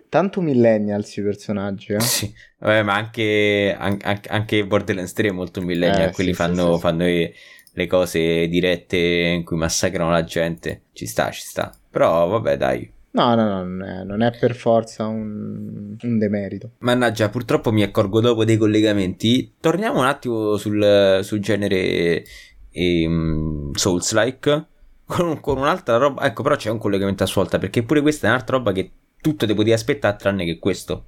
tanto 0.08 0.40
millennials 0.40 1.16
i 1.16 1.22
personaggi, 1.22 1.92
eh? 1.94 2.00
Sì, 2.00 2.32
vabbè, 2.58 2.82
ma 2.82 2.94
anche, 2.94 3.74
an- 3.76 3.98
an- 4.02 4.20
anche 4.28 4.64
Borderlands 4.64 5.12
3 5.12 5.28
è 5.28 5.32
molto 5.32 5.60
millennial, 5.60 6.08
Eh, 6.08 6.12
quelli 6.12 6.32
sì, 6.32 6.42
sì, 6.42 6.42
fanno, 6.42 6.64
sì, 6.66 6.74
sì. 6.74 6.80
fanno 6.80 7.08
i- 7.08 7.32
le 7.72 7.86
cose 7.86 8.46
dirette 8.48 8.96
in 8.96 9.44
cui 9.44 9.56
massacrano 9.56 10.10
la 10.10 10.22
gente. 10.24 10.82
Ci 10.92 11.06
sta, 11.06 11.30
ci 11.30 11.42
sta. 11.42 11.72
Però 11.90 12.28
vabbè, 12.28 12.56
dai. 12.56 12.92
No, 13.12 13.34
no, 13.34 13.44
no, 13.48 13.64
non 13.64 13.82
è, 13.82 14.04
non 14.04 14.22
è 14.22 14.30
per 14.38 14.54
forza 14.54 15.06
un, 15.06 15.96
un 16.00 16.18
demerito. 16.18 16.70
Mannaggia, 16.78 17.28
purtroppo 17.28 17.72
mi 17.72 17.82
accorgo 17.82 18.20
dopo 18.20 18.44
dei 18.44 18.56
collegamenti. 18.56 19.54
Torniamo 19.58 19.98
un 19.98 20.06
attimo 20.06 20.56
sul, 20.56 21.18
sul 21.22 21.40
genere 21.40 22.24
ehm, 22.70 23.72
Souls-like. 23.72 24.66
Con, 25.04 25.40
con 25.40 25.58
un'altra 25.58 25.96
roba. 25.96 26.24
Ecco, 26.24 26.44
però 26.44 26.54
c'è 26.54 26.70
un 26.70 26.78
collegamento 26.78 27.24
a 27.24 27.26
sua 27.26 27.42
volta. 27.42 27.58
Perché 27.58 27.82
pure 27.82 28.00
questa 28.00 28.28
è 28.28 28.30
un'altra 28.30 28.56
roba 28.58 28.70
che 28.70 28.92
tutto 29.20 29.44
ti 29.44 29.52
potevi 29.54 29.72
aspettare 29.72 30.16
tranne 30.16 30.44
che 30.44 30.60
questo. 30.60 31.06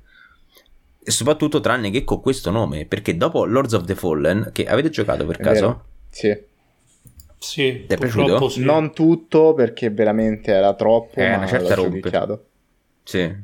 E 1.05 1.11
soprattutto 1.13 1.61
tranne 1.61 1.91
che 1.91 2.03
con 2.03 2.21
questo 2.21 2.51
nome. 2.51 2.85
Perché 2.87 3.17
dopo 3.17 3.45
Lords 3.45 3.75
of 3.75 3.85
the 3.85 3.95
Fallen, 3.95 4.51
che 4.53 4.67
avete 4.67 4.91
giocato 4.91 5.25
per 5.25 5.37
È 5.37 5.43
caso? 5.43 5.61
vero. 5.61 5.85
Sì. 6.11 6.51
Sì, 7.43 7.85
Ti 7.89 7.95
è 7.95 7.99
piaciuto? 7.99 8.49
sì. 8.49 8.63
Non 8.65 8.93
tutto 8.93 9.53
perché 9.53 9.91
veramente 9.91 10.53
era 10.53 10.75
troppo, 10.75 11.21
Eh, 11.21 11.31
ma 11.31 11.37
una 11.39 11.47
certa 11.47 11.75
l'ho 11.75 11.83
giochicchiato. 11.91 12.45
Sì. 13.03 13.35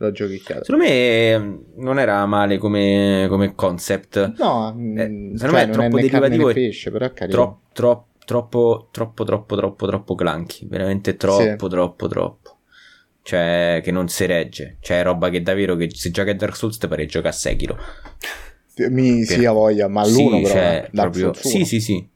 L'ho 0.00 0.12
giochicchiato. 0.12 0.64
Secondo 0.64 0.84
me 0.84 1.30
ehm, 1.30 1.64
non 1.76 1.98
era 1.98 2.24
male 2.26 2.58
come, 2.58 3.26
come 3.28 3.54
concept. 3.54 4.34
No, 4.38 4.68
Eh, 4.68 5.08
mh, 5.08 5.34
secondo 5.36 5.38
cioè, 5.38 5.52
me 5.52 5.62
è 5.62 5.66
non 5.66 5.72
troppo 5.72 5.96
carne 5.96 6.28
derivativo 6.28 6.52
pesce, 6.52 6.90
però 6.90 7.06
è. 7.06 7.28
Tro- 7.28 7.60
tro- 7.72 8.06
troppo, 8.24 8.88
troppo, 8.92 9.24
troppo, 9.24 9.56
troppo, 9.56 9.86
troppo 9.86 10.14
clunky. 10.14 10.68
Veramente 10.68 11.16
troppo, 11.16 11.68
troppo, 11.68 12.06
troppo. 12.06 12.56
Cioè, 13.22 13.80
che 13.82 13.90
non 13.90 14.08
si 14.08 14.26
regge. 14.26 14.76
Cioè, 14.80 15.00
è 15.00 15.02
roba 15.02 15.30
che 15.30 15.42
davvero 15.42 15.74
che 15.74 15.88
se 15.92 16.10
giochi 16.10 16.30
a 16.30 16.34
Dark 16.34 16.54
Souls 16.54 16.76
ti 16.78 16.86
pare 16.86 17.06
gioca 17.06 17.28
a 17.28 17.32
Sekiro. 17.32 17.76
Mi 18.90 19.24
Per- 19.24 19.36
sia 19.36 19.50
voglia, 19.52 19.88
ma 19.88 20.06
l'uno 20.06 20.36
sì, 20.36 20.42
però, 20.42 20.54
cioè, 20.54 20.90
proprio... 20.92 21.32
Sì, 21.34 21.56
1. 21.56 21.64
sì, 21.64 21.80
sì. 21.80 22.08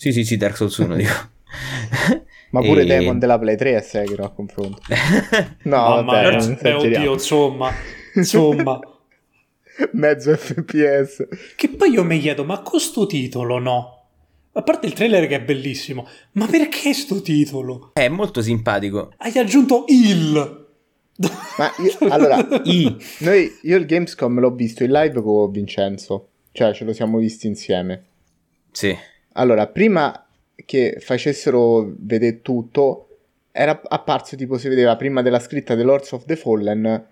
Sì, 0.00 0.12
sì, 0.12 0.24
sì, 0.24 0.38
Dark 0.38 0.56
Souls 0.56 0.78
1, 0.78 0.96
dico. 0.96 1.12
Ma 2.52 2.60
pure 2.62 2.84
E- 2.84 2.84
Demon 2.86 3.18
della 3.18 3.38
Play 3.38 3.54
3 3.54 3.76
è 3.76 3.82
Sekiro 3.82 4.24
a 4.24 4.30
confronto. 4.30 4.80
No, 5.64 5.76
Mamma 5.76 6.22
vabbè, 6.22 6.36
non 6.38 6.58
beh, 6.58 6.72
oddio, 6.72 7.12
insomma, 7.12 7.70
insomma. 8.14 8.80
Mezzo 9.92 10.34
FPS. 10.34 11.28
Che 11.54 11.68
poi 11.68 11.90
io 11.90 12.02
mi 12.02 12.18
chiedo, 12.18 12.44
ma 12.44 12.62
con 12.62 12.80
sto 12.80 13.04
titolo 13.04 13.58
no? 13.58 14.04
A 14.52 14.62
parte 14.62 14.86
il 14.86 14.94
trailer 14.94 15.26
che 15.26 15.36
è 15.36 15.42
bellissimo, 15.42 16.08
ma 16.32 16.46
perché 16.46 16.94
sto 16.94 17.20
titolo? 17.20 17.90
è 17.92 18.08
molto 18.08 18.40
simpatico. 18.40 19.12
Hai 19.18 19.36
aggiunto 19.36 19.84
il. 19.88 20.66
Ma 21.58 21.70
io, 21.76 22.08
allora, 22.08 22.38
I. 22.64 22.96
noi, 23.18 23.52
io 23.64 23.76
il 23.76 23.84
Gamescom 23.84 24.40
l'ho 24.40 24.54
visto 24.54 24.82
in 24.82 24.92
live 24.92 25.20
con 25.20 25.50
Vincenzo, 25.50 26.28
cioè 26.52 26.72
ce 26.72 26.84
lo 26.86 26.94
siamo 26.94 27.18
visti 27.18 27.46
insieme. 27.46 28.04
Sì. 28.72 28.96
Allora, 29.34 29.66
prima 29.66 30.26
che 30.64 30.96
facessero 31.00 31.92
vedere 31.98 32.42
tutto, 32.42 33.06
era 33.52 33.80
apparso 33.88 34.36
tipo 34.36 34.58
si 34.58 34.68
vedeva 34.68 34.96
prima 34.96 35.22
della 35.22 35.40
scritta 35.40 35.74
The 35.74 35.82
Lords 35.82 36.12
of 36.12 36.24
the 36.24 36.36
Fallen, 36.36 37.06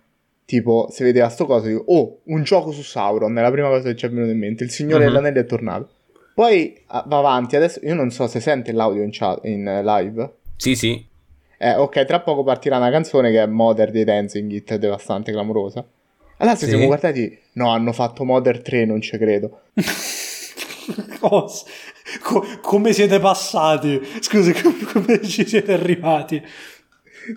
tipo 0.44 0.88
si 0.90 1.02
vedeva 1.02 1.28
sto 1.28 1.46
coso, 1.46 1.66
dico, 1.66 1.84
oh, 1.86 2.18
un 2.24 2.42
gioco 2.42 2.70
su 2.72 2.82
Sauron, 2.82 3.36
è 3.36 3.40
la 3.42 3.50
prima 3.50 3.68
cosa 3.68 3.88
che 3.88 3.96
ci 3.96 4.06
è 4.06 4.10
venuta 4.10 4.30
in 4.32 4.38
mente, 4.38 4.64
il 4.64 4.70
Signore 4.70 5.04
Mhm. 5.04 5.10
dell'Anello 5.12 5.40
è 5.40 5.44
tornato. 5.46 5.88
Poi 6.34 6.80
ah, 6.86 7.04
va 7.06 7.18
avanti, 7.18 7.56
adesso 7.56 7.80
io 7.82 7.94
non 7.94 8.10
so 8.10 8.26
se 8.28 8.38
sente 8.40 8.70
l'audio 8.72 9.02
in, 9.02 9.10
chat, 9.10 9.44
in 9.44 9.66
eh, 9.66 9.82
live. 9.82 10.30
Sì, 10.56 10.76
sì. 10.76 11.04
Eh, 11.58 11.74
ok, 11.74 12.04
tra 12.04 12.20
poco 12.20 12.44
partirà 12.44 12.76
una 12.76 12.90
canzone 12.90 13.32
che 13.32 13.42
è 13.42 13.46
Mother 13.46 13.90
dei 13.90 14.04
Dancing 14.04 14.50
It, 14.52 14.76
devastante, 14.76 15.32
clamorosa. 15.32 15.84
Allora, 16.36 16.54
se 16.54 16.64
Sì. 16.66 16.70
siamo 16.70 16.86
guardati, 16.86 17.36
no, 17.54 17.70
hanno 17.70 17.92
fatto 17.92 18.22
Mother 18.24 18.62
3, 18.62 18.84
non 18.84 19.00
ci 19.00 19.18
credo. 19.18 19.62
Cosa? 21.18 21.64
Co- 22.22 22.44
come 22.62 22.92
siete 22.92 23.18
passati? 23.20 24.00
Scusi, 24.20 24.52
come, 24.62 24.76
come 24.92 25.22
ci 25.22 25.46
siete 25.46 25.72
arrivati? 25.72 26.42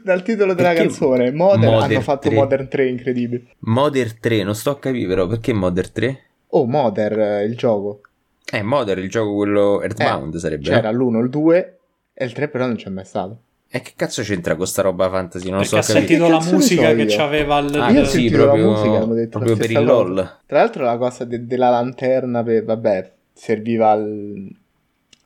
Dal 0.03 0.23
titolo 0.23 0.53
della 0.53 0.69
Perché 0.69 0.83
canzone, 0.83 1.31
Mother, 1.31 1.69
Mother 1.69 1.91
hanno 1.91 2.01
fatto 2.01 2.27
3? 2.29 2.37
Modern 2.37 2.67
3, 2.69 2.87
incredibile. 2.87 3.43
Modern 3.59 4.17
3, 4.21 4.43
non 4.43 4.55
sto 4.55 4.69
a 4.69 4.79
capire 4.79 5.07
però 5.07 5.27
perché 5.27 5.51
Modern 5.53 5.89
3? 5.91 6.19
Oh, 6.53 6.65
Mother, 6.65 7.19
eh, 7.19 7.43
il 7.43 7.57
gioco. 7.57 8.01
Eh, 8.49 8.61
Modern, 8.61 9.01
il 9.01 9.09
gioco 9.09 9.33
quello 9.35 9.81
Earthbound 9.81 10.35
Eh, 10.35 10.39
sarebbe. 10.39 10.63
C'era 10.69 10.91
no? 10.91 11.09
l'1, 11.09 11.23
il 11.23 11.29
2 11.29 11.79
e 12.13 12.25
il 12.25 12.31
3 12.33 12.47
però 12.47 12.65
non 12.67 12.75
c'è 12.75 12.89
mai 12.89 13.03
stato. 13.05 13.37
E 13.69 13.81
che 13.81 13.91
cazzo 13.95 14.21
c'entra 14.21 14.55
con 14.55 14.67
sta 14.67 14.81
roba 14.81 15.09
fantasy? 15.09 15.49
Non 15.49 15.59
Perché 15.61 15.67
so 15.69 15.77
ha 15.77 15.81
capire. 15.81 15.99
sentito 16.07 16.27
la 16.29 16.39
musica 16.51 16.89
so 16.89 16.95
che 16.95 17.05
c'aveva 17.05 17.57
il... 17.59 17.75
Ah, 17.79 17.89
Io 17.91 18.01
ho 18.01 18.05
sì, 18.05 18.29
proprio- 18.29 18.65
la 18.65 18.69
musica, 18.69 18.97
hanno 19.03 19.13
detto 19.13 19.39
proprio 19.39 19.53
la 19.55 19.61
per 19.61 19.71
il. 19.71 19.83
LOL. 19.85 20.37
Tra 20.45 20.57
l'altro 20.59 20.83
la 20.83 20.97
cosa 20.97 21.23
de- 21.25 21.45
della 21.45 21.69
lanterna, 21.69 22.43
per, 22.43 22.65
vabbè, 22.65 23.11
serviva 23.33 23.91
al- 23.91 24.49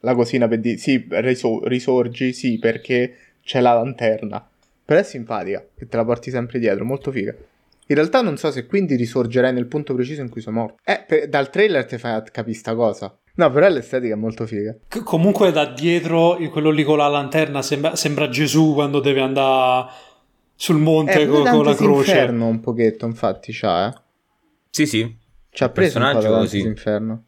la 0.02 0.14
cosina 0.16 0.48
per 0.48 0.60
dire, 0.60 0.78
sì, 0.78 1.06
riso- 1.10 1.66
risorgi, 1.68 2.34
sì, 2.34 2.58
perché 2.60 3.16
c'è 3.43 3.60
la 3.62 3.74
lanterna. 3.74 4.48
Però 4.84 5.00
è 5.00 5.04
simpatica, 5.04 5.66
che 5.76 5.88
te 5.88 5.98
la 5.98 6.06
porti 6.06 6.30
sempre 6.30 6.60
dietro, 6.60 6.86
molto 6.86 7.12
figa. 7.12 7.34
In 7.88 7.96
realtà 7.96 8.22
non 8.22 8.38
so 8.38 8.50
se 8.52 8.66
quindi 8.66 8.96
risorgerai 8.96 9.54
nel 9.54 9.68
punto 9.68 9.93
preciso 9.93 10.22
in 10.22 10.30
cui 10.30 10.41
sei 10.41 10.54
morto. 10.54 10.78
Eh, 10.84 11.04
per- 11.08 11.28
dal 11.30 11.50
trailer 11.50 11.86
ti 11.86 11.98
fai 11.98 12.22
capire 12.32 12.56
sta 12.58 12.74
cosa. 12.76 13.16
No, 13.36 13.52
però 13.52 13.68
l'estetica 13.68 14.14
è 14.14 14.18
molto 14.18 14.46
figa. 14.46 14.76
C- 14.88 15.04
Comunque 15.04 15.52
da 15.52 15.66
dietro, 15.66 16.38
quello 16.52 16.70
lì 16.72 16.84
con 16.84 16.98
la 16.98 17.08
lanterna, 17.08 17.62
sembra, 17.62 17.96
sembra 17.96 18.30
Gesù 18.30 18.74
quando 18.74 19.00
deve 19.00 19.22
andare 19.22 19.88
sul 20.56 20.78
monte 20.78 21.22
Eh, 21.22 21.28
co- 21.28 21.43
con, 21.43 21.64
la 21.66 21.76
croce. 21.76 22.12
Inferno 22.12 22.48
un 22.48 22.60
pochetto, 22.60 23.06
infatti, 23.06 23.52
c'ha, 23.54 23.89
eh. 23.89 24.02
Sì, 24.70 24.86
sì. 24.88 25.18
Ci 25.50 25.64
ha 25.64 25.70
preso 25.70 26.00
un 26.00 26.04
po' 26.06 26.10
da 26.10 26.14
personaggio, 26.14 26.36
Dante's 26.36 26.52
sì. 26.62 26.68
Inferno. 26.68 27.24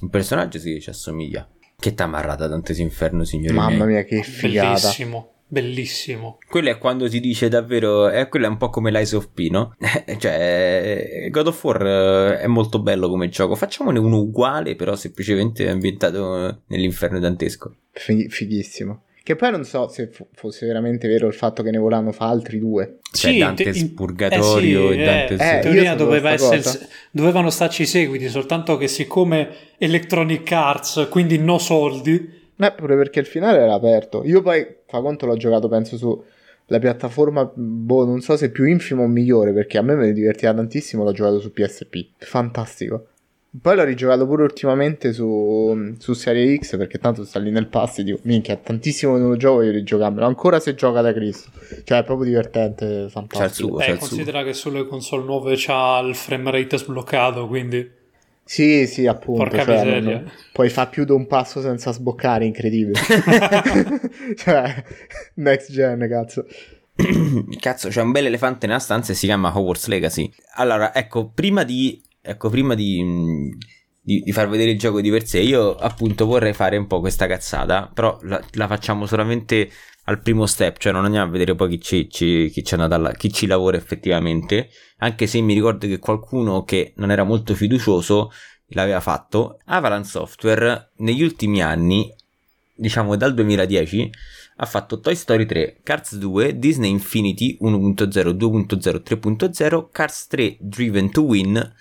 Un 0.00 0.10
personaggio 0.10 0.58
sì, 0.58 0.80
ci 0.80 0.90
assomiglia. 0.90 1.48
Che 1.80 1.94
t'ammarrata 1.94 2.48
Dante's 2.48 2.78
Inferno, 2.78 3.22
signori 3.22 3.54
Mamma 3.54 3.84
miei. 3.84 3.86
mia, 3.86 4.02
che 4.02 4.22
figata. 4.24 4.80
Bellissimo, 4.80 5.32
bellissimo. 5.46 6.38
Quello 6.48 6.70
è 6.70 6.78
quando 6.78 7.08
si 7.08 7.20
dice 7.20 7.48
davvero... 7.48 8.10
Eh, 8.10 8.28
quello 8.28 8.46
è 8.46 8.48
un 8.48 8.56
po' 8.56 8.68
come 8.68 8.90
l'Ice 8.90 9.14
of 9.14 9.28
P, 9.32 9.46
no? 9.48 9.76
cioè, 10.18 11.28
God 11.30 11.46
of 11.46 11.62
War 11.62 11.86
eh, 11.86 12.40
è 12.40 12.46
molto 12.48 12.82
bello 12.82 13.08
come 13.08 13.28
gioco. 13.28 13.54
Facciamone 13.54 14.00
uno 14.00 14.18
uguale, 14.18 14.74
però 14.74 14.96
semplicemente 14.96 15.68
ambientato 15.68 16.48
eh, 16.48 16.56
nell'inferno 16.66 17.20
dantesco. 17.20 17.76
Fi- 17.92 18.28
fighissimo. 18.28 19.02
Che 19.28 19.36
poi 19.36 19.50
non 19.50 19.62
so 19.64 19.88
se 19.88 20.06
fo- 20.06 20.28
fosse 20.32 20.64
veramente 20.66 21.06
vero 21.06 21.26
il 21.26 21.34
fatto 21.34 21.62
che 21.62 21.70
ne 21.70 21.76
volano 21.76 22.12
fa 22.12 22.28
altri 22.28 22.58
due. 22.58 22.96
Cioè, 23.12 23.32
Sì, 23.32 23.38
Dante's 23.38 23.76
in- 23.78 23.92
Purgatorio 23.92 24.90
eh 24.90 24.94
e 24.94 24.96
sì, 24.96 25.04
Dante's... 25.04 25.40
eh, 25.42 25.50
Eh, 25.50 25.54
in 25.56 25.60
teoria 25.60 25.94
doveva 25.94 26.30
essere, 26.30 26.88
dovevano 27.10 27.50
starci 27.50 27.82
i 27.82 27.84
seguiti, 27.84 28.26
soltanto 28.30 28.78
che 28.78 28.88
siccome 28.88 29.50
Electronic 29.76 30.50
Arts, 30.50 31.08
quindi 31.10 31.36
no 31.36 31.58
soldi, 31.58 32.26
Eh, 32.56 32.72
pure 32.72 32.96
perché 32.96 33.20
il 33.20 33.26
finale 33.26 33.58
era 33.58 33.74
aperto. 33.74 34.22
Io 34.24 34.40
poi, 34.40 34.66
fa 34.86 35.02
conto, 35.02 35.26
l'ho 35.26 35.36
giocato, 35.36 35.68
penso, 35.68 35.98
sulla 35.98 36.78
piattaforma, 36.78 37.44
boh, 37.54 38.06
non 38.06 38.22
so 38.22 38.34
se 38.34 38.50
più 38.50 38.64
infima 38.64 39.02
o 39.02 39.06
migliore, 39.08 39.52
perché 39.52 39.76
a 39.76 39.82
me 39.82 39.94
me 39.94 40.06
ne 40.06 40.12
divertiva 40.14 40.54
tantissimo, 40.54 41.04
l'ho 41.04 41.12
giocato 41.12 41.38
su 41.38 41.52
PSP. 41.52 42.12
Fantastico. 42.16 43.08
Poi 43.60 43.74
l'ho 43.74 43.84
rigiocato 43.84 44.26
pure 44.26 44.42
ultimamente 44.42 45.12
su, 45.12 45.94
su 45.98 46.12
Serie 46.12 46.56
X, 46.58 46.76
perché 46.76 46.98
tanto 46.98 47.24
sta 47.24 47.38
lì 47.38 47.50
nel 47.50 47.66
pass 47.66 47.98
e 47.98 48.04
dico, 48.04 48.18
minchia, 48.22 48.56
tantissimo 48.56 49.14
che 49.14 49.20
non 49.20 49.30
lo 49.30 49.36
gioco, 49.36 49.62
io 49.62 49.70
rigiocarmelo. 49.72 50.26
Ancora 50.26 50.60
se 50.60 50.74
gioca 50.74 51.00
da 51.00 51.12
Cristo. 51.14 51.50
Cioè, 51.84 51.98
è 52.00 52.04
proprio 52.04 52.26
divertente, 52.28 53.08
fantastico. 53.08 53.68
suo. 53.68 53.80
eh, 53.80 53.84
C'è 53.84 53.90
il 53.92 53.98
considera 53.98 54.44
che 54.44 54.52
sulle 54.52 54.86
console 54.86 55.24
nuove 55.24 55.54
c'ha 55.56 55.98
il 56.00 56.14
frame 56.14 56.50
rate 56.50 56.76
sbloccato, 56.76 57.46
quindi 57.48 57.90
Sì, 58.44 58.86
sì, 58.86 59.06
appunto. 59.06 59.42
Porca 59.44 59.64
cioè, 59.64 59.74
miseria. 59.76 60.00
non- 60.18 60.30
puoi 60.52 60.68
fare 60.68 60.90
più 60.90 61.04
di 61.04 61.12
un 61.12 61.26
passo 61.26 61.60
senza 61.62 61.90
sboccare, 61.92 62.44
incredibile. 62.44 62.98
cioè, 64.36 64.84
next 65.34 65.72
gen, 65.72 66.06
cazzo. 66.08 66.44
Cazzo, 67.60 67.88
c'è 67.88 68.02
un 68.02 68.10
bel 68.10 68.26
elefante 68.26 68.66
nella 68.66 68.78
stanza 68.80 69.12
e 69.12 69.14
si 69.14 69.26
chiama 69.26 69.56
Hogwarts 69.56 69.86
Legacy. 69.86 70.30
Allora, 70.56 70.94
ecco, 70.94 71.30
prima 71.32 71.62
di. 71.64 72.02
Ecco, 72.20 72.48
prima 72.50 72.74
di. 72.74 73.56
Di, 74.08 74.20
di 74.20 74.32
far 74.32 74.48
vedere 74.48 74.70
il 74.70 74.78
gioco 74.78 75.02
di 75.02 75.10
per 75.10 75.26
sé, 75.26 75.40
io 75.40 75.74
appunto 75.74 76.24
vorrei 76.24 76.54
fare 76.54 76.78
un 76.78 76.86
po' 76.86 76.98
questa 77.00 77.26
cazzata, 77.26 77.90
però 77.92 78.18
la, 78.22 78.42
la 78.52 78.66
facciamo 78.66 79.04
solamente 79.04 79.70
al 80.04 80.22
primo 80.22 80.46
step, 80.46 80.78
cioè 80.78 80.92
non 80.92 81.04
andiamo 81.04 81.26
a 81.26 81.30
vedere 81.30 81.54
poi 81.54 81.68
chi 81.76 81.80
ci, 81.82 82.08
ci- 82.10 82.48
chi 82.50 82.64
alla- 82.74 83.12
chi 83.12 83.30
ci 83.30 83.46
lavora 83.46 83.76
effettivamente, 83.76 84.70
anche 84.98 85.26
se 85.26 85.42
mi 85.42 85.52
ricordo 85.52 85.86
che 85.86 85.98
qualcuno 85.98 86.62
che 86.64 86.94
non 86.96 87.10
era 87.10 87.22
molto 87.24 87.54
fiducioso 87.54 88.30
l'aveva 88.68 89.00
fatto. 89.00 89.58
Avalanche 89.66 90.08
Software 90.08 90.92
negli 90.98 91.22
ultimi 91.22 91.62
anni, 91.62 92.10
diciamo 92.74 93.14
dal 93.16 93.34
2010, 93.34 94.10
ha 94.56 94.66
fatto 94.66 95.00
Toy 95.00 95.14
Story 95.14 95.44
3, 95.44 95.80
Cars 95.82 96.16
2, 96.16 96.58
Disney 96.58 96.90
Infinity 96.90 97.58
1.0, 97.60 98.30
2.0, 98.30 99.02
3.0, 99.02 99.88
Cars 99.92 100.26
3 100.28 100.56
Driven 100.60 101.10
to 101.10 101.22
Win 101.22 101.74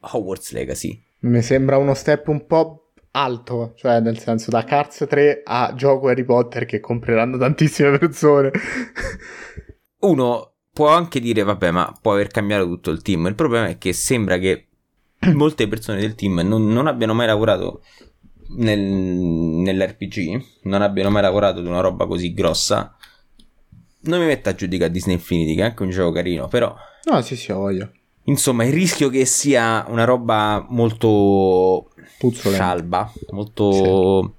Hogwarts 0.00 0.52
Legacy. 0.52 1.02
Mi 1.20 1.42
sembra 1.42 1.76
uno 1.76 1.94
step 1.94 2.28
un 2.28 2.46
po' 2.46 2.92
alto, 3.12 3.72
cioè 3.76 4.00
nel 4.00 4.18
senso 4.18 4.50
da 4.50 4.64
Cars 4.64 5.04
3 5.08 5.42
a 5.44 5.72
gioco 5.74 6.08
Harry 6.08 6.24
Potter 6.24 6.64
che 6.64 6.80
compreranno 6.80 7.36
tantissime 7.38 7.98
persone. 7.98 8.50
Uno 10.00 10.52
può 10.72 10.88
anche 10.88 11.18
dire, 11.18 11.42
vabbè, 11.42 11.70
ma 11.72 11.92
può 12.00 12.12
aver 12.12 12.28
cambiato 12.28 12.66
tutto 12.66 12.90
il 12.90 13.02
team. 13.02 13.26
Il 13.26 13.34
problema 13.34 13.66
è 13.66 13.78
che 13.78 13.92
sembra 13.92 14.38
che 14.38 14.68
molte 15.34 15.66
persone 15.66 16.00
del 16.00 16.14
team 16.14 16.40
non, 16.40 16.68
non 16.68 16.86
abbiano 16.86 17.14
mai 17.14 17.26
lavorato 17.26 17.82
nel- 18.56 18.78
nell'RPG, 18.78 20.44
non 20.62 20.82
abbiano 20.82 21.10
mai 21.10 21.22
lavorato 21.22 21.58
ad 21.58 21.66
una 21.66 21.80
roba 21.80 22.06
così 22.06 22.32
grossa. 22.32 22.96
Non 24.00 24.20
mi 24.20 24.26
metto 24.26 24.48
a 24.48 24.54
giudicare 24.54 24.92
Disney 24.92 25.16
Infinity, 25.16 25.56
che 25.56 25.62
è 25.62 25.64
anche 25.64 25.82
un 25.82 25.90
gioco 25.90 26.12
carino, 26.12 26.46
però 26.46 26.72
no, 27.10 27.20
sì, 27.22 27.34
sì, 27.34 27.50
ho 27.50 27.58
voglia. 27.58 27.90
Insomma, 28.28 28.64
il 28.64 28.72
rischio 28.72 29.08
che 29.08 29.24
sia 29.24 29.84
una 29.88 30.04
roba 30.04 30.64
molto 30.68 31.88
Puzzolente. 32.18 32.62
scialba, 32.62 33.12
molto... 33.30 34.34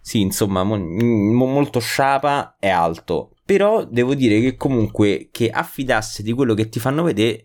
Sì, 0.00 0.20
insomma, 0.20 0.62
mo- 0.62 0.78
mo- 0.78 1.46
molto 1.46 1.80
sciapa 1.80 2.56
è 2.58 2.68
alto. 2.68 3.32
Però 3.44 3.84
devo 3.84 4.14
dire 4.14 4.40
che 4.40 4.56
comunque 4.56 5.28
che 5.30 5.50
affidasse 5.50 6.22
di 6.22 6.32
quello 6.32 6.54
che 6.54 6.68
ti 6.68 6.78
fanno 6.78 7.02
vedere 7.02 7.44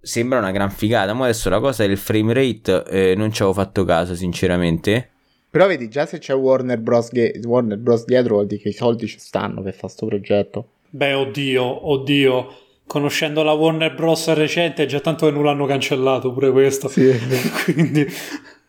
sembra 0.00 0.38
una 0.38 0.50
gran 0.50 0.70
figata. 0.70 1.14
Ma 1.14 1.24
adesso 1.24 1.48
la 1.48 1.60
cosa 1.60 1.86
del 1.86 1.96
frame 1.96 2.32
rate 2.34 2.84
eh, 2.88 3.14
non 3.14 3.32
ci 3.32 3.42
avevo 3.42 3.56
fatto 3.58 3.84
caso, 3.84 4.14
sinceramente. 4.14 5.10
Però 5.48 5.66
vedi, 5.66 5.88
già 5.88 6.04
se 6.06 6.18
c'è 6.18 6.34
Warner 6.34 6.78
Bros. 6.78 7.10
Ga- 7.10 7.30
Warner 7.44 7.78
Bros. 7.78 8.04
dietro 8.04 8.34
vuol 8.34 8.46
dire 8.46 8.60
che 8.60 8.70
i 8.70 8.74
soldi 8.74 9.06
ci 9.06 9.18
stanno 9.18 9.62
per 9.62 9.74
fare 9.74 9.92
sto 9.92 10.06
progetto. 10.06 10.68
Beh, 10.90 11.14
oddio, 11.14 11.88
oddio. 11.90 12.46
Conoscendo 12.86 13.42
la 13.42 13.52
Warner 13.52 13.94
Bros. 13.94 14.32
recente, 14.34 14.84
è 14.84 14.86
già 14.86 15.00
tanto 15.00 15.26
che 15.26 15.32
non 15.32 15.44
l'hanno 15.44 15.66
cancellato 15.66 16.32
pure 16.32 16.50
questo. 16.50 16.88
Sì. 16.88 17.10
Quindi, 17.64 18.06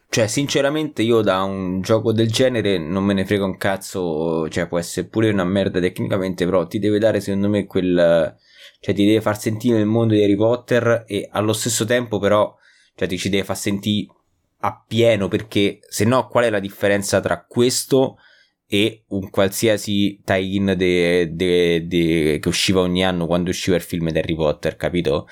Cioè, 0.09 0.28
sinceramente, 0.28 1.01
io 1.03 1.22
da 1.22 1.43
un 1.43 1.82
gioco 1.82 2.11
del 2.11 2.32
genere 2.32 2.78
non 2.78 3.03
me 3.03 3.13
ne 3.13 3.26
frega 3.26 3.45
un 3.45 3.57
cazzo. 3.57 4.49
Cioè, 4.49 4.68
può 4.68 4.80
essere 4.80 5.07
pure 5.07 5.30
una 5.30 5.43
merda 5.43 5.80
tecnicamente, 5.80 6.45
però 6.45 6.65
ti 6.65 6.80
deve 6.80 6.97
dare, 6.99 7.20
secondo 7.22 7.49
me, 7.49 7.65
quel. 7.65 8.36
Cioè, 8.80 8.93
ti 8.95 9.05
deve 9.05 9.22
far 9.22 9.39
sentire 9.39 9.80
il 9.80 9.86
mondo 9.86 10.13
di 10.13 10.24
Harry 10.24 10.36
Potter 10.36 11.03
e 11.07 11.28
allo 11.32 11.53
stesso 11.53 11.86
tempo, 11.86 12.20
però, 12.20 12.55
cioè, 12.95 13.07
ti 13.07 13.18
ci 13.18 13.30
deve 13.30 13.43
far 13.43 13.57
sentire 13.57 14.07
a 14.61 14.84
pieno 14.88 15.28
perché 15.28 15.80
se 15.88 16.03
no, 16.05 16.28
qual 16.28 16.45
è 16.45 16.49
la 16.49 16.59
differenza 16.59 17.20
tra 17.20 17.45
questo 17.47 18.18
e 18.68 19.03
un 19.09 19.30
qualsiasi 19.30 20.20
tie-in 20.24 20.74
de- 20.78 21.30
de- 21.34 21.88
de- 21.88 22.38
che 22.41 22.47
usciva 22.49 22.82
ogni 22.82 23.03
anno 23.05 23.26
quando 23.26 23.49
usciva 23.49 23.76
il 23.78 23.82
film 23.82 24.09
di 24.11 24.18
Harry 24.18 24.36
Potter, 24.36 24.76
capito? 24.76 25.28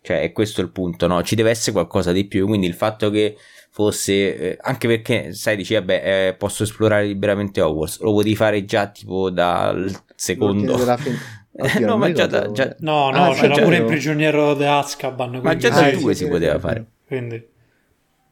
Cioè, 0.00 0.22
è 0.22 0.32
questo 0.32 0.60
il 0.62 0.70
punto, 0.70 1.06
no? 1.06 1.22
Ci 1.22 1.34
deve 1.34 1.50
essere 1.50 1.72
qualcosa 1.72 2.12
di 2.12 2.24
più. 2.26 2.46
Quindi 2.46 2.66
il 2.66 2.74
fatto 2.74 3.10
che 3.10 3.36
fosse 3.70 4.12
eh, 4.36 4.58
anche 4.62 4.88
perché 4.88 5.34
sai 5.34 5.54
dici 5.56 5.74
vabbè 5.74 6.28
eh, 6.28 6.34
posso 6.34 6.62
esplorare 6.64 7.06
liberamente 7.06 7.60
Hogwarts 7.60 8.00
lo 8.00 8.12
potevi 8.12 8.34
fare 8.34 8.64
già 8.64 8.88
tipo 8.88 9.30
dal 9.30 9.88
secondo 10.16 10.72
Oddio, 11.60 11.86
no, 11.86 11.96
ma 11.96 12.10
già, 12.12 12.26
da- 12.26 12.50
già- 12.50 12.74
No, 12.80 13.10
no, 13.10 13.30
Ah, 13.30 13.34
c'era 13.34 13.54
già 13.54 13.62
pure 13.62 13.76
il 13.76 13.84
prigioniero 13.84 14.54
di 14.54 14.64
Azkaban. 14.64 15.40
ma 15.42 15.56
già 15.56 15.68
da 15.70 15.90
due 15.90 16.14
si 16.14 16.26
poteva 16.28 16.58
fare. 16.58 16.84
quindi- 17.06 17.44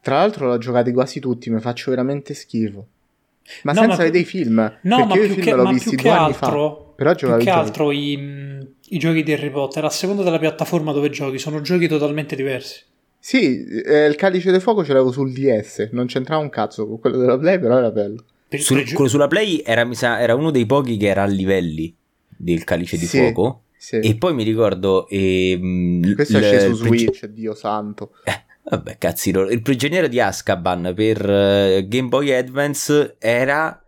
Tra 0.00 0.16
l'altro 0.18 0.46
l'ho 0.48 0.58
giocati 0.58 0.92
quasi 0.92 1.18
tutti, 1.20 1.50
mi 1.50 1.60
faccio 1.60 1.90
veramente 1.90 2.34
schifo. 2.34 2.86
Ma 3.62 3.72
No, 3.72 3.80
senza 3.80 3.96
ma- 3.96 4.02
vedere 4.04 4.18
i 4.22 4.24
film. 4.24 4.78
No, 4.82 4.96
perché 4.96 5.06
ma 5.06 5.14
io 5.14 5.22
i 5.22 5.26
più 5.26 5.34
film 5.34 5.44
che, 5.46 5.52
l'ho 5.54 5.62
ma 5.62 5.70
visti 5.72 5.88
più 5.90 5.98
che 5.98 6.08
altro, 6.10 6.76
fa. 6.76 6.92
Però 6.96 7.14
più 7.14 7.36
che 7.36 7.50
altro 7.50 7.90
i, 7.92 8.66
i 8.88 8.98
giochi 8.98 9.22
di 9.22 9.32
Harry 9.32 9.50
Potter, 9.50 9.84
a 9.84 9.90
seconda 9.90 10.22
della 10.22 10.38
piattaforma 10.38 10.92
dove 10.92 11.10
giochi, 11.10 11.38
sono 11.38 11.60
giochi 11.60 11.86
totalmente 11.88 12.34
diversi. 12.36 12.82
Sì, 13.18 13.64
eh, 13.64 14.06
il 14.06 14.14
calice 14.16 14.52
di 14.52 14.60
fuoco 14.60 14.84
ce 14.84 14.92
l'avevo 14.92 15.10
sul 15.10 15.32
DS, 15.32 15.88
non 15.92 16.06
c'entrava 16.06 16.40
un 16.42 16.48
cazzo 16.48 16.86
con 16.86 17.00
quello 17.00 17.16
della 17.18 17.36
Play, 17.38 17.58
però 17.58 17.78
era 17.78 17.90
bello. 17.90 18.24
Sul- 18.50 18.92
quello 18.92 19.10
sulla 19.10 19.26
Play 19.26 19.62
era, 19.64 19.84
mi 19.84 19.96
sa, 19.96 20.20
era 20.20 20.34
uno 20.36 20.50
dei 20.52 20.64
pochi 20.64 20.96
che 20.96 21.06
era 21.08 21.24
a 21.24 21.26
livelli 21.26 21.92
del 22.28 22.62
calice 22.64 22.96
di 22.96 23.06
Sì, 23.06 23.18
fuoco. 23.18 23.62
Sì. 23.76 23.96
E 23.98 24.14
poi 24.16 24.32
mi 24.34 24.42
ricordo. 24.44 25.06
ehm, 25.08 26.14
Questo 26.14 26.38
il- 26.38 26.44
esce 26.44 26.60
su 26.60 26.70
il 26.84 26.88
prigi- 26.88 27.04
Switch, 27.06 27.26
Dio 27.26 27.54
santo. 27.54 28.12
Eh, 28.24 28.44
vabbè, 28.70 28.98
cazzi, 28.98 29.32
loro. 29.32 29.50
il 29.50 29.62
prigioniero 29.62 30.06
di 30.08 30.20
Azkaban 30.20 30.92
per 30.94 31.28
eh, 31.30 31.86
Game 31.88 32.08
Boy 32.08 32.32
Advance 32.32 33.16
era 33.18 33.82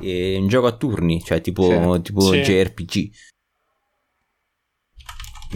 eh, 0.00 0.36
un 0.38 0.48
gioco 0.48 0.66
a 0.66 0.72
turni, 0.76 1.22
cioè 1.22 1.40
tipo, 1.40 1.64
Sì. 1.94 2.02
tipo 2.02 2.20
Sì. 2.20 2.40
JRPG. 2.40 3.10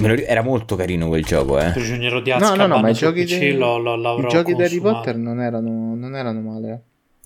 Era 0.01 0.43
molto 0.43 0.77
carino 0.77 1.09
quel 1.09 1.25
gioco, 1.25 1.59
eh. 1.59 1.73
prigioniero 1.73 2.21
di 2.21 2.31
No, 2.31 2.37
Azkaban 2.37 2.69
no, 2.69 2.75
no, 2.77 2.83
ma 2.83 2.89
i 2.91 2.95
giochi, 2.95 3.25
PC 3.25 3.39
dei- 3.39 3.57
lo, 3.57 3.79
lo, 3.79 3.97
i 4.19 4.29
giochi 4.29 4.55
di 4.55 4.63
Harry. 4.63 4.79
Potter 4.81 5.17
non 5.17 5.41
erano, 5.41 5.95
non 5.97 6.15
erano 6.15 6.41
male. 6.41 6.71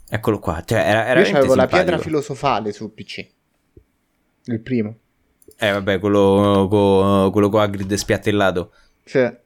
eh. 0.09 0.15
Eccolo 0.15 0.39
qua, 0.39 0.63
cioè 0.65 0.79
era, 0.79 1.07
era 1.07 1.21
Io 1.21 1.37
avevo 1.37 1.55
la 1.55 1.67
pietra 1.67 1.99
filosofale 1.99 2.73
su 2.73 2.93
PC. 2.95 3.27
Il 4.45 4.61
primo. 4.61 4.97
Eh, 5.59 5.71
vabbè, 5.71 5.99
quello 5.99 6.67
con 6.71 7.31
quello 7.31 7.49
co 7.51 7.61
Hagrid 7.61 7.93
spiattellato. 7.93 8.73
Cioè, 9.05 9.39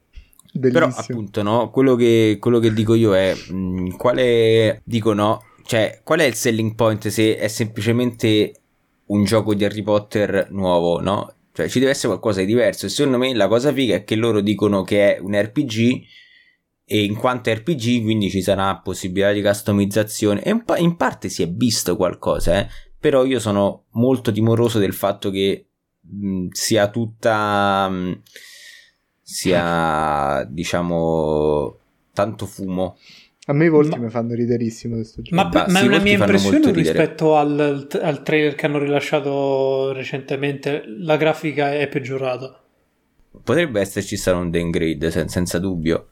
Però 0.52 0.86
bellissimo. 0.86 0.90
appunto, 1.18 1.42
no, 1.42 1.70
quello 1.70 1.94
che, 1.96 2.38
quello 2.40 2.58
che 2.58 2.72
dico 2.72 2.94
io 2.94 3.14
è 3.14 3.34
mh, 3.34 3.96
quale 3.96 4.80
dico 4.84 5.12
no, 5.12 5.42
cioè 5.64 6.00
qual 6.02 6.20
è 6.20 6.24
il 6.24 6.34
selling 6.34 6.74
point 6.74 7.08
se 7.08 7.36
è 7.36 7.48
semplicemente 7.48 8.54
un 9.06 9.24
gioco 9.24 9.54
di 9.54 9.64
Harry 9.64 9.82
Potter 9.82 10.48
nuovo, 10.50 11.00
no? 11.00 11.32
Cioè 11.52 11.68
ci 11.68 11.78
deve 11.78 11.92
essere 11.92 12.08
qualcosa 12.08 12.40
di 12.40 12.46
diverso 12.46 12.88
secondo 12.88 13.18
me 13.18 13.34
la 13.34 13.48
cosa 13.48 13.72
figa 13.72 13.94
è 13.94 14.04
che 14.04 14.14
loro 14.14 14.40
dicono 14.40 14.82
che 14.82 15.16
è 15.16 15.18
un 15.20 15.40
RPG 15.40 16.02
e 16.84 17.02
in 17.02 17.16
quanto 17.16 17.52
RPG 17.52 18.02
quindi 18.02 18.30
ci 18.30 18.42
sarà 18.42 18.76
possibilità 18.76 19.32
di 19.32 19.42
customizzazione 19.42 20.42
e 20.42 20.50
in, 20.50 20.64
pa- 20.64 20.76
in 20.78 20.96
parte 20.96 21.28
si 21.28 21.42
è 21.42 21.48
visto 21.48 21.96
qualcosa, 21.96 22.60
eh? 22.60 22.68
però 22.98 23.24
io 23.24 23.40
sono 23.40 23.86
molto 23.92 24.30
timoroso 24.30 24.78
del 24.78 24.92
fatto 24.92 25.30
che 25.30 25.68
mh, 26.00 26.48
sia 26.50 26.88
tutta 26.90 27.88
mh, 27.88 28.22
sia 29.28 30.44
diciamo 30.48 31.78
tanto 32.12 32.46
fumo 32.46 32.96
A 33.46 33.52
me 33.52 33.64
i 33.64 33.68
volti 33.68 33.96
Ma- 33.98 34.04
mi 34.04 34.10
fanno 34.10 34.34
riderissimo 34.34 34.94
questo 34.94 35.20
gioco. 35.22 35.34
Ma, 35.34 35.46
Bah, 35.48 35.66
ma 35.68 35.78
è 35.78 35.82
sì, 35.82 35.86
una 35.88 35.98
mia 35.98 36.12
impressione 36.12 36.70
rispetto 36.72 37.36
al, 37.36 37.88
al 38.00 38.22
trailer 38.22 38.54
che 38.54 38.66
hanno 38.66 38.78
rilasciato 38.78 39.92
recentemente. 39.92 40.84
La 41.00 41.16
grafica 41.16 41.72
è 41.74 41.88
peggiorata. 41.88 42.60
potrebbe 43.42 43.80
esserci 43.80 44.16
stato 44.16 44.38
un 44.38 44.50
downgrade 44.50 45.10
sen- 45.10 45.28
senza 45.28 45.58
dubbio 45.58 46.08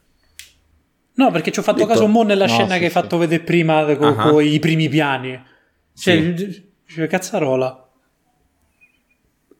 No, 1.15 1.31
perché 1.31 1.51
ci 1.51 1.59
ho 1.59 1.63
fatto 1.63 1.77
Detto- 1.79 1.89
caso 1.89 2.07
mo 2.07 2.23
nella 2.23 2.45
No, 2.45 2.51
scena 2.51 2.73
sì, 2.73 2.79
che 2.79 2.85
hai 2.85 2.91
sì. 2.91 2.97
fatto 2.99 3.17
vedere 3.17 3.43
prima 3.43 3.95
con 3.95 4.17
Ah. 4.19 4.41
i 4.41 4.59
primi 4.59 4.89
piani. 4.89 5.41
Cioè, 5.93 6.35
cioè, 6.85 7.07
cazzarola. 7.07 7.89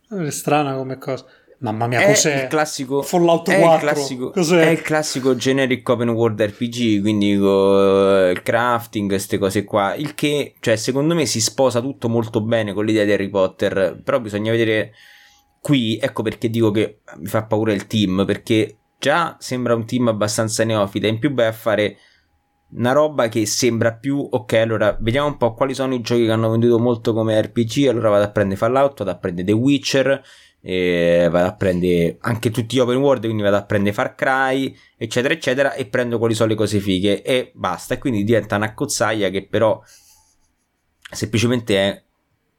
È 0.10 0.30
strana 0.30 0.76
come 0.76 0.98
cosa. 0.98 1.26
Mamma 1.66 1.88
mia, 1.88 2.00
è 2.02 2.06
cos'è? 2.08 2.44
il 2.44 2.48
classico 2.48 3.02
Fallout 3.02 3.50
è 3.50 3.60
4. 3.60 3.74
il 3.88 3.94
classico, 3.94 4.30
Cos'è? 4.30 4.68
è 4.68 4.70
il 4.70 4.82
classico 4.82 5.36
generic 5.36 5.90
open 5.90 6.10
world 6.10 6.40
RPG 6.40 7.02
quindi 7.02 7.36
con 7.38 8.30
il 8.32 8.42
crafting 8.44 9.10
queste 9.10 9.40
cose 9.40 9.64
qua 9.64 9.96
il 9.96 10.14
che 10.14 10.54
cioè 10.60 10.76
secondo 10.76 11.16
me 11.16 11.26
si 11.26 11.42
sposa 11.42 11.82
tutto 11.82 12.08
molto 12.08 12.42
bene 12.42 12.74
con 12.74 12.86
l'idea 12.86 13.04
di 13.04 13.12
Harry 13.14 13.30
Potter 13.30 14.00
però 14.04 14.20
bisogna 14.20 14.52
vedere 14.52 14.92
qui 15.60 15.98
ecco 16.00 16.22
perché 16.22 16.52
dico 16.52 16.70
che 16.70 17.00
mi 17.18 17.26
fa 17.26 17.46
paura 17.46 17.74
il 17.74 17.88
team 17.88 18.26
perché 18.28 18.78
già 19.00 19.36
sembra 19.40 19.74
un 19.74 19.86
team 19.88 20.08
abbastanza 20.10 20.64
neofita 20.64 21.08
in 21.08 21.18
più 21.18 21.34
vai 21.34 21.48
a 21.48 21.52
fare 21.52 21.98
una 22.78 22.92
roba 22.92 23.28
che 23.28 23.46
sembra 23.48 23.94
più 23.94 24.20
ok 24.30 24.54
allora 24.54 24.96
vediamo 25.00 25.28
un 25.28 25.38
po' 25.38 25.54
quali 25.56 25.74
sono 25.74 25.96
i 25.96 26.02
giochi 26.02 26.26
che 26.26 26.32
hanno 26.32 26.52
venduto 26.52 26.78
molto 26.78 27.14
come 27.14 27.42
RPG 27.42 27.88
allora 27.88 28.10
vado 28.10 28.24
a 28.26 28.30
prendere 28.30 28.60
Fallout 28.60 29.00
vado 29.00 29.10
a 29.12 29.18
prendere 29.18 29.48
The 29.48 29.54
Witcher 29.54 30.22
e 30.68 31.28
vado 31.30 31.48
a 31.48 31.54
prendere 31.54 32.18
anche 32.22 32.50
tutti 32.50 32.76
gli 32.76 32.80
open 32.80 32.98
world 32.98 33.24
quindi 33.24 33.44
vado 33.44 33.58
a 33.58 33.66
prendere 33.66 33.94
Far 33.94 34.16
Cry 34.16 34.76
eccetera 34.98 35.32
eccetera 35.32 35.74
e 35.76 35.86
prendo 35.86 36.18
quali 36.18 36.34
sono 36.34 36.50
le 36.50 36.56
cose 36.56 36.80
fighe 36.80 37.22
e 37.22 37.52
basta. 37.54 37.94
E 37.94 37.98
quindi 38.00 38.24
diventa 38.24 38.56
una 38.56 38.74
cozzaia 38.74 39.30
che 39.30 39.46
però 39.46 39.80
semplicemente 41.12 41.78
è 41.78 42.04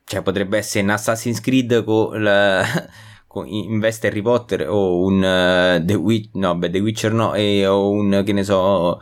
cioè 0.04 0.22
potrebbe 0.22 0.56
essere 0.58 0.84
un 0.84 0.90
Assassin's 0.90 1.40
Creed 1.40 1.82
con, 1.82 2.22
la, 2.22 2.64
con 3.26 3.48
in 3.48 3.80
veste 3.80 4.06
Harry 4.06 4.22
Potter 4.22 4.68
o 4.68 5.04
un 5.04 5.24
eh, 5.24 5.82
The 5.84 5.94
Witcher 5.94 6.40
no 6.40 6.56
beh 6.56 6.70
The 6.70 6.78
Witcher 6.78 7.12
no 7.12 7.34
e, 7.34 7.66
o 7.66 7.90
un 7.90 8.22
che 8.24 8.32
ne 8.32 8.44
so 8.44 9.00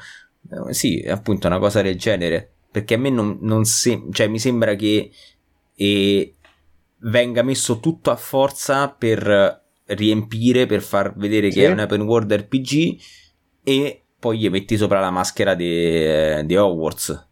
eh, 0.51 0.73
sì 0.73 1.05
appunto 1.07 1.47
una 1.47 1.59
cosa 1.59 1.83
del 1.83 1.99
genere. 1.99 2.53
Perché 2.71 2.95
a 2.95 2.99
me 2.99 3.11
non, 3.11 3.37
non 3.43 3.65
sem- 3.67 4.11
cioè 4.13 4.29
mi 4.29 4.39
sembra 4.39 4.75
che 4.75 5.13
eh, 5.77 6.35
venga 7.05 7.43
messo 7.43 7.81
tutto 7.81 8.11
a 8.11 8.17
forza 8.17 8.89
per 8.89 9.63
riempire 9.87 10.67
per 10.67 10.81
far 10.83 11.15
vedere 11.17 11.51
Sì. 11.51 11.59
che 11.61 11.67
è 11.67 11.71
un 11.71 11.79
open 11.81 12.01
world 12.03 12.33
RPG 12.33 12.97
e 13.63 14.03
poi 14.19 14.39
gli 14.39 14.49
metti 14.49 14.77
sopra 14.77 15.01
la 15.01 15.11
maschera 15.11 15.55
di 15.55 16.45
di 16.47 16.57
Hogwarts 16.57 17.29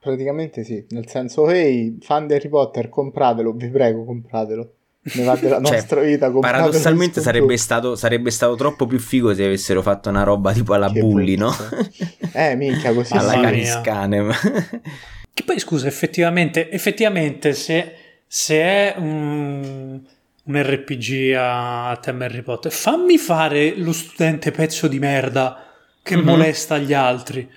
Praticamente 0.00 0.64
sì, 0.64 0.84
nel 0.90 1.06
senso, 1.08 1.48
ehi, 1.48 1.98
fan 2.00 2.26
di 2.26 2.34
Harry 2.34 2.48
Potter, 2.48 2.88
compratelo, 2.88 3.52
vi 3.52 3.68
prego, 3.70 4.04
compratelo. 4.04 4.72
Ne 5.14 5.22
va 5.22 5.36
della 5.36 5.60
Cioè, 5.62 5.76
nostra 5.76 6.00
vita. 6.00 6.28
Paradossalmente 6.28 7.20
sarebbe 7.20 7.56
stato, 7.56 7.94
sarebbe 7.94 8.32
stato 8.32 8.56
troppo 8.56 8.86
più 8.86 8.98
figo 8.98 9.32
se 9.32 9.44
avessero 9.44 9.80
fatto 9.80 10.08
una 10.08 10.24
roba 10.24 10.52
tipo 10.52 10.74
alla 10.74 10.90
Che 10.90 10.98
Bully, 10.98 11.36
no? 11.36 11.54
brutto. 11.56 11.88
Eh, 12.32 12.56
minchia, 12.56 12.92
così 12.92 13.12
alla 13.14 13.36
Mamma 13.36 13.50
Che 15.34 15.42
poi 15.44 15.58
scusa, 15.58 15.86
effettivamente, 15.86 16.70
effettivamente 16.70 17.54
se, 17.54 17.94
se 18.26 18.60
è 18.60 18.94
un, 18.98 20.00
un 20.44 20.62
RPG 20.62 21.34
a 21.38 21.98
tema 22.00 22.26
Harry 22.26 22.42
Potter, 22.42 22.70
fammi 22.70 23.16
fare 23.16 23.74
lo 23.76 23.92
studente 23.92 24.50
pezzo 24.50 24.88
di 24.88 24.98
merda 24.98 25.64
che 26.02 26.16
Mhm. 26.16 26.24
molesta 26.24 26.76
gli 26.78 26.92
altri. 26.92 27.48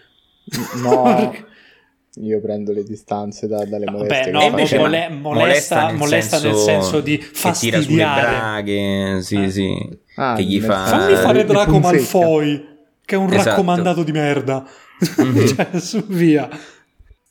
No, 0.81 1.33
io 2.21 2.39
prendo 2.39 2.71
le 2.71 2.83
distanze 2.83 3.47
da- 3.47 3.65
dalle 3.65 3.85
Vabbè, 3.85 3.97
molestie. 3.97 4.31
no, 4.31 4.37
E 4.39 4.41
fa 4.43 4.47
invece 4.49 4.77
mole- 4.77 5.09
molesta, 5.09 5.91
molesta 5.91 6.39
nel 6.39 6.55
senso 6.55 7.01
di 7.01 7.17
che 7.17 7.25
tira 7.31 7.53
sulle 7.53 7.71
fastidiare. 7.81 8.21
braghe, 8.37 9.21
sì, 9.21 9.43
Eh. 9.43 9.49
sì. 9.49 9.99
Ah, 10.15 10.35
che 10.35 10.43
gli 10.43 10.59
nel 10.59 10.63
fa- 10.69 10.85
senso- 10.87 10.95
Fammi 11.03 11.15
fare 11.17 11.43
Draco. 11.45 11.79
Malfoy, 11.79 12.65
che 13.03 13.15
è 13.15 13.17
un 13.17 13.33
Esatto. 13.33 13.49
raccomandato 13.49 14.03
di 14.03 14.11
merda. 14.13 14.65
Mhm. 15.17 15.45
cioè, 15.47 15.67
su 15.81 16.05
via. 16.07 16.47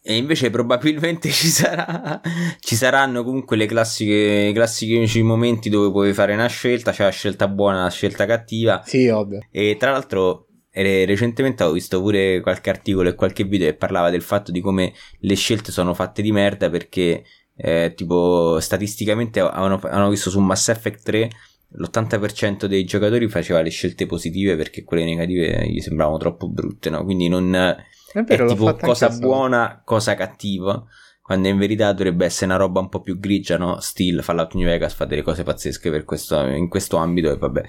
E 0.06 0.16
invece 0.16 0.50
probabilmente 0.50 1.30
ci, 1.32 1.46
sarà, 1.46 2.20
ci 2.60 2.76
saranno 2.76 3.24
comunque 3.24 3.56
le 3.56 3.64
classiche, 3.64 4.48
i 4.50 4.52
classici 4.52 5.22
momenti 5.22 5.70
dove 5.70 5.90
puoi 5.90 6.12
fare 6.12 6.34
una 6.34 6.46
scelta, 6.46 6.92
c'è 6.92 7.04
la 7.04 7.10
scelta 7.10 7.48
buona, 7.48 7.84
la 7.84 7.90
scelta 7.90 8.26
cattiva. 8.26 8.82
Sì, 8.84 9.08
ovvio. 9.08 9.46
E 9.50 9.76
tra 9.78 9.92
l'altro 9.92 10.48
recentemente 10.70 11.62
ho 11.62 11.72
visto 11.72 12.00
pure 12.02 12.40
qualche 12.40 12.68
articolo 12.68 13.08
e 13.08 13.14
qualche 13.14 13.44
video 13.44 13.68
che 13.68 13.76
parlava 13.76 14.10
del 14.10 14.22
fatto 14.22 14.50
di 14.50 14.60
come 14.60 14.92
le 15.20 15.34
scelte 15.36 15.70
sono 15.70 15.94
fatte 15.94 16.20
di 16.20 16.32
merda 16.32 16.68
perché 16.68 17.24
eh, 17.56 17.92
tipo 17.94 18.58
statisticamente 18.60 19.40
avevano, 19.40 19.76
avevano 19.76 20.10
visto 20.10 20.30
su 20.30 20.40
Mass 20.40 20.68
Effect 20.68 21.02
3 21.02 21.30
l'80% 21.76 22.66
dei 22.66 22.84
giocatori 22.84 23.28
faceva 23.28 23.60
le 23.60 23.70
scelte 23.70 24.06
positive 24.06 24.56
perché 24.56 24.84
quelle 24.84 25.04
negative 25.04 25.66
gli 25.68 25.80
sembravano 25.80 26.18
troppo 26.18 26.48
brutte, 26.48 26.90
no? 26.90 27.02
Quindi 27.04 27.28
non 27.28 27.76
È 28.14 28.18
è 28.20 28.22
vero, 28.22 28.44
l'ho 28.44 28.52
tipo 28.54 28.74
cosa 28.76 29.08
buona, 29.10 29.82
cosa 29.84 30.14
cattiva. 30.14 30.82
Quando 31.20 31.48
in 31.48 31.58
verità 31.58 31.92
dovrebbe 31.92 32.26
essere 32.26 32.46
una 32.46 32.56
roba 32.56 32.80
un 32.80 32.88
po' 32.88 33.00
più 33.00 33.18
grigia, 33.18 33.56
no? 33.56 33.80
Steel, 33.80 34.22
Fallout 34.22 34.54
New 34.54 34.66
Vegas 34.66 34.92
fa 34.94 35.04
delle 35.04 35.22
cose 35.22 35.42
pazzesche 35.42 35.90
per 35.90 36.04
questo, 36.04 36.38
in 36.46 36.68
questo 36.68 36.96
ambito 36.98 37.32
e 37.32 37.36
vabbè. 37.36 37.62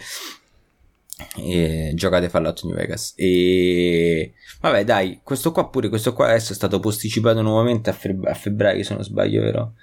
E 1.38 1.92
giocate 1.96 2.28
Fallout 2.30 2.64
New 2.64 2.76
Vegas. 2.76 3.14
E 3.16 4.34
vabbè, 4.60 4.84
dai, 4.84 5.22
questo 5.24 5.52
qua 5.54 5.70
pure, 5.70 5.88
questo 5.90 6.14
qua 6.14 6.28
adesso 6.28 6.52
è 6.52 6.56
stato 6.56 6.80
posticipato 6.82 7.42
nuovamente 7.42 7.90
a, 7.90 7.94
febbraio, 7.94 8.36
a 8.36 8.38
febbraio, 8.38 8.84
se 8.84 8.94
non 8.94 9.04
sbaglio, 9.04 9.42
vero? 9.42 9.74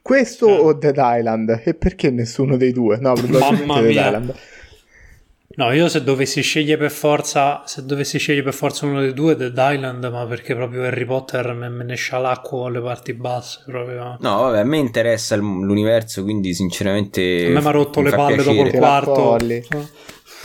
Questo 0.00 0.48
Eh. 0.48 0.58
o 0.58 0.72
Dead 0.72 0.96
Island? 0.98 1.62
E 1.64 1.74
perché 1.74 2.10
nessuno 2.10 2.56
dei 2.56 2.72
due? 2.72 2.96
No, 2.98 3.12
probabilmente 3.12 3.64
Mamma 3.66 3.80
Dead 3.82 3.90
mia. 3.92 4.06
Island. 4.06 4.34
No, 5.54 5.70
io 5.72 5.88
se 5.88 6.02
dovessi 6.02 6.40
scegliere 6.40 6.78
per 6.78 6.90
forza, 6.90 7.62
se 7.66 7.84
dovessi 7.84 8.18
scegliere 8.18 8.44
per 8.44 8.54
forza 8.54 8.86
uno 8.86 9.00
dei 9.00 9.12
due, 9.12 9.36
Dead 9.36 9.54
Island, 9.56 10.04
ma 10.06 10.26
perché 10.26 10.54
proprio 10.54 10.84
Harry 10.84 11.04
Potter 11.04 11.52
me, 11.52 11.68
me 11.68 11.84
ne 11.84 11.94
scialacquo 11.94 12.66
alle 12.66 12.80
parti 12.80 13.12
basse. 13.12 13.62
Proprio. 13.66 14.16
No, 14.20 14.42
vabbè, 14.42 14.60
a 14.60 14.64
me 14.64 14.78
interessa 14.78 15.36
l'universo, 15.36 16.22
quindi 16.22 16.54
sinceramente. 16.54 17.46
A 17.46 17.50
me 17.50 17.60
mi 17.60 17.66
ha 17.66 17.70
rotto 17.70 18.00
le 18.00 18.10
palle 18.10 18.36
piacere. 18.36 18.56
dopo 18.56 18.68
il 18.68 18.74
quarto. 18.76 19.38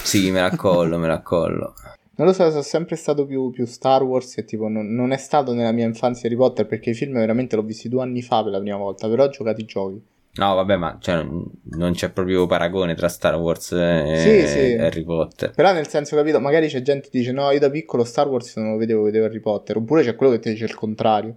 Sì, 0.03 0.31
me 0.31 0.41
la 0.41 0.55
collo, 0.55 0.97
me 0.97 1.07
la 1.07 1.21
collo. 1.21 1.73
Non 2.15 2.27
lo 2.27 2.33
so, 2.33 2.49
sono 2.49 2.63
sempre 2.63 2.95
stato 2.95 3.25
più, 3.27 3.51
più 3.51 3.65
Star 3.65 4.01
Wars 4.01 4.39
e 4.39 4.43
tipo 4.45 4.67
non, 4.67 4.93
non, 4.95 5.11
è 5.11 5.17
stato 5.17 5.53
nella 5.53 5.71
mia 5.71 5.85
infanzia 5.85 6.27
Harry 6.27 6.37
Potter 6.37 6.65
perché 6.65 6.89
i 6.89 6.93
film 6.95 7.13
veramente 7.13 7.55
l'ho 7.55 7.61
visti 7.61 7.89
due 7.89 8.01
anni 8.01 8.23
fa 8.23 8.41
per 8.41 8.53
la 8.53 8.59
prima 8.59 8.77
volta, 8.77 9.07
però 9.07 9.25
ho 9.25 9.29
giocato 9.29 9.61
i 9.61 9.65
giochi. 9.65 10.01
No, 10.33 10.53
vabbè, 10.53 10.75
ma 10.75 10.97
cioè, 10.99 11.25
non 11.25 11.93
c'è 11.93 12.11
proprio 12.11 12.45
paragone 12.45 12.93
tra 12.93 13.07
Star 13.07 13.35
Wars 13.35 13.71
e 13.71 14.17
sì, 14.17 14.47
sì. 14.47 14.73
Harry 14.73 15.03
Potter. 15.03 15.51
Però 15.51 15.73
nel 15.73 15.87
senso, 15.87 16.15
capito, 16.15 16.39
magari 16.39 16.67
c'è 16.67 16.81
gente 16.81 17.09
che 17.09 17.17
dice 17.17 17.31
no, 17.31 17.49
io 17.49 17.59
da 17.59 17.71
piccolo 17.71 18.03
Star 18.03 18.27
Wars 18.27 18.55
non 18.57 18.73
lo 18.73 18.77
vedevo, 18.77 19.03
vedevo 19.03 19.25
Harry 19.25 19.39
Potter. 19.39 19.77
Oppure 19.77 20.03
c'è 20.03 20.15
quello 20.15 20.33
che 20.33 20.39
ti 20.39 20.51
dice 20.51 20.65
il 20.65 20.75
contrario. 20.75 21.35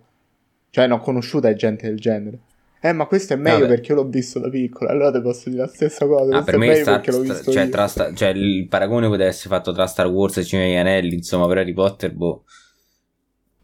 Cioè, 0.69 0.87
non 0.87 0.99
ho 0.99 1.03
conosciuta 1.03 1.53
gente 1.55 1.87
del 1.87 1.99
genere. 1.99 2.39
Eh, 2.83 2.93
ma 2.93 3.05
questo 3.07 3.35
è 3.35 3.37
meglio 3.37 3.61
Vabbè. 3.61 3.69
perché 3.69 3.93
io 3.93 3.97
l'ho 3.97 4.09
visto 4.09 4.39
da 4.39 4.49
piccolo. 4.49 4.91
Allora 4.91 5.11
ti 5.13 5.21
posso 5.21 5.51
dire 5.51 5.63
la 5.63 5.69
stessa 5.69 6.07
cosa. 6.07 6.39
Ah, 6.39 6.43
per 6.43 6.57
me 6.57 6.75
sta, 6.77 6.99
visto 6.99 7.53
cioè, 7.53 7.69
tra, 7.69 7.89
cioè, 7.89 8.29
il 8.29 8.69
paragone 8.69 9.07
poteva 9.09 9.29
essere 9.29 9.55
fatto 9.55 9.73
tra 9.73 9.87
Star 9.87 10.07
Wars 10.07 10.39
e 10.39 10.47
degli 10.49 10.77
Anelli, 10.77 11.15
insomma, 11.15 11.47
per 11.47 11.59
Harry 11.59 11.75
Potter, 11.75 12.13
boh. 12.13 12.45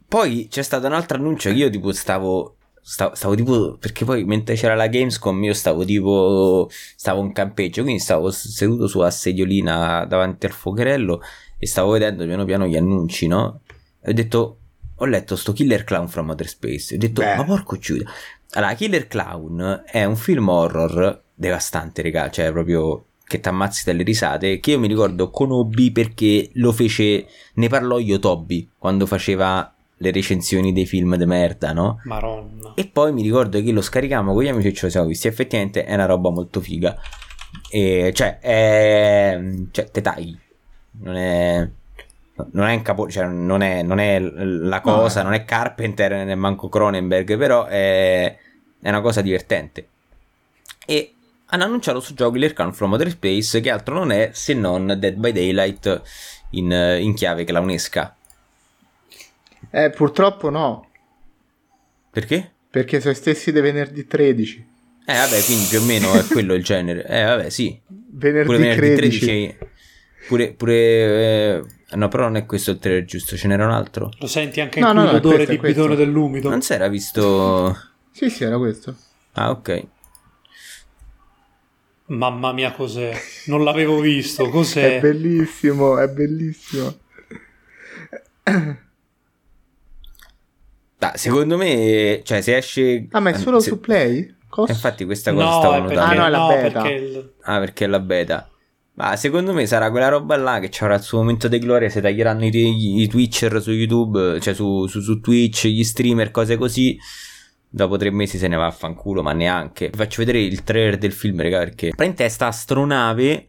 Poi 0.08 0.48
c'è 0.50 0.62
stato 0.62 0.86
un 0.86 0.92
altro 0.92 1.16
annuncio 1.16 1.50
che 1.50 1.56
io 1.56 1.70
tipo 1.70 1.92
stavo 1.92 2.55
Stavo, 2.88 3.16
stavo, 3.16 3.34
tipo 3.34 3.76
perché 3.78 4.04
poi 4.04 4.22
mentre 4.22 4.54
c'era 4.54 4.76
la 4.76 4.86
Gamescom 4.86 5.42
io 5.42 5.54
stavo 5.54 5.84
tipo 5.84 6.70
stavo 6.70 7.20
in 7.20 7.32
campeggio 7.32 7.82
quindi 7.82 8.00
stavo 8.00 8.30
seduto 8.30 8.86
sulla 8.86 9.10
sediolina 9.10 10.04
davanti 10.04 10.46
al 10.46 10.52
fuocherello 10.52 11.20
e 11.58 11.66
stavo 11.66 11.90
vedendo 11.90 12.24
piano 12.24 12.44
piano 12.44 12.64
gli 12.64 12.76
annunci 12.76 13.26
no? 13.26 13.62
E 14.00 14.10
ho 14.10 14.12
detto 14.12 14.58
ho 14.94 15.04
letto 15.04 15.34
sto 15.34 15.52
Killer 15.52 15.82
Clown 15.82 16.06
from 16.06 16.28
Outer 16.28 16.46
Space. 16.46 16.94
Ho 16.94 16.98
detto 16.98 17.22
Beh. 17.22 17.34
ma 17.34 17.44
porco 17.44 17.76
giuda. 17.76 18.08
Allora 18.52 18.74
Killer 18.74 19.08
Clown 19.08 19.82
è 19.84 20.04
un 20.04 20.14
film 20.14 20.48
horror 20.48 21.24
devastante 21.34 22.02
raga 22.02 22.30
cioè 22.30 22.52
proprio 22.52 23.06
che 23.26 23.40
ti 23.40 23.48
ammazzi 23.48 23.82
dalle 23.84 24.04
risate 24.04 24.60
che 24.60 24.70
io 24.70 24.78
mi 24.78 24.86
ricordo 24.86 25.30
conobbi 25.30 25.90
perché 25.90 26.50
lo 26.52 26.70
fece 26.70 27.26
ne 27.54 27.68
parlò 27.68 27.98
io 27.98 28.20
Toby 28.20 28.70
quando 28.78 29.06
faceva 29.06 29.75
le 29.98 30.10
recensioni 30.10 30.72
dei 30.72 30.86
film 30.86 31.16
de 31.16 31.26
merda, 31.26 31.72
no? 31.72 32.00
Maronna. 32.04 32.72
E 32.74 32.86
poi 32.86 33.12
mi 33.12 33.22
ricordo 33.22 33.62
che 33.62 33.72
lo 33.72 33.80
scaricavamo 33.80 34.32
con 34.32 34.42
gli 34.42 34.48
amici 34.48 34.68
e 34.68 34.72
ce 34.74 34.86
lo 34.86 34.90
siamo 34.90 35.06
visti. 35.06 35.28
Effettivamente 35.28 35.84
è 35.84 35.94
una 35.94 36.06
roba 36.06 36.30
molto 36.30 36.60
figa. 36.60 36.98
E 37.70 38.12
cioè, 38.14 38.38
è. 38.38 39.40
cioè, 39.70 39.90
te 39.90 40.00
tagli. 40.02 40.38
Non 41.00 41.16
è. 41.16 41.68
Non 42.52 42.66
è 42.66 42.72
in 42.72 42.82
capo, 42.82 43.08
cioè 43.08 43.24
non 43.26 43.62
è, 43.62 43.82
non 43.82 43.98
è 43.98 44.18
la 44.20 44.82
cosa, 44.82 45.22
no. 45.22 45.28
non 45.28 45.38
è 45.38 45.46
Carpenter 45.46 46.26
né 46.26 46.34
manco 46.34 46.68
Cronenberg, 46.68 47.38
però 47.38 47.64
è, 47.64 48.36
è 48.78 48.88
una 48.90 49.00
cosa 49.00 49.22
divertente. 49.22 49.88
E 50.84 51.14
hanno 51.46 51.64
annunciato 51.64 52.00
su 52.00 52.12
gioco 52.12 52.32
Killer 52.32 52.52
from 52.74 52.92
Outer 52.92 53.08
Space, 53.08 53.60
che 53.60 53.70
altro 53.70 53.94
non 53.94 54.10
è 54.10 54.30
se 54.34 54.52
non 54.52 54.96
Dead 54.98 55.14
by 55.14 55.32
Daylight 55.32 56.02
in, 56.50 56.98
in 57.00 57.14
chiave 57.14 57.44
clownesca. 57.44 58.14
Eh, 59.70 59.90
purtroppo 59.90 60.50
no. 60.50 60.88
Perché? 62.10 62.52
Perché 62.70 63.00
sono 63.00 63.14
stessi 63.14 63.52
dei 63.52 63.62
venerdì 63.62 64.06
13. 64.06 64.66
Eh, 65.06 65.14
vabbè, 65.14 65.42
quindi 65.44 65.66
più 65.66 65.80
o 65.80 65.84
meno 65.84 66.12
è 66.14 66.24
quello 66.24 66.54
il 66.54 66.64
genere. 66.64 67.06
Eh, 67.06 67.24
vabbè, 67.24 67.50
sì. 67.50 67.80
Venerdì, 67.86 68.46
pure 68.46 68.58
venerdì 68.58 68.94
13. 68.94 69.18
13 69.18 69.56
pure, 70.26 70.52
pure 70.52 70.74
eh, 70.74 71.62
no, 71.96 72.08
però 72.08 72.24
non 72.24 72.36
è 72.36 72.46
questo 72.46 72.72
il 72.72 72.78
trailer 72.78 73.04
giusto, 73.04 73.36
ce 73.36 73.48
n'era 73.48 73.64
un 73.64 73.72
altro. 73.72 74.10
Lo 74.18 74.26
senti 74.26 74.60
anche 74.60 74.80
no, 74.80 74.90
in 74.90 74.96
no, 74.96 75.04
no, 75.04 75.12
l'odore 75.12 75.36
questo, 75.36 75.52
di 75.52 75.58
questo. 75.58 75.80
bidone 75.82 75.96
dell'umido. 75.96 76.48
Non 76.50 76.62
si 76.62 76.72
era 76.72 76.88
visto... 76.88 77.76
sì, 78.10 78.28
sì, 78.28 78.44
era 78.44 78.58
questo. 78.58 78.94
Ah, 79.32 79.50
ok. 79.50 79.86
Mamma 82.06 82.52
mia, 82.52 82.72
cos'è? 82.72 83.12
Non 83.46 83.64
l'avevo 83.64 84.00
visto, 84.00 84.48
cos'è? 84.48 84.96
è 84.96 85.00
bellissimo, 85.00 85.98
è 85.98 86.08
bellissimo. 86.08 86.98
Da, 90.98 91.12
secondo 91.16 91.56
me, 91.56 92.22
cioè, 92.24 92.40
se 92.40 92.56
esce. 92.56 93.06
Ah, 93.10 93.20
ma 93.20 93.30
è 93.30 93.34
solo 93.34 93.60
se... 93.60 93.68
su 93.70 93.80
Play? 93.80 94.34
Cosa? 94.48 94.72
Infatti, 94.72 95.04
questa 95.04 95.32
cosa 95.32 95.44
no, 95.44 95.58
stavo 95.58 95.78
notando. 95.80 96.00
Ah, 96.00 96.14
no, 96.14 96.26
è 96.26 96.30
la 96.30 96.38
no, 96.38 96.48
beta. 96.48 96.82
Perché 96.82 96.94
il... 96.94 97.32
Ah, 97.42 97.58
perché 97.58 97.84
è 97.84 97.88
la 97.88 98.00
beta. 98.00 98.50
Ma 98.94 99.14
secondo 99.16 99.52
me 99.52 99.66
sarà 99.66 99.90
quella 99.90 100.08
roba 100.08 100.36
là 100.36 100.58
che 100.58 100.70
avrà 100.80 100.94
il 100.94 101.02
suo 101.02 101.18
momento 101.18 101.48
di 101.48 101.58
gloria. 101.58 101.90
Se 101.90 102.00
taglieranno 102.00 102.46
i, 102.46 102.50
i, 102.56 103.02
i 103.02 103.08
Twitcher 103.08 103.60
su 103.60 103.70
YouTube, 103.70 104.40
cioè 104.40 104.54
su, 104.54 104.86
su, 104.86 105.00
su, 105.02 105.20
Twitch, 105.20 105.66
gli 105.66 105.84
streamer, 105.84 106.30
cose 106.30 106.56
così. 106.56 106.98
Dopo 107.68 107.98
tre 107.98 108.10
mesi 108.10 108.38
se 108.38 108.48
ne 108.48 108.56
va 108.56 108.64
a 108.64 108.70
fanculo, 108.70 109.22
ma 109.22 109.34
neanche. 109.34 109.90
Vi 109.90 109.98
faccio 109.98 110.24
vedere 110.24 110.40
il 110.40 110.64
trailer 110.64 110.96
del 110.96 111.12
film, 111.12 111.42
raga, 111.42 111.58
perché 111.58 111.92
prende 111.94 112.14
questa 112.16 112.46
astronave 112.46 113.48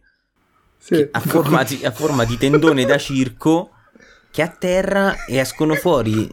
sì. 0.76 1.08
a, 1.10 1.20
forma 1.20 1.62
di, 1.62 1.80
a 1.82 1.90
forma 1.92 2.24
di 2.26 2.36
tendone 2.36 2.84
da 2.84 2.98
circo 2.98 3.70
che 4.30 4.42
atterra 4.42 5.24
e 5.24 5.38
escono 5.38 5.74
fuori 5.74 6.28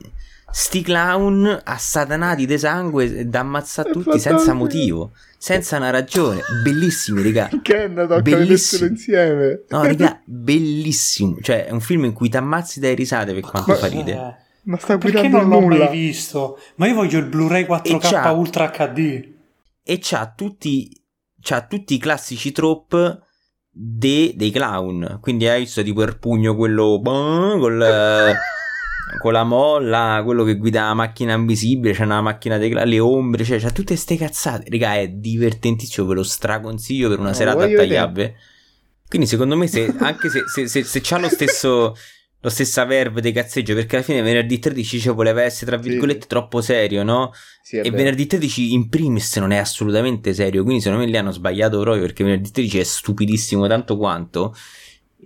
sti 0.57 0.83
clown 0.83 1.63
assatanati 1.65 2.45
di 2.45 2.57
sangue 2.57 3.27
da 3.27 3.41
ammazzare 3.41 3.91
tutti 3.91 4.17
senza 4.17 4.53
motivo, 4.53 5.11
senza 5.37 5.75
una 5.75 5.89
ragione. 5.89 6.43
Bellissimi, 6.63 7.23
raga. 7.23 7.49
Che 7.61 7.93
tocca 7.93 8.21
bellissimo 8.21 8.87
insieme. 8.87 9.63
No, 9.67 9.83
raga, 9.83 10.21
bellissimo. 10.23 11.39
Cioè, 11.41 11.65
è 11.65 11.71
un 11.71 11.81
film 11.81 12.05
in 12.05 12.13
cui 12.13 12.29
ti 12.29 12.37
ammazzi 12.37 12.79
dai 12.79 12.95
risate 12.95 13.33
per 13.33 13.41
quanto 13.41 13.71
ma, 13.71 13.77
fa 13.77 13.87
ride. 13.87 14.11
Eh, 14.13 14.35
ma 14.63 14.77
sta 14.77 14.97
Perché 14.97 15.27
non 15.27 15.49
l'ho 15.49 15.59
nulla. 15.59 15.77
mai 15.77 15.89
visto? 15.89 16.57
Ma 16.75 16.87
io 16.87 16.93
voglio 16.93 17.19
il 17.19 17.25
Blu-ray 17.25 17.65
4K 17.65 18.33
Ultra 18.33 18.71
HD. 18.71 19.33
E 19.83 19.99
c'ha 19.99 20.33
tutti, 20.33 20.89
c'ha 21.41 21.65
tutti 21.67 21.95
i 21.95 21.97
classici 21.97 22.53
trope 22.53 23.19
de, 23.69 24.31
dei 24.37 24.51
clown. 24.51 25.17
Quindi 25.19 25.49
hai 25.49 25.59
visto 25.59 25.83
tipo 25.83 26.01
il 26.03 26.17
pugno 26.17 26.55
quello 26.55 27.01
col 27.03 28.35
con 29.19 29.33
la 29.33 29.43
molla, 29.43 30.21
quello 30.23 30.43
che 30.43 30.55
guida 30.55 30.87
la 30.87 30.93
macchina 30.93 31.33
invisibile, 31.33 31.93
c'è 31.93 32.03
una 32.03 32.21
macchina 32.21 32.57
dei 32.57 32.71
le 32.71 32.99
ombre, 32.99 33.43
cioè 33.43 33.59
c'ha 33.59 33.71
tutte 33.71 33.95
ste 33.95 34.17
cazzate. 34.17 34.69
Raga, 34.69 34.95
è 34.95 35.07
divertentissimo, 35.09 36.07
ve 36.07 36.15
lo 36.15 36.23
straconsiglio 36.23 37.09
per 37.09 37.19
una 37.19 37.29
no, 37.29 37.33
serata 37.33 37.63
a 37.63 37.69
tagliave. 37.69 38.35
Quindi 39.07 39.27
secondo 39.27 39.55
me 39.55 39.67
se, 39.67 39.93
anche 39.99 40.29
se, 40.29 40.43
se, 40.47 40.67
se, 40.67 40.83
se 40.83 40.99
c'ha 41.01 41.19
lo 41.19 41.29
stesso 41.29 41.95
lo 42.45 42.51
stessa 42.51 42.85
verve 42.85 43.21
dei 43.21 43.31
cazzeggio 43.31 43.73
perché 43.73 43.95
alla 43.95 44.05
fine 44.05 44.21
venerdì 44.21 44.59
13 44.59 44.99
cioè, 44.99 45.15
voleva 45.15 45.41
essere 45.41 45.71
tra 45.71 45.79
virgolette 45.79 46.21
sì. 46.21 46.27
troppo 46.27 46.61
serio 46.61 47.01
no? 47.01 47.31
Sì, 47.63 47.77
e 47.77 47.81
vero. 47.81 47.95
venerdì 47.95 48.27
13 48.27 48.73
in 48.73 48.87
primis 48.87 49.35
non 49.37 49.49
è 49.49 49.57
assolutamente 49.57 50.31
serio 50.31 50.61
quindi 50.61 50.83
secondo 50.83 51.03
me 51.03 51.09
li 51.09 51.17
hanno 51.17 51.31
sbagliato 51.31 51.79
proprio 51.79 52.03
perché 52.03 52.23
venerdì 52.23 52.51
13 52.51 52.79
è 52.79 52.83
stupidissimo 52.83 53.67
tanto 53.67 53.97
quanto 53.97 54.55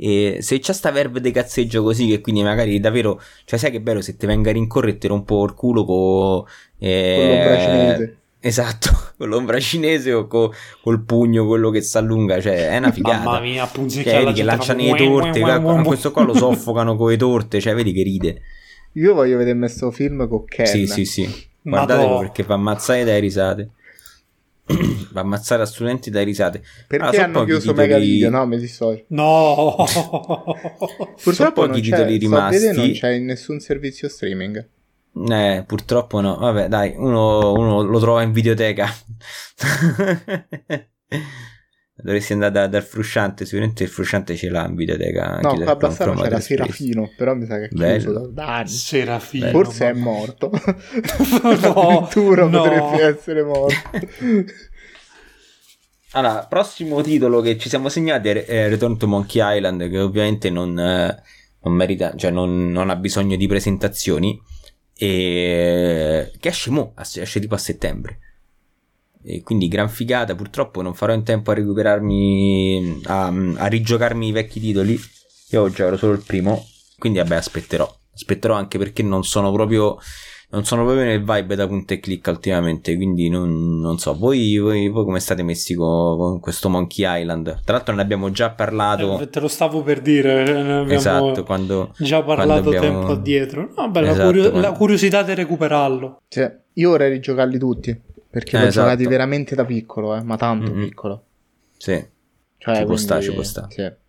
e 0.01 0.37
se 0.39 0.59
c'è 0.59 0.71
sta 0.71 0.91
verve 0.91 1.19
di 1.19 1.29
cazzeggio 1.31 1.83
così, 1.83 2.07
che 2.07 2.21
quindi 2.21 2.41
magari 2.41 2.79
davvero, 2.79 3.21
cioè, 3.43 3.59
sai 3.59 3.69
che 3.69 3.81
bello 3.81 3.99
se 3.99 4.15
ti 4.15 4.25
venga 4.25 4.49
a 4.49 4.53
rincorrere 4.53 5.11
un 5.11 5.25
po' 5.25 5.43
il 5.43 5.53
culo 5.53 5.83
con, 5.83 6.45
eh, 6.77 7.15
con 7.17 7.27
l'ombra 7.27 7.59
cinese. 7.59 8.17
Esatto, 8.39 8.89
con 9.17 9.27
l'ombra 9.27 9.59
cinese 9.59 10.13
o 10.13 10.25
con, 10.27 10.51
col 10.81 11.03
pugno, 11.03 11.45
quello 11.45 11.69
che 11.69 11.81
si 11.81 11.97
allunga, 11.97 12.39
cioè 12.39 12.69
è 12.69 12.77
una 12.77 12.93
figata. 12.93 13.25
Mamma 13.25 13.41
mia, 13.41 13.65
punzicchia 13.65 14.21
cioè, 14.21 14.31
che 14.31 14.43
lanciano 14.43 14.81
le 14.81 14.95
torte, 14.95 15.41
a 15.41 15.81
questo 15.83 16.11
qua 16.11 16.23
lo 16.23 16.33
soffocano 16.33 16.95
con 16.95 17.09
le 17.09 17.17
torte, 17.17 17.59
cioè 17.59 17.75
vedi 17.75 17.91
che 17.91 18.03
ride. 18.03 18.41
Io 18.93 19.13
voglio 19.13 19.37
vedermi 19.37 19.65
questo 19.65 19.91
film 19.91 20.29
con 20.29 20.45
Ken. 20.45 20.65
Sì, 20.65 20.87
sì, 20.87 21.03
sì. 21.03 21.47
Guardatelo 21.61 22.19
perché 22.19 22.43
fa 22.43 22.53
ammazzare 22.53 23.03
dai 23.03 23.19
risate. 23.19 23.71
va 25.11 25.21
a 25.21 25.23
ammazzare 25.23 25.63
a 25.63 25.65
studenti 25.65 26.09
dai 26.09 26.25
risate. 26.25 26.61
Perché 26.87 27.05
allora, 27.05 27.23
hanno 27.23 27.43
chiuso 27.45 27.71
titoli... 27.71 27.87
Mega 27.87 27.97
Video? 27.97 28.29
No, 28.29 28.45
mi 28.45 28.57
dissocio. 28.57 29.05
No! 29.09 29.75
purtroppo 31.21 31.65
non 31.65 31.79
c'è, 31.79 32.17
rimasti. 32.17 32.71
non 32.73 32.91
c'è 32.91 33.09
in 33.11 33.25
nessun 33.25 33.59
servizio 33.59 34.07
streaming. 34.07 34.67
Eh, 35.29 35.63
purtroppo 35.65 36.21
no. 36.21 36.37
Vabbè, 36.37 36.67
dai, 36.67 36.93
uno, 36.95 37.53
uno 37.53 37.81
lo 37.81 37.99
trova 37.99 38.21
in 38.21 38.31
videoteca. 38.31 38.87
Dovresti 42.01 42.31
andare 42.31 42.51
da, 42.53 42.67
dal 42.67 42.83
frusciante, 42.83 43.43
sicuramente 43.45 43.83
il 43.83 43.89
frusciante 43.89 44.37
ce 44.37 44.49
l'ha 44.49 44.65
in 44.65 44.75
videoteca. 44.75 45.39
No, 45.41 45.55
qua 45.55 45.71
a 45.71 45.75
Bassano 45.75 46.13
c'era 46.13 46.39
Serafino, 46.39 47.11
però 47.17 47.35
mi 47.35 47.45
sa 47.45 47.57
che 47.57 47.65
è 47.65 47.67
chiuso 47.67 48.13
da, 48.13 48.27
da 48.27 48.55
anni. 48.57 48.69
Serafino. 48.69 49.49
Forse 49.49 49.89
è 49.89 49.93
morto. 49.93 50.49
no, 51.61 51.99
Addirittura 52.05 52.45
no. 52.45 52.61
potrebbe 52.61 53.03
essere 53.03 53.43
morto. 53.43 53.75
allora, 56.11 56.45
prossimo 56.47 57.01
titolo 57.01 57.41
che 57.41 57.57
ci 57.57 57.67
siamo 57.67 57.89
segnati 57.89 58.29
è 58.29 58.69
Return 58.69 58.97
to 58.97 59.05
Monkey 59.07 59.57
Island, 59.57 59.89
che 59.89 59.99
ovviamente 59.99 60.49
non, 60.49 60.79
eh, 60.79 61.21
non 61.63 61.73
merita, 61.73 62.15
cioè 62.15 62.31
non, 62.31 62.71
non, 62.71 62.89
ha 62.89 62.95
bisogno 62.95 63.35
di 63.35 63.47
presentazioni, 63.47 64.41
e 64.95 66.31
che 66.39 66.47
esce 66.47 66.69
mo, 66.71 66.93
esce 66.97 67.39
tipo 67.41 67.55
a 67.55 67.59
settembre. 67.59 68.19
E 69.21 69.41
quindi 69.41 69.67
gran 69.67 69.89
figata, 69.89 70.35
purtroppo 70.35 70.81
non 70.81 70.93
farò 70.93 71.13
in 71.13 71.23
tempo 71.23 71.51
a 71.51 71.53
recuperarmi, 71.53 73.01
a, 73.05 73.33
a 73.57 73.67
rigiocarmi 73.67 74.27
i 74.27 74.31
vecchi 74.31 74.59
titoli. 74.59 74.99
Io 75.51 75.61
oggi 75.61 75.81
ero 75.81 75.97
solo 75.97 76.13
il 76.13 76.23
primo, 76.25 76.65
quindi 76.97 77.19
vabbè 77.19 77.35
aspetterò. 77.35 77.97
Aspetterò 78.13 78.53
anche 78.53 78.77
perché 78.77 79.03
non 79.03 79.23
sono 79.23 79.51
proprio 79.51 79.97
non 80.51 80.65
sono 80.65 80.83
proprio 80.83 81.05
nel 81.05 81.23
vibe 81.23 81.55
da 81.55 81.67
punta 81.67 81.93
e 81.93 81.99
click 81.99 82.25
ultimamente, 82.27 82.95
quindi 82.95 83.29
non, 83.29 83.79
non 83.79 83.99
so, 83.99 84.15
voi, 84.15 84.57
voi, 84.57 84.87
voi, 84.87 85.03
come 85.03 85.19
state 85.19 85.43
messi 85.43 85.75
con, 85.75 86.17
con, 86.17 86.39
questo 86.39 86.69
Monkey 86.69 87.21
Island? 87.21 87.61
Tra 87.63 87.75
l'altro 87.75 87.93
ne 87.93 88.01
abbiamo 88.01 88.31
già 88.31 88.49
parlato. 88.49 89.19
Eh, 89.19 89.29
te 89.29 89.39
lo 89.39 89.47
stavo 89.47 89.83
per 89.83 90.01
dire, 90.01 90.43
ne 90.43 90.79
abbiamo 90.79 90.91
esatto, 90.91 91.43
quando, 91.43 91.93
già 91.99 92.23
parlato 92.23 92.49
quando 92.49 92.69
abbiamo... 92.69 92.97
tempo 92.97 93.11
addietro. 93.11 93.69
No, 93.77 93.91
beh, 93.91 93.99
esatto, 94.01 94.17
la, 94.17 94.23
curio- 94.23 94.49
quando... 94.49 94.67
la, 94.67 94.73
curiosità 94.73 95.21
di 95.21 95.33
recuperarlo. 95.35 96.21
Cioè, 96.27 96.59
io 96.73 96.89
vorrei 96.89 97.11
rigiocarli 97.11 97.59
tutti, 97.59 98.01
perché 98.29 98.55
eh, 98.55 98.59
li 98.59 98.65
ho 98.65 98.67
esatto. 98.69 98.87
giocati 98.87 99.07
veramente 99.07 99.55
da 99.55 99.65
piccolo, 99.65 100.15
eh, 100.15 100.23
ma 100.23 100.37
tanto 100.37 100.71
mm-hmm. 100.71 100.83
piccolo. 100.83 101.23
Sì, 101.77 102.05
cioè, 102.57 102.75
ci 102.77 102.85
può 102.85 102.95
stare, 102.95 103.21
ci 103.21 103.33
può 103.33 103.43
stare. 103.43 103.67
Sì. 103.71 104.07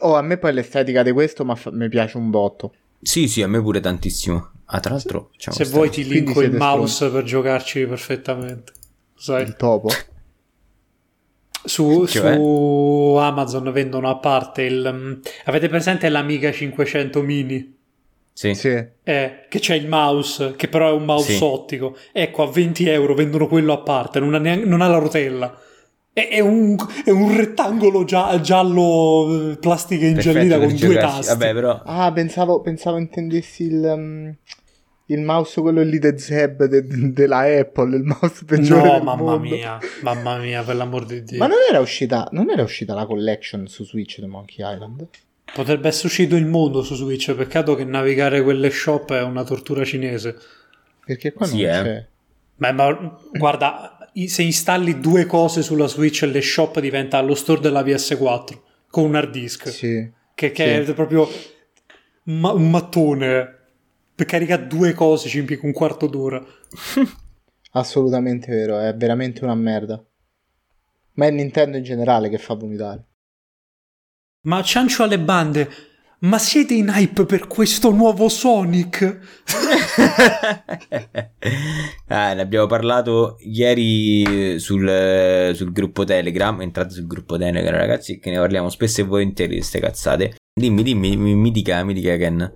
Oh, 0.00 0.16
a 0.16 0.22
me 0.22 0.38
poi 0.38 0.52
l'estetica 0.52 1.02
di 1.02 1.12
questo 1.12 1.46
mi 1.72 1.88
piace 1.88 2.16
un 2.16 2.30
botto. 2.30 2.74
Sì, 3.00 3.28
sì, 3.28 3.42
a 3.42 3.48
me 3.48 3.60
pure 3.60 3.80
tantissimo. 3.80 4.50
Ah, 4.66 4.80
tra 4.80 4.92
l'altro, 4.92 5.30
se 5.36 5.64
vuoi 5.64 5.90
ti 5.90 6.06
linko 6.06 6.40
il 6.40 6.52
mouse 6.52 6.94
stronzi. 6.94 7.14
per 7.14 7.24
giocarci 7.24 7.86
perfettamente. 7.86 8.72
Sai? 9.14 9.42
Il 9.42 9.56
topo. 9.56 9.88
Su, 11.64 12.06
su 12.06 13.16
Amazon 13.20 13.70
vendono 13.70 14.08
a 14.08 14.16
parte 14.16 14.62
il. 14.62 14.84
Um, 14.84 15.20
avete 15.44 15.68
presente 15.68 16.08
l'Amiga 16.08 16.50
500 16.50 17.22
mini? 17.22 17.76
Sì. 18.32 18.54
sì. 18.54 18.84
Eh, 19.04 19.46
che 19.48 19.58
c'è 19.58 19.74
il 19.74 19.88
mouse, 19.88 20.54
che 20.56 20.68
però 20.68 20.88
è 20.88 20.92
un 20.92 21.04
mouse 21.04 21.34
sì. 21.34 21.42
ottico. 21.42 21.96
Ecco, 22.12 22.42
a 22.42 22.50
20 22.50 22.88
euro 22.88 23.14
vendono 23.14 23.46
quello 23.46 23.72
a 23.72 23.78
parte, 23.78 24.20
non 24.20 24.34
ha, 24.34 24.38
neanche, 24.38 24.66
non 24.66 24.80
ha 24.80 24.88
la 24.88 24.98
rotella. 24.98 25.58
È, 26.12 26.28
è, 26.28 26.40
un, 26.40 26.76
è 27.04 27.10
un, 27.10 27.34
rettangolo 27.36 28.04
gia- 28.04 28.38
giallo 28.40 29.52
eh, 29.52 29.56
plastica 29.56 30.06
ingiallita 30.06 30.58
con 30.58 30.74
due 30.76 30.96
tasti. 30.96 31.26
Vabbè, 31.28 31.54
però... 31.54 31.82
Ah, 31.84 32.12
pensavo, 32.12 32.60
pensavo 32.60 32.98
intendessi 32.98 33.64
il. 33.64 33.92
Um 33.96 34.36
il 35.06 35.20
mouse 35.20 35.60
quello 35.60 35.82
lì 35.82 35.98
de 35.98 36.18
Zeb 36.18 36.64
de, 36.64 36.86
de, 36.86 37.12
della 37.12 37.40
Apple, 37.40 37.96
il 37.96 38.02
mouse 38.02 38.44
peggiore 38.44 38.98
no, 38.98 39.04
mamma 39.04 39.36
mondo. 39.36 39.54
mia, 39.54 39.78
mamma 40.02 40.38
mia, 40.38 40.62
per 40.62 40.76
l'amor 40.76 41.04
di 41.04 41.22
Dio. 41.22 41.38
Ma 41.38 41.46
non 41.46 41.58
era 41.68 41.80
uscita, 41.80 42.28
non 42.32 42.50
era 42.50 42.62
uscita 42.62 42.94
la 42.94 43.04
collection 43.04 43.66
su 43.66 43.84
Switch 43.84 44.20
di 44.20 44.26
Monkey 44.26 44.64
Island? 44.64 45.06
Potrebbe 45.54 45.88
essere 45.88 46.06
uscito 46.06 46.36
il 46.36 46.46
mondo 46.46 46.82
su 46.82 46.94
Switch, 46.94 47.34
peccato 47.34 47.74
che 47.74 47.84
navigare 47.84 48.42
quelle 48.42 48.70
shop 48.70 49.12
è 49.12 49.22
una 49.22 49.44
tortura 49.44 49.84
cinese. 49.84 50.36
Perché 51.04 51.32
qua 51.32 51.46
sì, 51.46 51.62
non 51.62 51.70
eh. 51.70 51.82
c'è. 51.82 52.06
Beh, 52.56 52.72
ma 52.72 53.18
guarda, 53.32 54.08
se 54.26 54.42
installi 54.42 55.00
due 55.00 55.26
cose 55.26 55.62
sulla 55.62 55.86
Switch 55.86 56.22
le 56.22 56.40
shop 56.40 56.80
diventa 56.80 57.20
lo 57.20 57.34
store 57.34 57.60
della 57.60 57.82
PS4 57.82 58.58
con 58.88 59.04
un 59.04 59.14
hard 59.14 59.30
disk. 59.30 59.68
Sì. 59.68 60.10
Che, 60.34 60.52
che 60.52 60.84
sì. 60.84 60.90
è 60.90 60.94
proprio 60.94 61.28
ma- 62.24 62.52
un 62.52 62.70
mattone 62.70 63.60
per 64.14 64.26
caricare 64.26 64.66
due 64.66 64.92
cose 64.92 65.28
ci 65.28 65.38
impiega 65.38 65.66
un 65.66 65.72
quarto 65.72 66.06
d'ora. 66.06 66.42
Assolutamente 67.72 68.52
vero, 68.52 68.78
è 68.78 68.94
veramente 68.94 69.44
una 69.44 69.54
merda. 69.54 70.02
Ma 71.14 71.26
è 71.26 71.30
Nintendo 71.30 71.76
in 71.76 71.82
generale 71.82 72.28
che 72.28 72.38
fa 72.38 72.54
vomitare. 72.54 73.04
Ma 74.44 74.60
ciancio 74.60 75.04
alle 75.04 75.20
bande, 75.20 75.70
ma 76.22 76.36
siete 76.36 76.74
in 76.74 76.88
hype 76.88 77.26
per 77.26 77.46
questo 77.46 77.92
nuovo 77.92 78.28
Sonic? 78.28 79.18
ah, 82.08 82.32
ne 82.34 82.40
abbiamo 82.40 82.66
parlato 82.66 83.36
ieri 83.38 84.58
sul, 84.58 85.52
sul, 85.54 85.70
gruppo 85.70 86.02
Telegram. 86.02 86.60
Entrate 86.60 86.94
sul 86.94 87.06
gruppo 87.06 87.38
Telegram, 87.38 87.76
ragazzi, 87.76 88.18
che 88.18 88.30
ne 88.30 88.38
parliamo 88.38 88.68
spesso 88.68 89.02
e 89.02 89.04
volentieri 89.04 89.52
di 89.52 89.58
queste 89.58 89.78
cazzate. 89.78 90.34
Dimmi, 90.52 90.82
dimmi, 90.82 91.16
mi, 91.16 91.36
mi 91.36 91.52
dica, 91.52 91.84
mi 91.84 91.94
dica 91.94 92.16
Ken. 92.16 92.52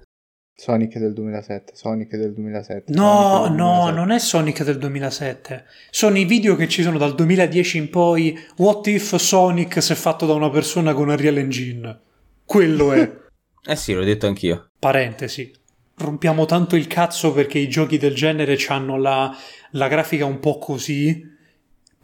Sonic 0.59 0.96
del 0.96 1.12
2007, 1.12 1.72
Sonic 1.74 2.16
del 2.16 2.32
2007. 2.32 2.92
No, 2.94 3.42
del 3.42 3.57
2007. 3.57 3.62
no, 3.62 3.90
non 3.90 4.11
è 4.11 4.18
Sonic 4.18 4.64
del 4.64 4.78
2007. 4.78 5.64
Sono 5.90 6.16
i 6.16 6.24
video 6.24 6.57
che 6.57 6.66
ci 6.66 6.82
sono 6.82 6.96
dal 6.96 7.14
2010 7.14 7.76
in 7.76 7.90
poi. 7.90 8.38
What 8.57 8.86
if 8.86 9.16
Sonic 9.16 9.82
si 9.82 9.92
è 9.92 9.94
fatto 9.94 10.24
da 10.24 10.32
una 10.32 10.48
persona 10.48 10.94
con 10.94 11.11
Unreal 11.11 11.36
Engine? 11.36 12.00
Quello 12.46 12.94
è. 12.94 13.00
eh 13.68 13.76
sì, 13.76 13.92
l'ho 13.92 14.02
detto 14.02 14.26
anch'io. 14.26 14.70
Parentesi. 14.78 15.52
Rompiamo 15.98 16.46
tanto 16.46 16.74
il 16.74 16.86
cazzo 16.86 17.34
perché 17.34 17.59
i 17.59 17.68
giochi 17.68 17.98
del 17.98 18.14
genere 18.14 18.57
hanno 18.68 18.96
la, 18.96 19.36
la 19.72 19.88
grafica 19.88 20.24
un 20.24 20.40
po' 20.40 20.57
così 20.57 21.36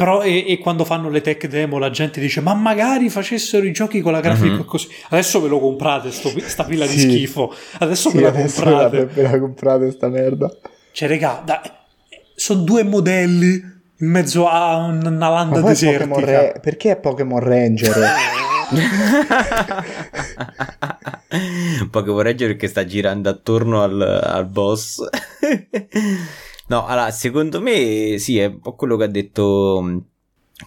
però 0.03 0.23
e, 0.23 0.47
e, 0.49 0.59
quando 0.59 0.85
fanno 0.85 1.09
le 1.09 1.21
tech 1.21 1.47
demo 1.47 1.79
la 1.79 1.89
gente 1.89 2.21
dice 2.21 2.41
ma 2.41 2.55
magari 2.55 3.09
facessero 3.09 3.65
i 3.65 3.71
giochi 3.71 4.01
con 4.01 4.11
la 4.11 4.19
grafica 4.19 4.55
mm-hmm. 4.55 4.65
così. 4.65 4.89
Adesso 5.11 5.41
ve 5.41 5.47
lo 5.47 5.61
comprate 5.61 6.11
sto, 6.11 6.33
sta 6.41 6.65
pila 6.65 6.87
sì. 6.87 6.97
di 6.97 7.03
schifo. 7.03 7.55
Adesso 7.79 8.11
sì, 8.11 8.17
ve 8.17 8.23
la 8.25 8.33
comprate. 8.33 9.05
Ve 9.05 9.23
la 9.23 9.39
comprate 9.39 9.93
sta 9.93 10.09
merda. 10.09 10.53
Cioè 10.91 11.07
regà, 11.07 11.41
da, 11.45 11.63
sono 12.35 12.63
due 12.63 12.83
modelli 12.83 13.53
in 13.53 14.09
mezzo 14.09 14.49
a 14.49 14.79
una 14.79 15.29
landa 15.29 15.61
desertica. 15.61 16.25
Re... 16.25 16.59
Perché 16.61 16.91
è 16.91 16.97
Pokémon 16.97 17.39
Ranger? 17.39 17.95
Pokémon 21.91 22.23
Ranger 22.23 22.49
perché 22.49 22.67
sta 22.67 22.85
girando 22.85 23.29
attorno 23.29 23.85
al, 23.85 24.01
al 24.01 24.47
boss. 24.47 25.01
No, 26.69 26.87
allora, 26.87 27.11
secondo 27.11 27.61
me 27.61 28.17
sì, 28.19 28.39
è 28.39 28.47
un 28.47 28.61
po' 28.61 28.75
quello 28.75 28.97
che 28.97 29.05
ha 29.05 29.09
detto 29.09 30.05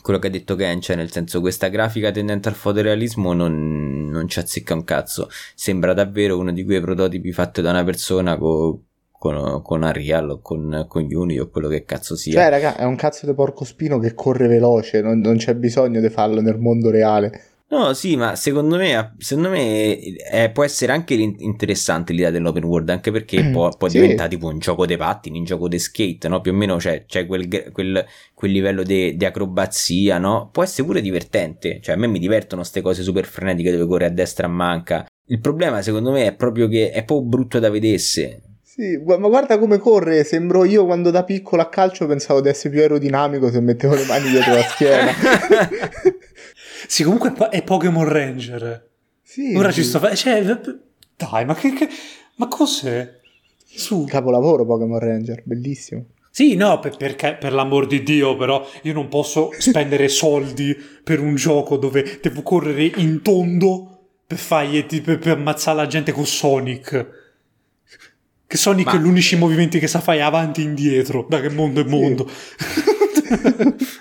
quello 0.02 0.20
che 0.20 0.28
ha 0.28 0.32
detto 0.32 0.56
Ken, 0.56 0.82
cioè 0.82 0.96
nel 0.96 1.12
senso 1.12 1.40
questa 1.40 1.68
grafica 1.68 2.12
tendente 2.12 2.50
al 2.50 2.56
fotorealismo 2.56 3.34
non, 3.34 4.10
non 4.10 4.28
ci 4.28 4.40
azzecca 4.40 4.74
un 4.74 4.84
cazzo, 4.84 5.30
sembra 5.56 5.94
davvero 5.94 6.38
uno 6.38 6.52
di 6.52 6.64
quei 6.64 6.82
prototipi 6.82 7.32
fatti 7.32 7.62
da 7.62 7.70
una 7.70 7.84
persona 7.84 8.38
co, 8.38 8.82
con, 9.12 9.62
con 9.64 9.82
Unreal 9.84 10.30
o 10.30 10.40
con, 10.42 10.86
con 10.88 11.08
Unity 11.10 11.40
o 11.40 11.50
quello 11.50 11.68
che 11.68 11.84
cazzo 11.84 12.16
sia. 12.16 12.34
Cioè 12.34 12.50
raga, 12.50 12.76
è 12.76 12.84
un 12.84 12.96
cazzo 12.96 13.26
di 13.26 13.34
porco 13.34 13.64
spino 13.64 14.00
che 14.00 14.14
corre 14.14 14.48
veloce, 14.48 15.02
non, 15.02 15.20
non 15.20 15.38
c'è 15.38 15.56
bisogno 15.56 16.02
di 16.02 16.10
farlo 16.10 16.42
nel 16.42 16.60
mondo 16.60 16.90
reale. 16.90 17.42
No, 17.68 17.94
sì, 17.94 18.16
ma 18.16 18.36
secondo 18.36 18.78
me, 18.78 19.16
secondo 19.18 19.50
me 19.50 19.98
eh, 19.98 20.52
può 20.52 20.64
essere 20.64 20.92
anche 20.92 21.16
interessante 21.16 22.14
l'idea 22.14 22.30
dell'open 22.30 22.64
world, 22.64 22.90
anche 22.90 23.10
perché 23.12 23.42
mm, 23.42 23.52
può, 23.52 23.70
può 23.76 23.88
sì. 23.90 24.00
diventare 24.00 24.30
tipo 24.30 24.48
un 24.48 24.60
gioco 24.60 24.86
dei 24.86 24.98
pattini, 24.98 25.40
un 25.40 25.46
gioco 25.46 25.68
di 25.68 25.80
skate, 25.80 26.28
no? 26.28 26.42
Più 26.42 26.52
o 26.52 26.56
meno 26.56 26.76
c'è, 26.76 27.06
c'è 27.06 27.26
quel, 27.26 27.72
quel, 27.72 28.06
quel, 28.36 28.52
livello 28.52 28.84
di 28.84 29.18
acrobazia, 29.26 30.20
no? 30.20 30.50
Può 30.52 30.62
essere 30.62 30.86
pure 30.86 31.02
divertente, 31.02 31.80
cioè 31.82 31.96
a 31.96 31.98
me 31.98 32.06
mi 32.06 32.20
divertono 32.20 32.62
queste 32.62 32.82
cose 32.82 33.02
super 33.02 33.26
frenetiche 33.26 33.72
dove 33.72 33.88
corre 33.88 34.06
a 34.06 34.10
destra 34.10 34.46
a 34.46 34.50
manca. 34.50 35.06
Il 35.28 35.40
problema 35.40 35.82
secondo 35.82 36.12
me 36.12 36.28
è 36.28 36.36
proprio 36.36 36.68
che 36.68 36.92
è 36.92 37.04
proprio 37.04 37.28
brutto 37.28 37.58
da 37.58 37.72
vedesse. 37.72 38.42
Sì, 38.62 39.02
ma 39.04 39.16
guarda 39.28 39.58
come 39.58 39.80
corre, 39.80 40.24
sembro 40.24 40.66
io 40.66 40.86
quando 40.86 41.10
da 41.10 41.24
piccolo 41.24 41.64
a 41.64 41.70
calcio 41.70 42.06
pensavo 42.06 42.42
di 42.42 42.50
essere 42.50 42.70
più 42.70 42.82
aerodinamico 42.82 43.50
se 43.50 43.62
mettevo 43.62 43.96
le 43.96 44.06
mani 44.06 44.30
dietro 44.30 44.54
la 44.54 44.62
schiena. 44.62 45.12
Sì, 46.88 47.04
comunque 47.04 47.34
è 47.50 47.64
Pokémon 47.64 48.08
Ranger. 48.08 48.90
Sì. 49.22 49.54
Ora 49.56 49.72
sì. 49.72 49.82
ci 49.82 49.88
sto 49.88 50.00
facendo. 50.00 50.62
Cioè, 50.64 50.76
dai, 51.16 51.46
ma 51.46 51.56
che, 51.56 51.74
che... 51.74 51.90
Ma 52.36 52.48
cos'è? 52.48 53.20
Su. 53.66 54.06
Capolavoro 54.06 54.66
Pokémon 54.66 55.00
Ranger, 55.00 55.42
bellissimo. 55.46 56.06
Sì, 56.30 56.56
no, 56.56 56.80
per, 56.80 56.98
perché, 56.98 57.38
per 57.40 57.54
l'amor 57.54 57.88
di 57.88 58.04
Dio, 58.04 58.36
però 58.36 58.68
io 58.84 58.94
non 58.94 59.08
posso 59.08 59.52
spendere 59.58 60.08
soldi 60.10 60.76
per 61.04 61.22
un 61.22 61.36
gioco 61.36 61.78
dove 61.78 62.20
devo 62.22 62.42
correre 62.42 62.92
in 62.98 63.22
tondo 63.22 64.10
per, 64.28 64.38
fargli, 64.38 64.84
per, 65.02 65.18
per 65.18 65.38
ammazzare 65.38 65.78
la 65.78 65.88
gente 65.88 66.12
con 66.12 66.26
Sonic. 66.26 67.24
Che 68.48 68.58
Sonic 68.58 68.88
Ma... 68.88 68.94
è 68.96 68.98
l'unico 68.98 69.38
movimento 69.38 69.78
che 69.78 69.88
sa 69.88 70.02
fare 70.02 70.22
avanti 70.22 70.62
e 70.62 70.66
indietro, 70.66 71.26
da 71.30 71.40
che 71.40 71.50
mondo 71.50 71.82
è 71.82 71.86
mondo. 71.86 72.28
Sì. 72.28 72.94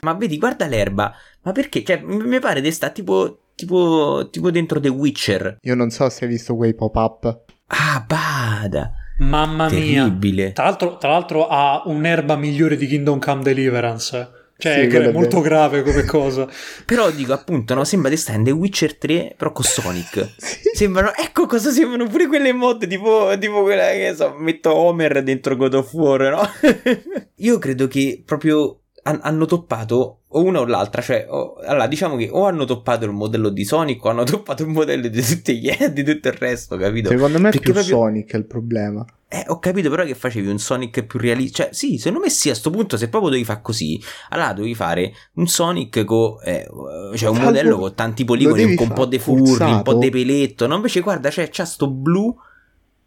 Ma 0.02 0.12
vedi, 0.14 0.38
guarda 0.38 0.66
l'erba. 0.66 1.12
Ma 1.42 1.52
perché? 1.52 1.84
Cioè, 1.84 2.00
mi 2.02 2.38
pare 2.38 2.60
di 2.60 2.70
sta 2.70 2.90
tipo, 2.90 3.40
tipo, 3.54 4.28
tipo 4.30 4.50
dentro 4.50 4.80
The 4.80 4.88
Witcher. 4.88 5.58
Io 5.62 5.74
non 5.74 5.90
so 5.90 6.08
se 6.08 6.24
hai 6.24 6.30
visto 6.30 6.56
quei 6.56 6.74
pop-up. 6.74 7.42
Ah, 7.68 8.04
bada. 8.06 8.92
Mamma 9.18 9.68
Terribile. 9.68 10.42
mia. 10.42 10.52
Tra 10.52 10.64
l'altro, 10.64 10.96
tra 10.96 11.10
l'altro 11.10 11.46
ha 11.46 11.82
un'erba 11.86 12.36
migliore 12.36 12.76
di 12.76 12.86
Kingdom 12.86 13.18
Come 13.18 13.42
Deliverance. 13.42 14.42
Cioè, 14.56 14.88
sì, 14.88 14.96
è 14.96 15.12
molto 15.12 15.40
grave 15.40 15.82
come 15.82 16.04
cosa. 16.04 16.48
però 16.86 17.10
dico 17.10 17.32
appunto, 17.32 17.74
no, 17.74 17.84
sembra 17.84 18.08
di 18.08 18.16
stare 18.16 18.38
in 18.38 18.44
The 18.44 18.50
Witcher 18.52 18.96
3, 18.96 19.34
però 19.36 19.52
con 19.52 19.64
Sonic. 19.64 20.34
sì. 20.38 20.70
Sembrano, 20.74 21.12
ecco 21.14 21.46
cosa 21.46 21.70
sembrano 21.70 22.08
pure 22.08 22.26
quelle 22.28 22.52
mod, 22.52 22.86
tipo, 22.86 23.32
tipo 23.38 23.62
quella 23.62 23.88
che 23.88 24.14
so, 24.16 24.34
metto 24.38 24.74
Homer 24.74 25.22
dentro 25.22 25.56
God 25.56 25.74
of 25.74 25.92
War, 25.92 26.30
no? 26.30 26.48
Io 27.36 27.58
credo 27.58 27.88
che 27.88 28.22
proprio 28.24 28.83
han- 29.06 29.20
hanno 29.22 29.46
toppato 29.46 30.20
o 30.28 30.42
una 30.42 30.60
o 30.60 30.66
l'altra, 30.66 31.00
cioè, 31.00 31.26
o- 31.28 31.54
allora 31.64 31.86
diciamo 31.86 32.16
che 32.16 32.28
o 32.30 32.44
hanno 32.46 32.64
toppato 32.64 33.04
il 33.04 33.12
modello 33.12 33.48
di 33.50 33.64
Sonic 33.64 34.04
o 34.04 34.08
hanno 34.10 34.24
toppato 34.24 34.62
il 34.62 34.68
modello 34.70 35.08
di, 35.08 35.22
tutti 35.22 35.58
gli, 35.58 35.70
di 35.88 36.02
tutto 36.02 36.28
il 36.28 36.34
resto, 36.34 36.76
capito? 36.76 37.08
Secondo 37.10 37.38
me 37.38 37.48
è 37.48 37.52
Perché 37.52 37.64
più 37.64 37.72
proprio- 37.72 37.96
Sonic 37.96 38.32
è 38.32 38.36
il 38.36 38.44
problema. 38.46 39.04
Eh, 39.28 39.44
ho 39.48 39.58
capito 39.58 39.90
però 39.90 40.04
che 40.04 40.14
facevi 40.14 40.46
un 40.48 40.58
Sonic 40.58 41.02
più 41.06 41.18
realista. 41.18 41.64
Cioè, 41.64 41.72
sì, 41.74 41.98
secondo 41.98 42.20
me 42.24 42.30
sì, 42.30 42.50
a 42.50 42.54
sto 42.54 42.70
punto, 42.70 42.96
se 42.96 43.08
proprio 43.08 43.30
dovevi 43.30 43.46
fare 43.46 43.60
così, 43.62 44.00
allora 44.28 44.52
dovevi 44.52 44.74
fare 44.76 45.12
un 45.34 45.46
Sonic 45.48 46.04
con. 46.04 46.36
Eh, 46.44 46.64
cioè, 46.70 47.10
un 47.10 47.16
Salvo- 47.16 47.40
modello 47.40 47.78
con 47.78 47.94
tanti 47.94 48.24
poligoni, 48.24 48.62
devi 48.62 48.74
con 48.76 48.88
un 48.88 48.94
po' 48.94 49.06
di 49.06 49.18
furri, 49.18 49.64
un 49.72 49.82
po' 49.82 49.94
di 49.94 50.08
peletto. 50.10 50.66
No, 50.68 50.76
invece, 50.76 51.00
guarda, 51.00 51.30
cioè, 51.30 51.48
c'ha 51.50 51.64
sto 51.64 51.90
blu. 51.90 52.32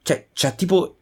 Cioè, 0.03 0.27
c'ha 0.33 0.51
tipo. 0.51 0.96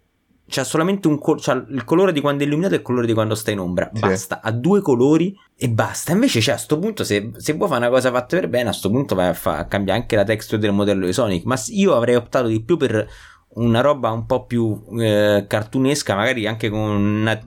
C'ha 0.48 0.64
solamente 0.64 1.08
un 1.08 1.18
colore. 1.20 1.41
C'ha 1.43 1.66
il 1.70 1.84
colore 1.86 2.12
di 2.12 2.22
quando 2.22 2.43
è 2.43 2.46
illuminato 2.46 2.74
e 2.76 2.78
il 2.78 2.84
colore 2.84 3.08
di 3.08 3.14
quando 3.14 3.36
sta 3.36 3.52
in 3.52 3.60
ombra. 3.60 3.89
Sì. 3.93 4.00
Basta. 4.00 4.41
Ha 4.41 4.52
due 4.52 4.82
colori 4.82 5.36
e 5.58 5.70
basta. 5.70 6.12
Invece, 6.12 6.39
cioè, 6.41 6.56
a 6.56 6.58
sto 6.58 6.78
punto, 6.78 7.04
se, 7.04 7.32
se 7.38 7.54
vuoi 7.54 7.68
fare 7.70 7.82
una 7.82 7.89
cosa 7.93 8.12
fatta 8.12 8.38
per 8.38 8.48
bene, 8.50 8.70
a 8.70 8.74
sto 8.74 8.89
punto 8.89 9.16
vai 9.16 9.30
a, 9.30 9.34
fa- 9.34 9.58
a 9.58 9.66
cambiare 9.66 10.00
anche 10.02 10.16
la 10.16 10.24
texture 10.24 10.62
del 10.62 10.72
modello 10.72 11.06
di 11.06 11.14
Sonic. 11.14 11.46
Ma 11.46 11.60
io 11.68 11.96
avrei 11.96 12.16
optato 12.16 12.48
di 12.48 12.62
più 12.64 12.78
per 12.78 13.08
una 13.56 13.80
roba 13.80 14.12
un 14.12 14.26
po' 14.26 14.46
più 14.46 14.84
eh, 15.00 15.46
cartunesca, 15.48 16.14
magari 16.14 16.46
anche 16.46 16.70
con 16.70 16.80
una- 16.80 17.41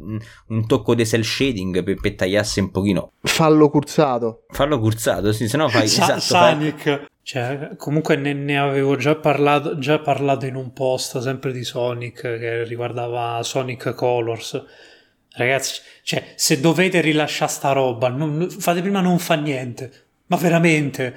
un 0.48 0.66
tocco 0.66 0.94
di 0.94 1.04
cell 1.06 1.20
shading 1.20 1.82
per, 1.84 2.00
per 2.00 2.14
tagliarsi 2.14 2.60
un 2.60 2.70
pochino. 2.70 3.12
Fallo 3.22 3.68
curzato. 3.68 4.44
Farlo 4.48 4.78
curzato, 4.80 5.32
sì, 5.32 5.46
sennò 5.48 5.68
fai 5.68 5.86
Sa- 5.88 6.16
esatto, 6.16 6.20
fai- 6.20 6.52
Sonic. 6.54 7.06
Cioè, 7.28 7.72
comunque 7.76 8.16
ne, 8.16 8.32
ne 8.32 8.58
avevo 8.58 8.96
già 8.96 9.14
parlato, 9.14 9.78
già 9.78 9.98
parlato 9.98 10.46
in 10.46 10.54
un 10.54 10.72
post 10.72 11.18
sempre 11.18 11.52
di 11.52 11.62
Sonic 11.62 12.22
che 12.22 12.64
riguardava 12.64 13.42
Sonic 13.42 13.92
Colors. 13.92 14.64
Ragazzi, 15.32 15.82
cioè, 16.02 16.32
se 16.36 16.58
dovete 16.58 17.02
rilasciare 17.02 17.50
sta 17.50 17.72
roba, 17.72 18.08
non- 18.08 18.48
fate 18.48 18.80
prima 18.80 19.02
non 19.02 19.18
fa 19.18 19.34
niente. 19.34 20.06
Ma 20.28 20.38
veramente. 20.38 21.14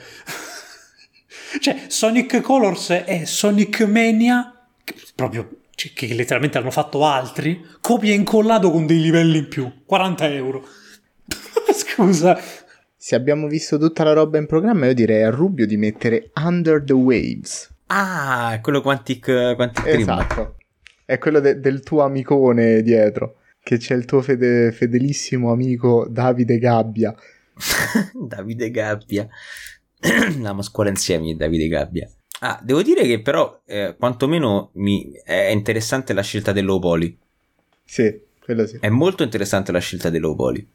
cioè, 1.61 1.85
Sonic 1.87 2.41
Colors 2.41 2.89
è 2.89 3.23
Sonic 3.23 3.79
Mania, 3.83 4.67
che 4.83 4.95
proprio 5.15 5.49
cioè, 5.75 5.93
che 5.93 6.13
letteralmente 6.13 6.57
hanno 6.57 6.71
fatto 6.71 7.05
altri, 7.05 7.65
copia 7.79 8.11
e 8.11 8.15
incollato 8.15 8.69
con 8.69 8.85
dei 8.85 8.99
livelli 8.99 9.37
in 9.37 9.47
più. 9.47 9.83
40 9.85 10.29
euro. 10.33 10.67
Scusa. 11.73 12.37
Se 13.03 13.15
abbiamo 13.15 13.47
visto 13.47 13.79
tutta 13.79 14.03
la 14.03 14.13
roba 14.13 14.37
in 14.37 14.45
programma, 14.45 14.85
io 14.85 14.93
direi 14.93 15.23
a 15.23 15.31
Rubio 15.31 15.65
di 15.65 15.75
mettere 15.75 16.29
Under 16.35 16.83
the 16.83 16.93
Waves. 16.93 17.67
Ah, 17.87 18.53
è 18.53 18.61
quello 18.61 18.79
Quantic, 18.81 19.55
Quantic 19.55 19.81
Dream. 19.81 20.01
Esatto. 20.01 20.57
È 21.03 21.17
quello 21.17 21.39
de- 21.39 21.59
del 21.59 21.81
tuo 21.81 22.03
amicone 22.03 22.83
dietro. 22.83 23.37
Che 23.59 23.77
c'è 23.77 23.95
il 23.95 24.05
tuo 24.05 24.21
fede- 24.21 24.71
fedelissimo 24.71 25.51
amico 25.51 26.05
Davide 26.11 26.59
Gabbia. 26.59 27.11
Davide 28.13 28.69
Gabbia. 28.69 29.27
Andiamo 29.99 30.59
a 30.59 30.63
scuola 30.63 30.89
insieme, 30.89 31.35
Davide 31.35 31.67
Gabbia. 31.67 32.07
Ah, 32.41 32.59
devo 32.63 32.83
dire 32.83 33.01
che 33.07 33.19
però, 33.19 33.63
eh, 33.65 33.95
quantomeno 33.97 34.69
mi, 34.73 35.11
è 35.23 35.49
interessante 35.49 36.13
la 36.13 36.21
scelta 36.21 36.51
del 36.51 36.65
low 36.65 36.77
poly. 36.77 37.17
Sì, 37.83 38.15
quello 38.39 38.67
sì. 38.67 38.77
È 38.79 38.89
molto 38.89 39.23
interessante 39.23 39.71
la 39.71 39.79
scelta 39.79 40.11
del 40.11 40.21
low 40.21 40.35
poly. 40.35 40.67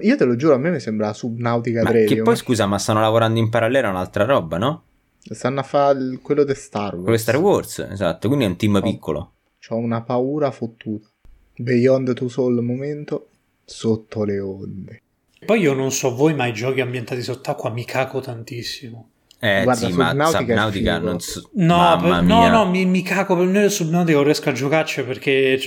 Io 0.00 0.16
te 0.16 0.24
lo 0.24 0.34
giuro, 0.36 0.54
a 0.54 0.58
me 0.58 0.70
mi 0.70 0.80
sembra 0.80 1.12
Subnautica 1.12 1.82
Ma 1.82 1.90
3. 1.90 2.04
che 2.04 2.22
poi, 2.22 2.36
scusa, 2.36 2.66
ma 2.66 2.78
stanno 2.78 3.00
lavorando 3.00 3.38
in 3.38 3.48
parallelo 3.50 3.88
a 3.88 3.90
un'altra 3.90 4.24
roba, 4.24 4.56
no? 4.58 4.82
Stanno 5.18 5.60
a 5.60 5.62
fare 5.62 5.98
il- 5.98 6.20
quello 6.22 6.44
di 6.44 6.54
Star 6.54 6.92
Wars. 6.94 7.02
Quello 7.02 7.16
di 7.16 7.22
Star 7.22 7.36
Wars, 7.36 7.78
esatto, 7.90 8.28
quindi 8.28 8.44
è 8.46 8.48
un 8.48 8.56
team 8.56 8.76
Oh. 8.76 8.80
piccolo. 8.82 9.32
C'ho 9.66 9.76
una 9.76 10.02
paura 10.02 10.50
fottuta. 10.50 11.08
Beyond 11.56 12.14
Two 12.14 12.28
Soul 12.28 12.62
momento 12.62 13.28
sotto 13.64 14.24
le 14.24 14.40
onde. 14.40 15.02
Poi 15.44 15.60
io 15.60 15.74
non 15.74 15.92
so 15.92 16.14
voi, 16.14 16.34
ma 16.34 16.46
i 16.46 16.52
giochi 16.52 16.80
ambientati 16.80 17.22
sott'acqua 17.22 17.70
mi 17.70 17.84
caco 17.84 18.20
tantissimo. 18.20 19.10
Eh 19.40 19.62
Guarda, 19.64 19.86
sì, 19.86 19.92
ma 19.92 20.08
Subnautica 20.08 20.38
Subnautica 20.38 20.98
non 20.98 21.20
so... 21.20 21.50
No, 21.54 21.76
Mamma 21.76 22.14
per- 22.16 22.22
mia. 22.24 22.48
no, 22.48 22.64
no, 22.64 22.70
mi, 22.70 22.86
mi 22.86 23.02
caco 23.02 23.36
per 23.36 23.46
nel 23.46 23.70
Subnautica 23.70 24.14
non 24.16 24.24
riesco 24.24 24.48
a 24.48 24.52
giocarci 24.52 25.02
perché 25.02 25.58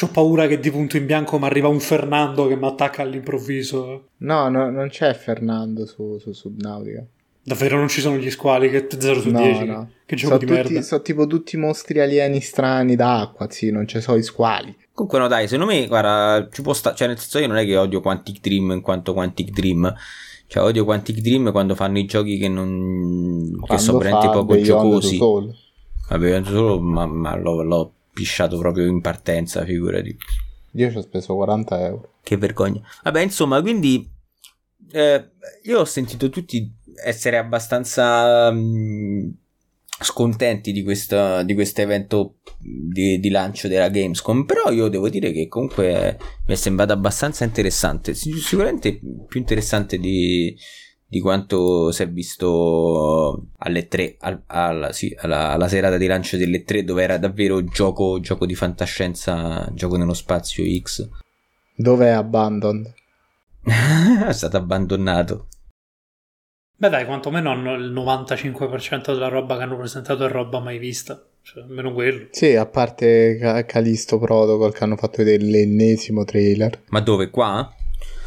ho 0.00 0.06
paura 0.08 0.46
che 0.48 0.58
di 0.58 0.70
punto 0.70 0.96
in 0.96 1.06
bianco 1.06 1.38
mi 1.38 1.44
arriva 1.44 1.68
un 1.68 1.78
Fernando 1.80 2.48
che 2.48 2.56
mi 2.56 2.66
attacca 2.66 3.02
all'improvviso. 3.02 4.08
No, 4.18 4.48
no, 4.48 4.70
non 4.70 4.88
c'è 4.88 5.14
Fernando 5.14 5.86
su, 5.86 6.18
su 6.18 6.32
Subnautica. 6.32 7.04
Davvero 7.44 7.76
non 7.76 7.88
ci 7.88 8.00
sono 8.00 8.16
gli 8.16 8.30
squali 8.30 8.70
che 8.70 8.86
0 8.96 9.20
su 9.20 9.30
No, 9.30 9.42
10. 9.42 9.64
no. 9.64 9.90
Che 10.06 10.14
gioco 10.16 10.34
Sono 10.34 10.38
di 10.38 10.46
tutti, 10.60 10.72
merda. 10.74 10.86
so 10.86 11.02
tipo 11.02 11.26
tutti 11.26 11.56
mostri 11.56 12.00
alieni 12.00 12.40
strani 12.40 12.94
d'acqua, 12.94 13.48
sì, 13.50 13.70
non 13.70 13.86
ci 13.88 14.00
so 14.00 14.14
i 14.16 14.22
squali. 14.22 14.76
Comunque 14.92 15.18
no 15.18 15.26
dai, 15.26 15.48
secondo 15.48 15.72
me, 15.72 15.86
guarda, 15.86 16.48
ci 16.52 16.62
può 16.62 16.72
stare, 16.72 16.94
cioè 16.94 17.08
nel 17.08 17.18
senso 17.18 17.38
io 17.40 17.48
non 17.48 17.56
è 17.56 17.64
che 17.64 17.76
odio 17.76 18.00
Quantic 18.00 18.40
Dream 18.40 18.70
in 18.72 18.80
quanto 18.80 19.12
Quantic 19.12 19.50
Dream, 19.50 19.92
cioè 20.52 20.64
odio 20.64 20.84
Quantic 20.84 21.20
Dream 21.20 21.50
quando 21.50 21.74
fanno 21.74 21.98
i 21.98 22.04
giochi 22.04 22.36
che 22.36 22.46
non... 22.46 23.52
che 23.52 23.66
Quando 23.68 23.82
sono 23.82 23.96
veramente 23.96 24.30
poco 24.30 24.60
giocosi. 24.60 25.18
Vabbè, 26.10 26.42
solo, 26.44 26.78
ma, 26.78 27.06
ma 27.06 27.34
l'ho, 27.36 27.62
l'ho 27.62 27.94
pisciato 28.12 28.58
proprio 28.58 28.84
in 28.84 29.00
partenza, 29.00 29.64
figurati. 29.64 30.14
Io 30.72 30.90
ci 30.90 30.98
ho 30.98 31.00
speso 31.00 31.34
40 31.36 31.86
euro. 31.86 32.16
Che 32.22 32.36
vergogna. 32.36 32.82
Vabbè, 33.02 33.22
insomma, 33.22 33.62
quindi 33.62 34.06
eh, 34.90 35.30
io 35.62 35.80
ho 35.80 35.86
sentito 35.86 36.28
tutti 36.28 36.70
essere 37.02 37.38
abbastanza 37.38 38.50
mh, 38.50 39.34
scontenti 40.02 40.72
di 40.72 40.82
questo, 40.82 41.42
di 41.42 41.54
questo 41.54 41.80
evento 41.80 42.36
di, 42.58 43.18
di 43.18 43.30
lancio 43.30 43.68
della 43.68 43.88
Gamescom, 43.88 44.44
però 44.44 44.70
io 44.70 44.88
devo 44.88 45.08
dire 45.08 45.32
che 45.32 45.48
comunque 45.48 46.18
mi 46.46 46.54
è 46.54 46.56
sembrato 46.56 46.92
abbastanza 46.92 47.44
interessante, 47.44 48.14
Sic- 48.14 48.38
sicuramente 48.38 49.00
più 49.26 49.40
interessante 49.40 49.98
di, 49.98 50.56
di 51.06 51.20
quanto 51.20 51.90
si 51.92 52.02
è 52.02 52.08
visto 52.08 53.48
alle 53.58 53.88
3, 53.88 54.16
al- 54.20 54.42
alla, 54.46 54.92
sì, 54.92 55.14
alla, 55.20 55.50
alla 55.50 55.68
serata 55.68 55.96
di 55.96 56.06
lancio 56.06 56.36
delle 56.36 56.64
3 56.64 56.84
dove 56.84 57.02
era 57.02 57.18
davvero 57.18 57.62
gioco, 57.64 58.20
gioco 58.20 58.46
di 58.46 58.54
fantascienza, 58.54 59.68
gioco 59.74 59.96
nello 59.96 60.14
spazio 60.14 60.64
X. 60.80 61.08
Dov'è 61.74 62.10
Abandoned? 62.10 62.92
è 64.26 64.32
stato 64.32 64.56
abbandonato. 64.56 65.46
Beh 66.82 66.88
dai, 66.88 67.04
quantomeno 67.04 67.52
hanno 67.52 67.74
il 67.74 67.92
95% 67.92 69.12
della 69.12 69.28
roba 69.28 69.56
che 69.56 69.62
hanno 69.62 69.76
presentato 69.76 70.26
è 70.26 70.28
roba 70.28 70.58
mai 70.58 70.78
vista. 70.78 71.24
Cioè, 71.40 71.62
almeno 71.62 71.92
quello. 71.92 72.26
Sì, 72.32 72.56
a 72.56 72.66
parte 72.66 73.36
Ca- 73.38 73.64
Callisto 73.64 74.18
Protocol 74.18 74.74
che 74.74 74.82
hanno 74.82 74.96
fatto 74.96 75.18
vedere 75.22 75.44
l'ennesimo 75.44 76.24
trailer. 76.24 76.80
Ma 76.88 76.98
dove? 76.98 77.30
Qua? 77.30 77.72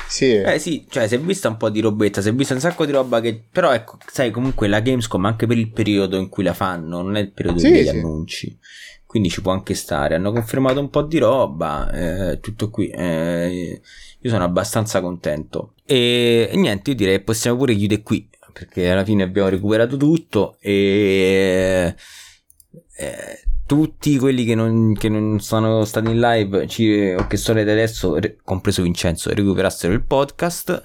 Sì, 0.08 0.36
Eh 0.36 0.58
sì, 0.60 0.86
cioè 0.88 1.06
si 1.10 1.16
è 1.16 1.20
vista 1.20 1.50
un 1.50 1.58
po' 1.58 1.70
di 1.70 1.82
robetta, 1.82 2.22
si 2.22 2.30
è 2.30 2.34
vista 2.34 2.54
un 2.54 2.62
sacco 2.62 2.86
di 2.86 2.94
roba 2.94 3.20
che... 3.20 3.38
Però 3.52 3.74
ecco, 3.74 3.98
sai, 4.10 4.32
comunque 4.32 4.70
la 4.70 4.80
Gamescom 4.80 5.26
anche 5.26 5.48
per 5.48 5.58
il 5.58 5.72
periodo 5.72 6.16
in 6.16 6.30
cui 6.30 6.46
la 6.46 6.54
fanno, 6.54 7.02
non 7.02 7.18
è 7.18 7.20
il 7.20 7.32
periodo 7.34 7.60
Sì, 7.60 7.72
degli 7.72 7.84
sì. 7.84 7.90
annunci. 7.90 8.58
Quindi 9.06 9.30
ci 9.30 9.42
può 9.42 9.52
anche 9.52 9.74
stare. 9.74 10.16
Hanno 10.16 10.32
confermato 10.32 10.80
un 10.80 10.90
po' 10.90 11.02
di 11.02 11.18
roba, 11.18 11.92
eh, 11.92 12.40
tutto 12.40 12.70
qui. 12.70 12.88
eh, 12.88 13.82
io 14.22 14.30
sono 14.30 14.46
abbastanza 14.46 15.02
contento. 15.02 15.74
E, 15.86 16.48
e 16.52 16.56
niente, 16.56 16.92
io 16.92 16.96
direi 16.96 17.20
possiamo 17.22 17.58
pure 17.58 17.76
chiudere 17.76 18.02
qui, 18.02 18.28
perché 18.56 18.90
alla 18.90 19.04
fine 19.04 19.24
abbiamo 19.24 19.50
recuperato 19.50 19.98
tutto 19.98 20.56
e... 20.62 21.94
eh, 22.96 23.40
tutti 23.66 24.18
quelli 24.20 24.46
che 24.46 24.54
non, 24.54 24.94
che 24.94 25.10
non 25.10 25.40
sono 25.40 25.86
stati 25.86 26.12
in 26.12 26.20
live 26.20 26.68
ci, 26.68 27.16
o 27.18 27.26
che 27.26 27.36
sono 27.36 27.64
da 27.64 27.72
adesso, 27.72 28.16
re- 28.20 28.38
compreso 28.44 28.84
Vincenzo, 28.84 29.34
recuperassero 29.34 29.92
il 29.92 30.04
podcast. 30.04 30.84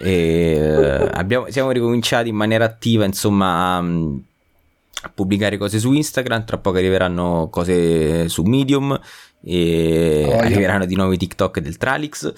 E, 0.00 0.10
eh, 0.12 1.08
abbiamo- 1.12 1.50
siamo 1.50 1.72
ricominciati 1.72 2.28
in 2.28 2.36
maniera 2.36 2.64
attiva, 2.64 3.04
insomma, 3.04 3.76
a, 3.76 3.78
a 3.78 5.10
pubblicare 5.12 5.58
cose 5.58 5.80
su 5.80 5.92
Instagram. 5.92 6.44
Tra 6.44 6.58
poco 6.58 6.78
arriveranno 6.78 7.48
cose 7.50 8.28
su 8.28 8.44
Medium. 8.44 8.98
E 9.42 10.22
Voglia. 10.24 10.40
arriveranno 10.42 10.86
di 10.86 10.94
nuovo 10.94 11.12
i 11.12 11.16
TikTok 11.16 11.58
del 11.58 11.78
Tralix 11.78 12.32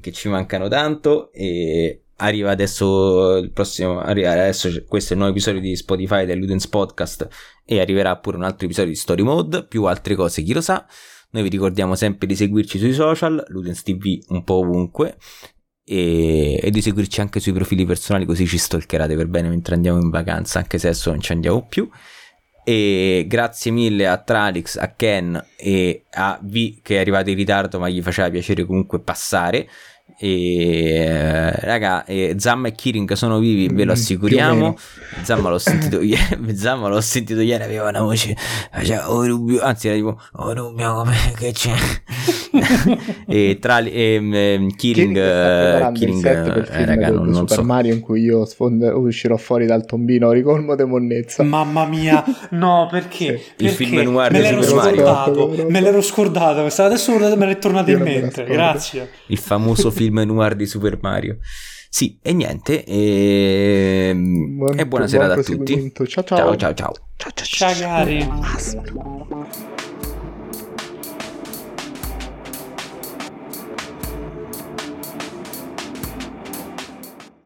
che 0.00 0.12
ci 0.12 0.28
mancano 0.28 0.68
tanto. 0.68 1.32
E 1.32 2.01
arriva 2.22 2.50
adesso 2.50 3.36
il 3.36 3.52
prossimo. 3.52 4.00
Arriva 4.00 4.30
adesso 4.30 4.68
questo 4.86 5.10
è 5.10 5.12
il 5.12 5.18
nuovo 5.18 5.34
episodio 5.34 5.60
di 5.60 5.76
Spotify 5.76 6.24
del 6.24 6.38
Ludens 6.38 6.68
Podcast. 6.68 7.28
E 7.64 7.80
arriverà 7.80 8.16
pure 8.18 8.36
un 8.36 8.44
altro 8.44 8.66
episodio 8.66 8.90
di 8.90 8.96
Story 8.96 9.22
Mode. 9.22 9.66
Più 9.66 9.84
altre 9.84 10.14
cose, 10.14 10.42
chi 10.42 10.52
lo 10.52 10.60
sa. 10.60 10.86
Noi 11.30 11.42
vi 11.42 11.48
ricordiamo 11.48 11.94
sempre 11.94 12.26
di 12.26 12.36
seguirci 12.36 12.78
sui 12.78 12.92
social, 12.92 13.42
Ludens 13.48 13.82
TV 13.82 14.18
un 14.28 14.44
po' 14.44 14.54
ovunque. 14.54 15.16
E, 15.84 16.60
e 16.62 16.70
di 16.70 16.80
seguirci 16.80 17.20
anche 17.20 17.40
sui 17.40 17.52
profili 17.52 17.84
personali, 17.84 18.24
così 18.24 18.46
ci 18.46 18.58
stalkerate 18.58 19.16
per 19.16 19.26
bene 19.26 19.48
mentre 19.48 19.74
andiamo 19.74 20.00
in 20.00 20.10
vacanza, 20.10 20.58
anche 20.58 20.78
se 20.78 20.88
adesso 20.88 21.10
non 21.10 21.20
ci 21.20 21.32
andiamo 21.32 21.66
più. 21.66 21.88
E 22.64 23.24
grazie 23.26 23.72
mille 23.72 24.06
a 24.06 24.18
Tralix, 24.18 24.76
a 24.76 24.92
Ken 24.92 25.42
e 25.56 26.04
a 26.10 26.38
V 26.40 26.80
che 26.80 26.96
è 26.96 27.00
arrivato 27.00 27.30
in 27.30 27.36
ritardo, 27.36 27.80
ma 27.80 27.88
gli 27.88 28.02
faceva 28.02 28.30
piacere 28.30 28.64
comunque 28.64 29.00
passare. 29.00 29.68
E 30.24 30.94
eh, 30.94 31.50
raga, 31.64 32.04
eh, 32.04 32.36
Zamma 32.38 32.68
e 32.68 32.72
Kiring 32.76 33.12
sono 33.14 33.40
vivi, 33.40 33.66
ve 33.66 33.82
lo 33.82 33.90
Mm, 33.90 33.94
assicuriamo. 33.94 34.76
Zamma 35.24 35.48
l'ho 35.48 35.58
sentito 35.58 35.98
ieri. 36.00 36.54
Zamma 36.56 36.86
l'ho 36.86 37.00
sentito 37.00 37.40
ieri, 37.40 37.64
aveva 37.64 37.88
una 37.88 38.02
voce. 38.02 38.36
faceva, 38.70 39.10
"Oh, 39.10 39.26
Rubio", 39.26 39.60
anzi, 39.62 39.88
era 39.88 39.96
tipo 39.96 40.20
Oh 40.34 40.52
Rubio, 40.54 40.94
come 40.94 41.16
che 41.36 41.50
c'è? 41.50 41.72
e 43.26 43.58
tra 43.60 43.78
ehm, 43.80 44.32
ehm, 44.34 44.70
Kiring, 44.76 44.76
Kiring 44.76 45.16
eh, 45.16 45.78
il 45.88 45.92
Kiring, 45.92 46.24
il 46.56 46.62
eh, 46.62 46.64
film 46.66 46.84
raga, 46.86 47.10
non, 47.10 47.24
non 47.24 47.34
Super 47.34 47.56
so. 47.56 47.62
Mario 47.64 47.92
in 47.94 48.00
cui 48.00 48.20
io 48.22 48.44
sfond- 48.44 48.92
uscirò 48.94 49.36
fuori 49.36 49.66
dal 49.66 49.84
tombino 49.86 50.30
ricolmo 50.30 50.76
di 50.76 50.84
monnezza. 50.84 51.42
Mamma 51.42 51.84
mia, 51.86 52.22
no, 52.50 52.86
perché? 52.90 53.10
Sì. 53.16 53.32
Il 53.32 53.40
Perché? 53.56 53.72
film 53.72 54.02
noir 54.02 54.30
me 54.30 54.38
di 54.38 54.44
l'ero 54.44 54.62
scordato, 54.62 55.54
me 55.68 55.80
l'ero 55.80 56.00
scordato, 56.00 56.60
questa- 56.60 56.84
adesso 56.84 57.12
me 57.18 57.46
l'è 57.46 57.58
tornato 57.58 57.90
Io 57.90 57.96
in 57.96 58.02
mente, 58.02 58.44
grazie. 58.44 59.10
il 59.26 59.38
famoso 59.38 59.90
film 59.90 60.10
noir 60.24 60.54
di 60.54 60.66
Super 60.66 60.98
Mario. 61.00 61.38
Sì, 61.88 62.18
e 62.22 62.32
niente. 62.32 62.84
ehm, 62.84 64.56
Buon- 64.56 64.78
e 64.78 64.86
buona 64.86 65.04
buon 65.04 65.08
serata 65.08 65.40
a 65.40 65.42
tutti. 65.42 65.92
Ciao, 65.94 66.06
ciao. 66.06 66.24
ciao 66.24 66.56
ciao 66.56 66.74
ciao. 66.74 66.92
ciao, 67.16 67.30
ciao, 67.34 67.46
ciao. 67.46 67.74
Ciao 67.74 67.80
cari. 67.80 69.71